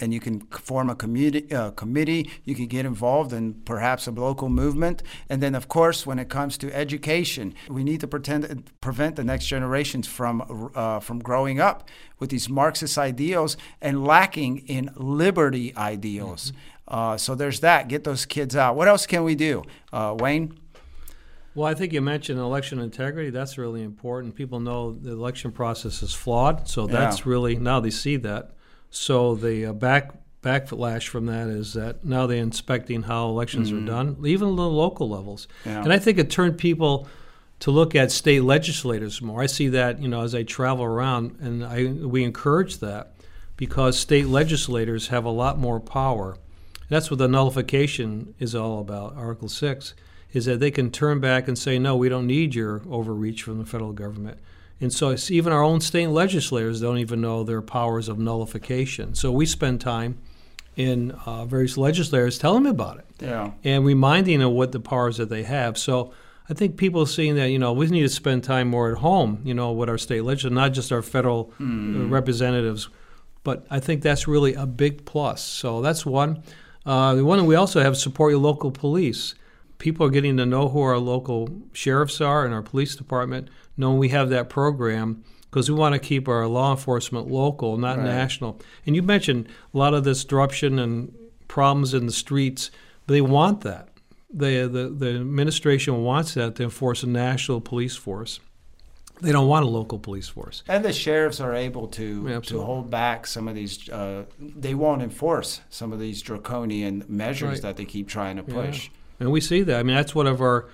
and 0.00 0.12
you 0.12 0.20
can 0.20 0.40
form 0.40 0.88
a 0.88 0.94
community 0.94 1.52
uh, 1.54 1.70
committee. 1.72 2.30
You 2.44 2.54
can 2.54 2.66
get 2.66 2.86
involved 2.86 3.32
in 3.32 3.54
perhaps 3.54 4.06
a 4.06 4.10
local 4.10 4.48
movement, 4.48 5.02
and 5.28 5.42
then 5.42 5.54
of 5.54 5.68
course, 5.68 6.06
when 6.06 6.18
it 6.18 6.28
comes 6.28 6.56
to 6.58 6.74
education, 6.74 7.54
we 7.68 7.84
need 7.84 8.00
to 8.00 8.08
pretend, 8.08 8.70
prevent 8.80 9.16
the 9.16 9.24
next 9.24 9.46
generations 9.46 10.06
from 10.06 10.70
uh, 10.74 11.00
from 11.00 11.18
growing 11.18 11.60
up 11.60 11.88
with 12.18 12.30
these 12.30 12.48
Marxist 12.48 12.98
ideals 12.98 13.56
and 13.80 14.04
lacking 14.04 14.58
in 14.66 14.90
liberty 14.96 15.74
ideals. 15.76 16.52
Mm-hmm. 16.52 16.58
Uh, 16.88 17.16
so 17.16 17.34
there's 17.34 17.60
that. 17.60 17.88
Get 17.88 18.04
those 18.04 18.26
kids 18.26 18.56
out. 18.56 18.76
What 18.76 18.88
else 18.88 19.06
can 19.06 19.24
we 19.24 19.34
do, 19.34 19.62
uh, 19.92 20.16
Wayne? 20.18 20.58
Well, 21.54 21.66
I 21.66 21.74
think 21.74 21.92
you 21.92 22.00
mentioned 22.00 22.38
election 22.38 22.78
integrity. 22.78 23.28
That's 23.28 23.58
really 23.58 23.82
important. 23.82 24.34
People 24.34 24.58
know 24.58 24.92
the 24.92 25.12
election 25.12 25.52
process 25.52 26.02
is 26.02 26.14
flawed, 26.14 26.66
so 26.66 26.86
that's 26.86 27.18
yeah. 27.18 27.24
really 27.26 27.56
now 27.56 27.78
they 27.78 27.90
see 27.90 28.16
that. 28.16 28.52
So 28.92 29.34
the 29.34 29.66
uh, 29.66 29.72
back 29.72 30.12
backlash 30.42 31.08
from 31.08 31.26
that 31.26 31.48
is 31.48 31.72
that 31.72 32.04
now 32.04 32.26
they're 32.26 32.42
inspecting 32.42 33.02
how 33.02 33.28
elections 33.28 33.70
mm-hmm. 33.70 33.84
are 33.84 33.86
done, 33.86 34.16
even 34.24 34.54
the 34.54 34.68
local 34.68 35.08
levels. 35.08 35.48
Yeah. 35.64 35.82
And 35.82 35.92
I 35.92 35.98
think 35.98 36.18
it 36.18 36.30
turned 36.30 36.58
people 36.58 37.08
to 37.60 37.70
look 37.70 37.94
at 37.94 38.10
state 38.12 38.42
legislators 38.42 39.22
more. 39.22 39.40
I 39.40 39.46
see 39.46 39.68
that 39.68 40.00
you 40.00 40.08
know 40.08 40.22
as 40.22 40.34
I 40.34 40.42
travel 40.42 40.84
around, 40.84 41.38
and 41.40 41.64
I 41.64 41.86
we 41.86 42.22
encourage 42.22 42.78
that 42.78 43.14
because 43.56 43.98
state 43.98 44.26
legislators 44.26 45.08
have 45.08 45.24
a 45.24 45.30
lot 45.30 45.58
more 45.58 45.80
power. 45.80 46.36
That's 46.88 47.10
what 47.10 47.18
the 47.18 47.28
nullification 47.28 48.34
is 48.38 48.54
all 48.54 48.80
about. 48.80 49.16
Article 49.16 49.48
six 49.48 49.94
is 50.34 50.44
that 50.44 50.60
they 50.60 50.70
can 50.70 50.90
turn 50.90 51.20
back 51.20 51.48
and 51.48 51.58
say, 51.58 51.78
no, 51.78 51.96
we 51.96 52.08
don't 52.08 52.26
need 52.26 52.54
your 52.54 52.82
overreach 52.90 53.42
from 53.42 53.58
the 53.58 53.66
federal 53.66 53.92
government. 53.92 54.38
And 54.82 54.92
so 54.92 55.16
even 55.30 55.52
our 55.52 55.62
own 55.62 55.80
state 55.80 56.08
legislators 56.08 56.80
don't 56.80 56.98
even 56.98 57.20
know 57.20 57.44
their 57.44 57.62
powers 57.62 58.08
of 58.08 58.18
nullification. 58.18 59.14
So 59.14 59.30
we 59.30 59.46
spend 59.46 59.80
time 59.80 60.18
in 60.76 61.12
uh, 61.24 61.44
various 61.44 61.76
legislators 61.76 62.38
telling 62.38 62.64
them 62.64 62.72
about 62.72 62.98
it 62.98 63.06
yeah. 63.20 63.52
and 63.62 63.84
reminding 63.84 64.40
them 64.40 64.54
what 64.54 64.72
the 64.72 64.80
powers 64.80 65.18
that 65.18 65.28
they 65.28 65.44
have. 65.44 65.78
So 65.78 66.12
I 66.50 66.54
think 66.54 66.76
people 66.76 67.02
are 67.02 67.06
seeing 67.06 67.36
that, 67.36 67.50
you 67.50 67.58
know, 67.58 67.72
we 67.72 67.86
need 67.86 68.02
to 68.02 68.08
spend 68.08 68.42
time 68.42 68.68
more 68.68 68.90
at 68.90 68.98
home, 68.98 69.40
you 69.44 69.54
know, 69.54 69.70
with 69.70 69.88
our 69.88 69.98
state 69.98 70.24
legislators, 70.24 70.54
not 70.54 70.72
just 70.72 70.90
our 70.90 71.02
federal 71.02 71.52
mm. 71.60 72.10
representatives. 72.10 72.88
But 73.44 73.66
I 73.70 73.78
think 73.78 74.02
that's 74.02 74.26
really 74.26 74.54
a 74.54 74.66
big 74.66 75.04
plus. 75.04 75.42
So 75.42 75.80
that's 75.80 76.04
one. 76.04 76.42
Uh, 76.84 77.14
the 77.14 77.24
one 77.24 77.46
we 77.46 77.54
also 77.54 77.80
have 77.80 77.96
support 77.96 78.32
your 78.32 78.40
local 78.40 78.72
police. 78.72 79.34
People 79.78 80.06
are 80.06 80.10
getting 80.10 80.36
to 80.38 80.46
know 80.46 80.68
who 80.68 80.80
our 80.80 80.98
local 80.98 81.48
sheriffs 81.72 82.20
are 82.20 82.44
and 82.44 82.54
our 82.54 82.62
police 82.62 82.96
department 82.96 83.48
knowing 83.76 83.98
we 83.98 84.08
have 84.10 84.30
that 84.30 84.48
program 84.48 85.24
because 85.52 85.70
we 85.70 85.76
want 85.76 85.94
to 85.94 85.98
keep 85.98 86.28
our 86.28 86.46
law 86.46 86.70
enforcement 86.70 87.28
local, 87.28 87.76
not 87.76 87.98
right. 87.98 88.06
national. 88.06 88.58
And 88.86 88.96
you 88.96 89.02
mentioned 89.02 89.48
a 89.74 89.78
lot 89.78 89.92
of 89.92 90.02
this 90.04 90.24
disruption 90.24 90.78
and 90.78 91.14
problems 91.46 91.92
in 91.92 92.06
the 92.06 92.12
streets. 92.12 92.70
They 93.06 93.20
want 93.20 93.60
that. 93.60 93.88
They, 94.32 94.62
the, 94.62 94.88
the 94.88 95.10
administration 95.16 96.04
wants 96.04 96.34
that 96.34 96.54
to 96.56 96.62
enforce 96.62 97.02
a 97.02 97.06
national 97.06 97.60
police 97.60 97.96
force. 97.96 98.40
They 99.20 99.30
don't 99.30 99.46
want 99.46 99.66
a 99.66 99.68
local 99.68 99.98
police 99.98 100.28
force. 100.28 100.62
And 100.66 100.84
the 100.84 100.92
sheriffs 100.92 101.38
are 101.38 101.54
able 101.54 101.86
to 101.88 102.26
yeah, 102.28 102.40
to 102.40 102.62
hold 102.62 102.90
back 102.90 103.26
some 103.26 103.46
of 103.46 103.54
these. 103.54 103.88
Uh, 103.88 104.24
they 104.40 104.74
won't 104.74 105.02
enforce 105.02 105.60
some 105.70 105.92
of 105.92 106.00
these 106.00 106.22
draconian 106.22 107.04
measures 107.08 107.50
right. 107.50 107.62
that 107.62 107.76
they 107.76 107.84
keep 107.84 108.08
trying 108.08 108.36
to 108.36 108.42
push. 108.42 108.86
Yeah. 108.86 108.90
And 109.20 109.30
we 109.30 109.40
see 109.40 109.62
that. 109.62 109.78
I 109.78 109.82
mean, 109.84 109.94
that's 109.94 110.14
one 110.14 110.26
of 110.26 110.40
our 110.40 110.68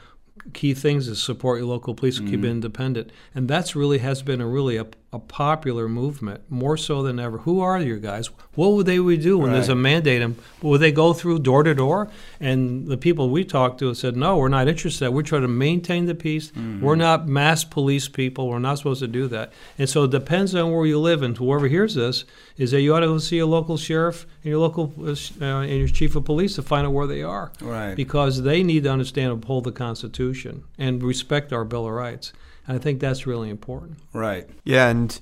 key 0.53 0.75
things 0.75 1.09
is 1.09 1.23
support 1.23 1.59
your 1.59 1.69
local 1.69 1.95
police 1.95 2.19
and 2.19 2.29
keep 2.29 2.41
it 2.41 2.43
mm-hmm. 2.43 2.53
independent. 2.53 3.11
And 3.35 3.49
that's 3.49 3.77
really 3.77 3.99
has 3.99 4.23
been 4.23 4.41
a 4.41 4.47
really 4.47 4.77
a, 4.77 4.87
a 5.11 5.19
popular 5.19 5.89
movement, 5.89 6.43
more 6.51 6.77
so 6.77 7.03
than 7.03 7.19
ever. 7.19 7.39
Who 7.39 7.61
are 7.61 7.81
your 7.81 7.97
guys? 7.97 8.29
What 8.55 8.73
would 8.73 8.85
they 8.85 8.99
would 8.99 9.23
do 9.23 9.39
when 9.39 9.49
right. 9.49 9.55
there's 9.55 9.71
a 9.71 9.75
mandate? 9.75 10.21
And 10.21 10.37
would 10.61 10.83
they 10.83 10.93
go 10.93 11.15
through 11.15 11.39
door 11.39 11.63
to 11.63 11.75
door? 11.75 12.11
And 12.41 12.87
the 12.87 12.99
people 12.99 13.31
we 13.31 13.43
talked 13.43 13.79
to 13.79 13.95
said, 13.95 14.17
no, 14.17 14.37
we're 14.37 14.51
not 14.51 14.69
interested. 14.69 15.11
We're 15.11 15.23
trying 15.23 15.43
to 15.43 15.49
maintain 15.49 16.05
the 16.05 16.15
peace. 16.15 16.51
Mm-hmm. 16.51 16.83
We're 16.83 16.97
not 16.97 17.27
mass 17.27 17.65
police 17.65 18.07
people. 18.07 18.49
We're 18.49 18.59
not 18.59 18.77
supposed 18.77 19.01
to 19.01 19.09
do 19.09 19.29
that. 19.29 19.51
And 19.79 19.89
so 19.89 20.05
it 20.05 20.11
depends 20.11 20.55
on 20.55 20.73
where 20.73 20.85
you 20.85 21.01
live. 21.01 21.23
And 21.23 21.35
whoever 21.35 21.69
hears 21.69 21.95
this 21.95 22.27
is 22.59 22.73
that 22.73 22.83
you 22.83 22.95
ought 22.95 23.01
to 23.01 23.07
go 23.07 23.17
see 23.19 23.39
a 23.39 23.47
local 23.47 23.79
sheriff 23.79 24.27
and 24.45 24.51
your 24.51 24.61
local 24.61 24.93
uh, 25.01 25.15
uh, 25.41 25.61
and 25.63 25.79
your 25.79 25.89
chief 25.89 26.17
of 26.17 26.27
police 26.27 26.57
to 26.57 26.63
find 26.63 26.87
out 26.87 26.93
where 26.93 27.07
they 27.07 27.23
are. 27.23 27.51
Right. 27.63 27.95
Because 27.95 28.43
they 28.43 28.63
need 28.63 28.83
to 28.85 28.91
understand 28.91 29.33
and 29.33 29.43
uphold 29.43 29.65
the 29.65 29.73
Constitution 29.73 30.65
and 30.77 31.03
respect 31.03 31.53
our 31.53 31.65
Bill 31.65 31.87
of 31.87 31.93
Rights. 31.93 32.35
And 32.69 32.77
I 32.77 32.79
think 32.79 33.01
that's 33.01 33.27
really 33.27 33.51
important. 33.51 33.99
Right. 34.13 34.49
Yeah, 34.63 34.89
and 34.89 35.19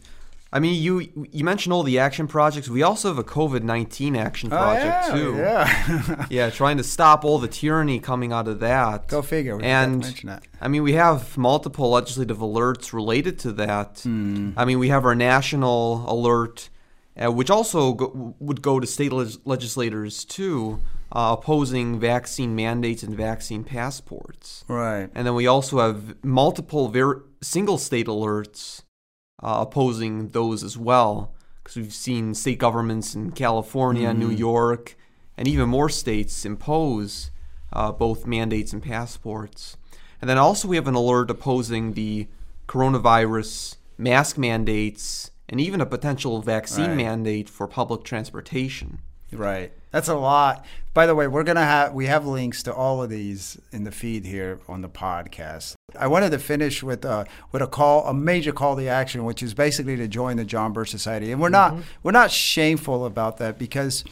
I 0.52 0.58
mean, 0.58 0.80
you 0.80 1.26
you 1.32 1.44
mentioned 1.44 1.72
all 1.72 1.82
the 1.82 1.98
action 1.98 2.26
projects. 2.26 2.68
We 2.68 2.82
also 2.82 3.08
have 3.08 3.18
a 3.18 3.24
COVID 3.24 3.62
nineteen 3.62 4.16
action 4.16 4.50
project 4.50 5.08
oh, 5.10 5.16
yeah, 5.16 5.22
too. 5.22 5.36
Yeah. 5.36 6.26
yeah, 6.30 6.50
trying 6.50 6.76
to 6.78 6.84
stop 6.84 7.24
all 7.24 7.38
the 7.38 7.48
tyranny 7.48 8.00
coming 8.00 8.32
out 8.32 8.48
of 8.48 8.60
that. 8.60 9.08
Go 9.08 9.22
figure. 9.22 9.56
We 9.56 9.64
and 9.64 10.00
mention 10.00 10.28
that. 10.28 10.44
I 10.60 10.68
mean, 10.68 10.82
we 10.82 10.94
have 10.94 11.36
multiple 11.36 11.90
legislative 11.90 12.38
alerts 12.38 12.92
related 12.92 13.38
to 13.40 13.52
that. 13.52 14.00
Hmm. 14.02 14.52
I 14.56 14.64
mean, 14.64 14.78
we 14.78 14.88
have 14.88 15.04
our 15.04 15.14
national 15.14 16.04
alert, 16.10 16.68
uh, 17.16 17.30
which 17.30 17.50
also 17.50 17.92
go, 17.92 18.34
would 18.40 18.62
go 18.62 18.80
to 18.80 18.86
state 18.86 19.12
leg- 19.12 19.40
legislators 19.44 20.24
too, 20.24 20.80
uh, 21.12 21.36
opposing 21.38 21.98
vaccine 22.00 22.54
mandates 22.54 23.02
and 23.02 23.16
vaccine 23.16 23.64
passports. 23.64 24.64
Right. 24.68 25.08
And 25.14 25.26
then 25.26 25.34
we 25.34 25.46
also 25.46 25.78
have 25.78 26.22
multiple 26.24 26.88
ver- 26.88 27.24
single 27.40 27.78
state 27.78 28.06
alerts 28.06 28.82
uh, 29.42 29.58
opposing 29.60 30.28
those 30.30 30.64
as 30.64 30.76
well, 30.76 31.34
because 31.62 31.76
we've 31.76 31.92
seen 31.92 32.34
state 32.34 32.58
governments 32.58 33.14
in 33.14 33.32
California, 33.32 34.12
New 34.14 34.30
York, 34.30 34.96
and 35.36 35.46
even 35.46 35.68
more 35.68 35.88
states 35.88 36.44
impose 36.44 37.30
uh, 37.72 37.92
both 37.92 38.26
mandates 38.26 38.72
and 38.72 38.82
passports. 38.82 39.76
And 40.20 40.30
then 40.30 40.38
also 40.38 40.66
we 40.68 40.76
have 40.76 40.88
an 40.88 40.94
alert 40.94 41.30
opposing 41.30 41.92
the 41.92 42.28
coronavirus 42.66 43.76
mask 43.98 44.38
mandates 44.38 45.30
and 45.48 45.60
even 45.60 45.80
a 45.80 45.86
potential 45.86 46.40
vaccine 46.42 46.88
Right. 46.88 46.96
mandate 46.96 47.48
for 47.48 47.68
public 47.68 48.02
transportation. 48.02 49.00
Right. 49.32 49.72
That's 49.90 50.08
a 50.08 50.14
lot. 50.14 50.64
By 50.94 51.06
the 51.06 51.14
way, 51.14 51.26
we're 51.26 51.42
gonna 51.42 51.64
have 51.64 51.92
we 51.92 52.06
have 52.06 52.26
links 52.26 52.62
to 52.64 52.74
all 52.74 53.02
of 53.02 53.10
these 53.10 53.58
in 53.72 53.84
the 53.84 53.90
feed 53.90 54.24
here 54.24 54.60
on 54.68 54.82
the 54.82 54.88
podcast. 54.88 55.74
I 55.98 56.06
wanted 56.06 56.30
to 56.30 56.38
finish 56.38 56.82
with 56.82 57.04
uh, 57.04 57.24
with 57.52 57.62
a 57.62 57.66
call, 57.66 58.06
a 58.06 58.14
major 58.14 58.52
call 58.52 58.76
to 58.76 58.86
action, 58.86 59.24
which 59.24 59.42
is 59.42 59.54
basically 59.54 59.96
to 59.96 60.08
join 60.08 60.36
the 60.36 60.44
John 60.44 60.72
Birch 60.72 60.90
Society, 60.90 61.32
and 61.32 61.40
we're 61.40 61.48
not 61.48 61.76
we're 62.02 62.12
not 62.12 62.30
shameful 62.30 63.04
about 63.04 63.38
that 63.38 63.58
because 63.58 64.04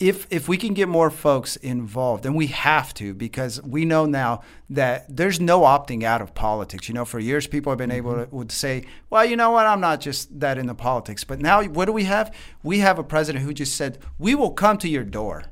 if 0.00 0.26
if 0.30 0.48
we 0.48 0.56
can 0.56 0.72
get 0.72 0.88
more 0.88 1.10
folks 1.10 1.56
involved, 1.56 2.24
and 2.24 2.34
we 2.34 2.46
have 2.46 2.94
to, 2.94 3.12
because 3.12 3.62
we 3.62 3.84
know 3.84 4.06
now 4.06 4.40
that 4.70 5.04
there's 5.14 5.38
no 5.38 5.60
opting 5.60 6.02
out 6.02 6.22
of 6.22 6.34
politics. 6.34 6.88
You 6.88 6.94
know, 6.94 7.04
for 7.04 7.20
years 7.20 7.46
people 7.46 7.70
have 7.70 7.78
been 7.78 7.90
able 7.90 8.12
mm-hmm. 8.12 8.30
to 8.30 8.34
would 8.34 8.50
say, 8.50 8.86
"Well, 9.10 9.26
you 9.26 9.36
know 9.36 9.50
what? 9.50 9.66
I'm 9.66 9.80
not 9.80 10.00
just 10.00 10.40
that 10.40 10.56
into 10.56 10.74
politics." 10.74 11.22
But 11.22 11.40
now, 11.40 11.62
what 11.62 11.84
do 11.84 11.92
we 11.92 12.04
have? 12.04 12.34
We 12.62 12.78
have 12.78 12.98
a 12.98 13.04
president 13.04 13.44
who 13.44 13.52
just 13.52 13.76
said, 13.76 13.98
"We 14.18 14.34
will 14.34 14.52
come 14.52 14.78
to 14.78 14.88
your 14.88 15.04
door." 15.04 15.44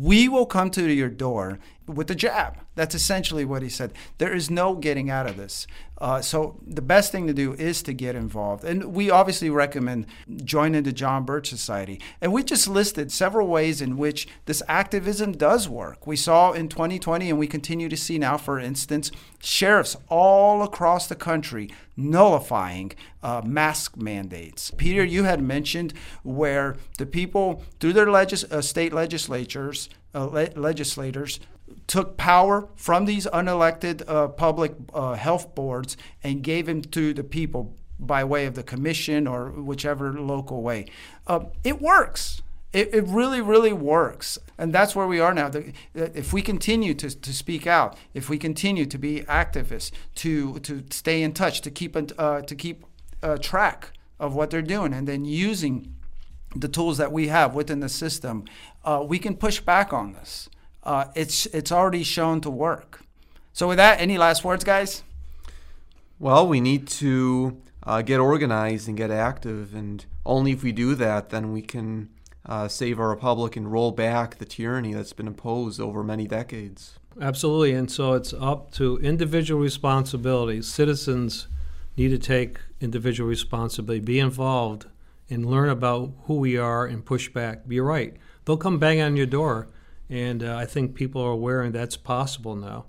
We 0.00 0.28
will 0.28 0.46
come 0.46 0.70
to 0.70 0.88
your 0.88 1.08
door 1.08 1.58
with 1.88 2.06
the 2.06 2.14
jab. 2.14 2.58
That's 2.74 2.94
essentially 2.94 3.44
what 3.44 3.62
he 3.62 3.68
said. 3.68 3.92
There 4.18 4.32
is 4.32 4.50
no 4.50 4.74
getting 4.74 5.10
out 5.10 5.26
of 5.26 5.36
this. 5.36 5.66
Uh, 6.00 6.20
so 6.20 6.60
the 6.64 6.82
best 6.82 7.10
thing 7.10 7.26
to 7.26 7.34
do 7.34 7.54
is 7.54 7.82
to 7.82 7.92
get 7.92 8.14
involved. 8.14 8.62
And 8.62 8.94
we 8.94 9.10
obviously 9.10 9.50
recommend 9.50 10.06
joining 10.44 10.84
the 10.84 10.92
John 10.92 11.24
Birch 11.24 11.48
Society. 11.48 12.00
And 12.20 12.32
we 12.32 12.44
just 12.44 12.68
listed 12.68 13.10
several 13.10 13.48
ways 13.48 13.82
in 13.82 13.96
which 13.96 14.28
this 14.46 14.62
activism 14.68 15.32
does 15.32 15.68
work. 15.68 16.06
We 16.06 16.14
saw 16.14 16.52
in 16.52 16.68
2020, 16.68 17.30
and 17.30 17.38
we 17.38 17.48
continue 17.48 17.88
to 17.88 17.96
see 17.96 18.18
now, 18.18 18.36
for 18.36 18.60
instance, 18.60 19.10
sheriffs 19.40 19.96
all 20.08 20.62
across 20.62 21.08
the 21.08 21.16
country 21.16 21.68
nullifying 21.96 22.92
uh, 23.24 23.42
mask 23.44 23.96
mandates. 23.96 24.70
Peter, 24.76 25.04
you 25.04 25.24
had 25.24 25.42
mentioned 25.42 25.92
where 26.22 26.76
the 26.98 27.06
people, 27.06 27.64
through 27.80 27.92
their 27.92 28.10
legis- 28.10 28.44
uh, 28.44 28.62
state 28.62 28.92
legislatures, 28.92 29.88
uh, 30.14 30.24
le- 30.24 30.50
legislators, 30.54 31.40
took 31.88 32.16
power 32.16 32.68
from 32.76 33.06
these 33.06 33.26
unelected 33.26 34.04
uh, 34.06 34.28
public 34.28 34.74
uh, 34.94 35.14
health 35.14 35.54
boards 35.56 35.96
and 36.22 36.44
gave 36.44 36.66
them 36.66 36.82
to 36.82 37.12
the 37.12 37.24
people 37.24 37.74
by 37.98 38.22
way 38.22 38.46
of 38.46 38.54
the 38.54 38.62
commission 38.62 39.26
or 39.26 39.50
whichever 39.50 40.12
local 40.12 40.62
way. 40.62 40.86
Uh, 41.26 41.46
it 41.64 41.80
works. 41.80 42.42
It, 42.72 42.94
it 42.94 43.04
really, 43.08 43.40
really 43.40 43.72
works. 43.72 44.38
And 44.58 44.72
that's 44.72 44.94
where 44.94 45.06
we 45.06 45.18
are 45.18 45.32
now. 45.34 45.48
The- 45.48 45.72
If 45.94 46.32
we 46.32 46.42
continue 46.42 46.94
to, 46.94 47.08
to 47.10 47.32
speak 47.32 47.66
out, 47.66 47.96
if 48.12 48.28
we 48.28 48.38
continue 48.38 48.84
to 48.86 48.98
be 48.98 49.22
activists, 49.22 49.90
to, 50.16 50.58
to 50.60 50.84
stay 50.90 51.22
in 51.22 51.32
touch, 51.32 51.62
to 51.62 51.70
keep, 51.70 51.96
uh, 51.96 52.42
to 52.42 52.54
keep 52.54 52.84
uh, 53.22 53.38
track 53.38 53.92
of 54.20 54.34
what 54.34 54.50
they're 54.50 54.62
doing, 54.62 54.92
and 54.92 55.08
then 55.08 55.24
using 55.24 55.94
the 56.54 56.68
tools 56.68 56.98
that 56.98 57.12
we 57.12 57.28
have 57.28 57.54
within 57.54 57.80
the 57.80 57.88
system, 57.88 58.44
uh, 58.84 59.02
we 59.06 59.18
can 59.18 59.34
push 59.36 59.60
back 59.60 59.92
on 59.92 60.12
this. 60.12 60.48
Uh, 60.88 61.04
it's, 61.14 61.44
it's 61.46 61.70
already 61.70 62.02
shown 62.02 62.40
to 62.40 62.48
work. 62.48 63.02
So, 63.52 63.68
with 63.68 63.76
that, 63.76 64.00
any 64.00 64.16
last 64.16 64.42
words, 64.42 64.64
guys? 64.64 65.02
Well, 66.18 66.48
we 66.48 66.62
need 66.62 66.88
to 66.88 67.60
uh, 67.82 68.00
get 68.00 68.20
organized 68.20 68.88
and 68.88 68.96
get 68.96 69.10
active, 69.10 69.74
and 69.74 70.06
only 70.24 70.52
if 70.52 70.62
we 70.62 70.72
do 70.72 70.94
that, 70.94 71.28
then 71.28 71.52
we 71.52 71.60
can 71.60 72.08
uh, 72.46 72.68
save 72.68 72.98
our 72.98 73.10
republic 73.10 73.54
and 73.54 73.70
roll 73.70 73.92
back 73.92 74.38
the 74.38 74.46
tyranny 74.46 74.94
that's 74.94 75.12
been 75.12 75.26
imposed 75.26 75.78
over 75.78 76.02
many 76.02 76.26
decades. 76.26 76.98
Absolutely. 77.20 77.74
And 77.74 77.90
so 77.90 78.14
it's 78.14 78.32
up 78.32 78.70
to 78.72 78.96
individual 79.00 79.60
responsibility. 79.60 80.62
Citizens 80.62 81.48
need 81.98 82.08
to 82.08 82.18
take 82.18 82.60
individual 82.80 83.28
responsibility, 83.28 84.00
be 84.00 84.20
involved, 84.20 84.86
and 85.28 85.44
learn 85.44 85.68
about 85.68 86.12
who 86.22 86.36
we 86.36 86.56
are 86.56 86.86
and 86.86 87.04
push 87.04 87.28
back. 87.28 87.60
You're 87.68 87.84
right. 87.84 88.16
They'll 88.46 88.56
come 88.56 88.78
bang 88.78 89.02
on 89.02 89.18
your 89.18 89.26
door. 89.26 89.68
And 90.10 90.42
uh, 90.42 90.56
I 90.56 90.64
think 90.64 90.94
people 90.94 91.22
are 91.22 91.30
aware 91.30 91.60
and 91.62 91.74
that's 91.74 91.96
possible 91.96 92.56
now. 92.56 92.86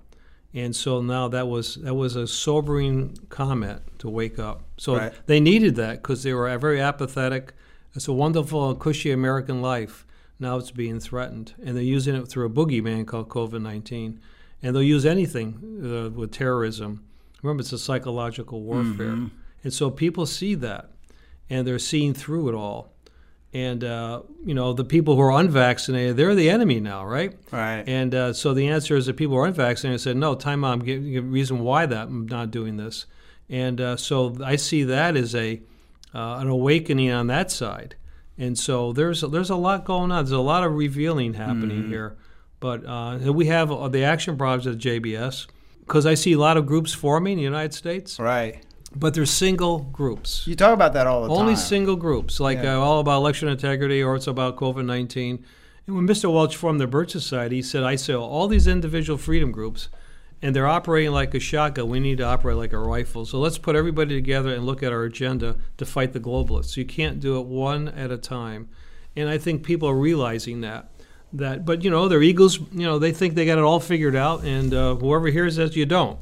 And 0.52 0.74
so 0.74 1.00
now 1.00 1.28
that 1.28 1.46
was 1.48 1.76
that 1.76 1.94
was 1.94 2.16
a 2.16 2.26
sobering 2.26 3.16
comment 3.28 3.82
to 3.98 4.08
wake 4.08 4.38
up. 4.38 4.62
So 4.78 4.96
Right. 4.96 5.12
they 5.26 5.38
needed 5.38 5.76
that 5.76 6.02
because 6.02 6.22
they 6.22 6.32
were 6.32 6.56
very 6.58 6.80
apathetic. 6.80 7.52
It's 7.94 8.08
a 8.08 8.12
wonderful, 8.12 8.74
cushy 8.74 9.12
American 9.12 9.60
life. 9.62 10.06
Now 10.38 10.56
it's 10.56 10.70
being 10.70 10.98
threatened, 11.00 11.54
and 11.62 11.76
they're 11.76 11.84
using 11.84 12.16
it 12.16 12.26
through 12.26 12.46
a 12.46 12.50
boogeyman 12.50 13.06
called 13.06 13.28
COVID 13.28 13.60
nineteen. 13.62 14.20
And 14.62 14.74
they'll 14.74 14.82
use 14.82 15.06
anything 15.06 15.48
uh, 15.84 16.10
with 16.10 16.32
terrorism. 16.32 17.04
Remember, 17.42 17.60
it's 17.62 17.72
a 17.72 17.78
psychological 17.78 18.62
warfare, 18.62 19.30
and 19.64 19.72
so 19.72 19.90
people 19.90 20.26
see 20.26 20.54
that, 20.56 20.90
and 21.48 21.66
they're 21.66 21.78
seeing 21.78 22.12
through 22.14 22.48
it 22.48 22.54
all. 22.54 22.92
And 23.52 23.82
uh, 23.82 24.22
you 24.44 24.54
know, 24.54 24.72
the 24.72 24.84
people 24.84 25.16
who 25.16 25.22
are 25.22 25.32
unvaccinated, 25.40 26.16
they're 26.16 26.36
the 26.36 26.50
enemy 26.50 26.78
now, 26.78 27.04
right? 27.04 27.36
Right. 27.50 27.82
And 27.86 28.14
uh, 28.14 28.32
so 28.32 28.54
the 28.54 28.68
answer 28.68 28.96
is 28.96 29.06
that 29.06 29.16
people 29.16 29.34
who 29.34 29.42
are 29.42 29.46
unvaccinated 29.46 30.00
said, 30.00 30.16
no, 30.16 30.36
time 30.36 30.64
out, 30.64 30.74
I'm 30.74 30.78
giving 30.80 31.16
a 31.16 31.22
reason 31.22 31.60
why 31.60 31.86
that 31.86 32.06
I'm 32.08 32.26
not 32.26 32.52
doing 32.52 32.76
this. 32.76 33.06
And 33.48 33.80
uh, 33.80 33.96
so 33.96 34.36
I 34.44 34.54
see 34.54 34.84
that 34.84 35.16
as 35.16 35.34
a 35.34 35.60
uh, 36.14 36.38
an 36.40 36.48
awakening 36.48 37.10
on 37.10 37.26
that 37.28 37.50
side. 37.50 37.96
And 38.38 38.58
so 38.58 38.92
there's 38.92 39.20
there's 39.22 39.50
a 39.50 39.56
lot 39.56 39.84
going 39.84 40.12
on. 40.12 40.24
There's 40.24 40.32
a 40.32 40.38
lot 40.38 40.64
of 40.64 40.72
revealing 40.74 41.34
happening 41.34 41.88
here. 41.88 42.16
But 42.60 42.84
uh, 42.86 43.32
we 43.32 43.46
have 43.46 43.72
uh, 43.72 43.88
the 43.88 44.04
action 44.04 44.36
projects 44.36 44.66
at 44.66 44.78
JBS 44.78 45.46
because 45.80 46.06
I 46.06 46.14
see 46.14 46.32
a 46.34 46.38
lot 46.38 46.56
of 46.56 46.66
groups 46.66 46.92
forming 46.92 47.32
in 47.32 47.38
the 47.38 47.44
United 47.44 47.74
States, 47.74 48.18
Right. 48.20 48.64
But 48.94 49.14
they're 49.14 49.26
single 49.26 49.78
groups. 49.78 50.46
You 50.46 50.56
talk 50.56 50.74
about 50.74 50.92
that 50.94 51.06
all 51.06 51.20
the 51.22 51.28
Only 51.28 51.36
time. 51.36 51.46
Only 51.48 51.56
single 51.56 51.96
groups, 51.96 52.40
like 52.40 52.58
Yeah. 52.62 52.76
uh, 52.76 52.80
all 52.80 53.00
about 53.00 53.18
election 53.18 53.48
integrity 53.48 54.02
or 54.02 54.16
it's 54.16 54.26
about 54.26 54.56
COVID 54.56 54.84
19. 54.84 55.44
And 55.86 55.96
when 55.96 56.06
Mr. 56.06 56.32
Welch 56.32 56.56
formed 56.56 56.80
the 56.80 56.86
Birch 56.86 57.10
Society, 57.12 57.56
he 57.56 57.62
said, 57.62 57.82
I 57.82 57.96
say 57.96 58.14
all 58.14 58.48
these 58.48 58.66
individual 58.66 59.16
freedom 59.18 59.50
groups, 59.52 59.88
and 60.42 60.54
they're 60.54 60.66
operating 60.66 61.12
like 61.12 61.34
a 61.34 61.40
shotgun. 61.40 61.88
We 61.88 62.00
need 62.00 62.18
to 62.18 62.24
operate 62.24 62.56
like 62.56 62.72
a 62.72 62.78
rifle. 62.78 63.24
So 63.26 63.38
let's 63.38 63.58
put 63.58 63.76
everybody 63.76 64.14
together 64.14 64.54
and 64.54 64.64
look 64.66 64.82
at 64.82 64.92
our 64.92 65.04
agenda 65.04 65.56
to 65.78 65.84
fight 65.84 66.12
the 66.12 66.20
globalists. 66.20 66.76
You 66.76 66.84
can't 66.84 67.20
do 67.20 67.38
it 67.38 67.46
one 67.46 67.88
at 67.88 68.10
a 68.10 68.16
time. 68.18 68.68
And 69.16 69.28
I 69.28 69.38
think 69.38 69.62
people 69.64 69.88
are 69.88 69.94
realizing 69.96 70.60
that. 70.62 70.90
That, 71.32 71.64
but 71.64 71.84
you 71.84 71.90
know, 71.90 72.08
their 72.08 72.22
egos, 72.22 72.58
you 72.58 72.86
know, 72.86 72.98
they 72.98 73.12
think 73.12 73.34
they 73.34 73.46
got 73.46 73.58
it 73.58 73.62
all 73.64 73.78
figured 73.80 74.16
out, 74.16 74.42
and 74.42 74.74
uh, 74.74 74.96
whoever 74.96 75.28
hears 75.28 75.56
that, 75.56 75.76
you 75.76 75.86
don't 75.86 76.18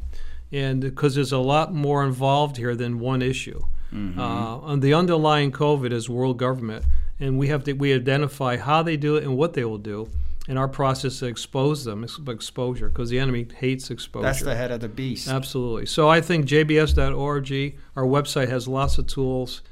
and 0.53 0.81
because 0.81 1.15
there's 1.15 1.33
a 1.33 1.39
lot 1.39 1.75
more 1.75 2.05
involved 2.05 2.57
here 2.57 2.75
than 2.75 2.99
one 2.99 3.23
issue. 3.23 3.61
Uh, 3.93 4.61
and 4.67 4.83
the 4.83 4.93
underlying 4.93 5.51
COVID 5.51 5.93
is 5.93 6.11
world 6.11 6.39
government, 6.39 6.85
and 7.19 7.39
we 7.39 7.49
have 7.49 7.65
to 7.65 7.73
we 7.73 7.95
identify 7.95 8.59
how 8.59 8.83
they 8.83 8.97
do 8.99 9.17
it 9.17 9.25
and 9.25 9.37
what 9.37 9.55
they 9.55 9.65
will 9.65 9.79
do, 9.79 10.11
and 10.47 10.59
our 10.59 10.69
process 10.69 11.21
to 11.21 11.27
expose 11.27 11.85
them, 11.85 12.05
exposure, 12.29 12.91
because 12.91 13.09
the 13.09 13.19
enemy 13.19 13.47
hates 13.57 13.91
exposure. 13.91 14.25
That's 14.25 14.43
the 14.43 14.55
head 14.55 14.71
of 14.71 14.81
the 14.81 14.89
beast. 14.89 15.29
Absolutely. 15.29 15.87
So 15.87 16.09
I 16.09 16.21
think 16.21 16.47
jbs.org, 16.47 17.79
our 17.97 18.05
website 18.05 18.49
has 18.49 18.69
lots 18.69 18.99
of 18.99 19.07
tools, 19.07 19.63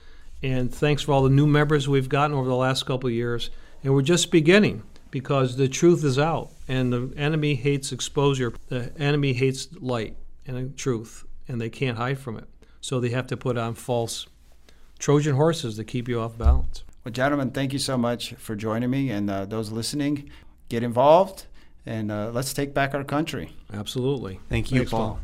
and 0.43 0.75
thanks 0.75 1.03
for 1.03 1.13
all 1.13 1.23
the 1.23 1.31
new 1.31 1.47
members 1.47 1.87
we've 1.87 2.09
gotten 2.09 2.35
over 2.35 2.49
the 2.49 2.57
last 2.57 2.87
couple 2.87 3.09
of 3.09 3.15
years. 3.15 3.51
And 3.85 3.93
we're 3.93 4.03
just 4.03 4.31
beginning 4.31 4.83
because 5.11 5.57
the 5.57 5.69
truth 5.69 6.05
is 6.05 6.19
out, 6.19 6.51
and 6.69 6.91
the 6.91 7.13
enemy 7.19 7.55
hates 7.55 7.93
exposure. 7.93 8.55
The 8.69 8.93
enemy 8.99 9.35
hates 9.35 9.69
light 9.79 10.17
and 10.47 10.57
the 10.57 10.77
truth, 10.77 11.25
and 11.49 11.61
they 11.61 11.71
can't 11.71 11.99
hide 11.99 12.19
from 12.19 12.37
it. 12.37 12.49
So 12.81 13.01
they 13.01 13.11
have 13.11 13.27
to 13.29 13.37
put 13.37 13.57
on 13.59 13.75
false 13.75 14.27
Trojan 14.99 15.35
horses 15.37 15.77
to 15.77 15.85
keep 15.85 16.09
you 16.09 16.21
off 16.21 16.39
balance. 16.39 16.85
Well, 17.05 17.13
gentlemen, 17.13 17.51
thank 17.51 17.73
you 17.73 17.79
so 17.79 17.97
much 17.97 18.35
for 18.35 18.57
joining 18.57 18.91
me. 18.91 19.11
And 19.11 19.31
uh, 19.31 19.45
those 19.45 19.71
listening, 19.71 20.31
get 20.69 20.83
involved 20.83 21.47
and 21.85 22.11
uh, 22.11 22.31
let's 22.33 22.53
take 22.53 22.75
back 22.75 22.95
our 22.95 23.05
country. 23.05 23.53
Absolutely. 23.73 24.41
Thank 24.49 24.73
you, 24.73 24.79
Thanks, 24.79 24.91
Paul. 24.91 25.01
Paul. 25.01 25.21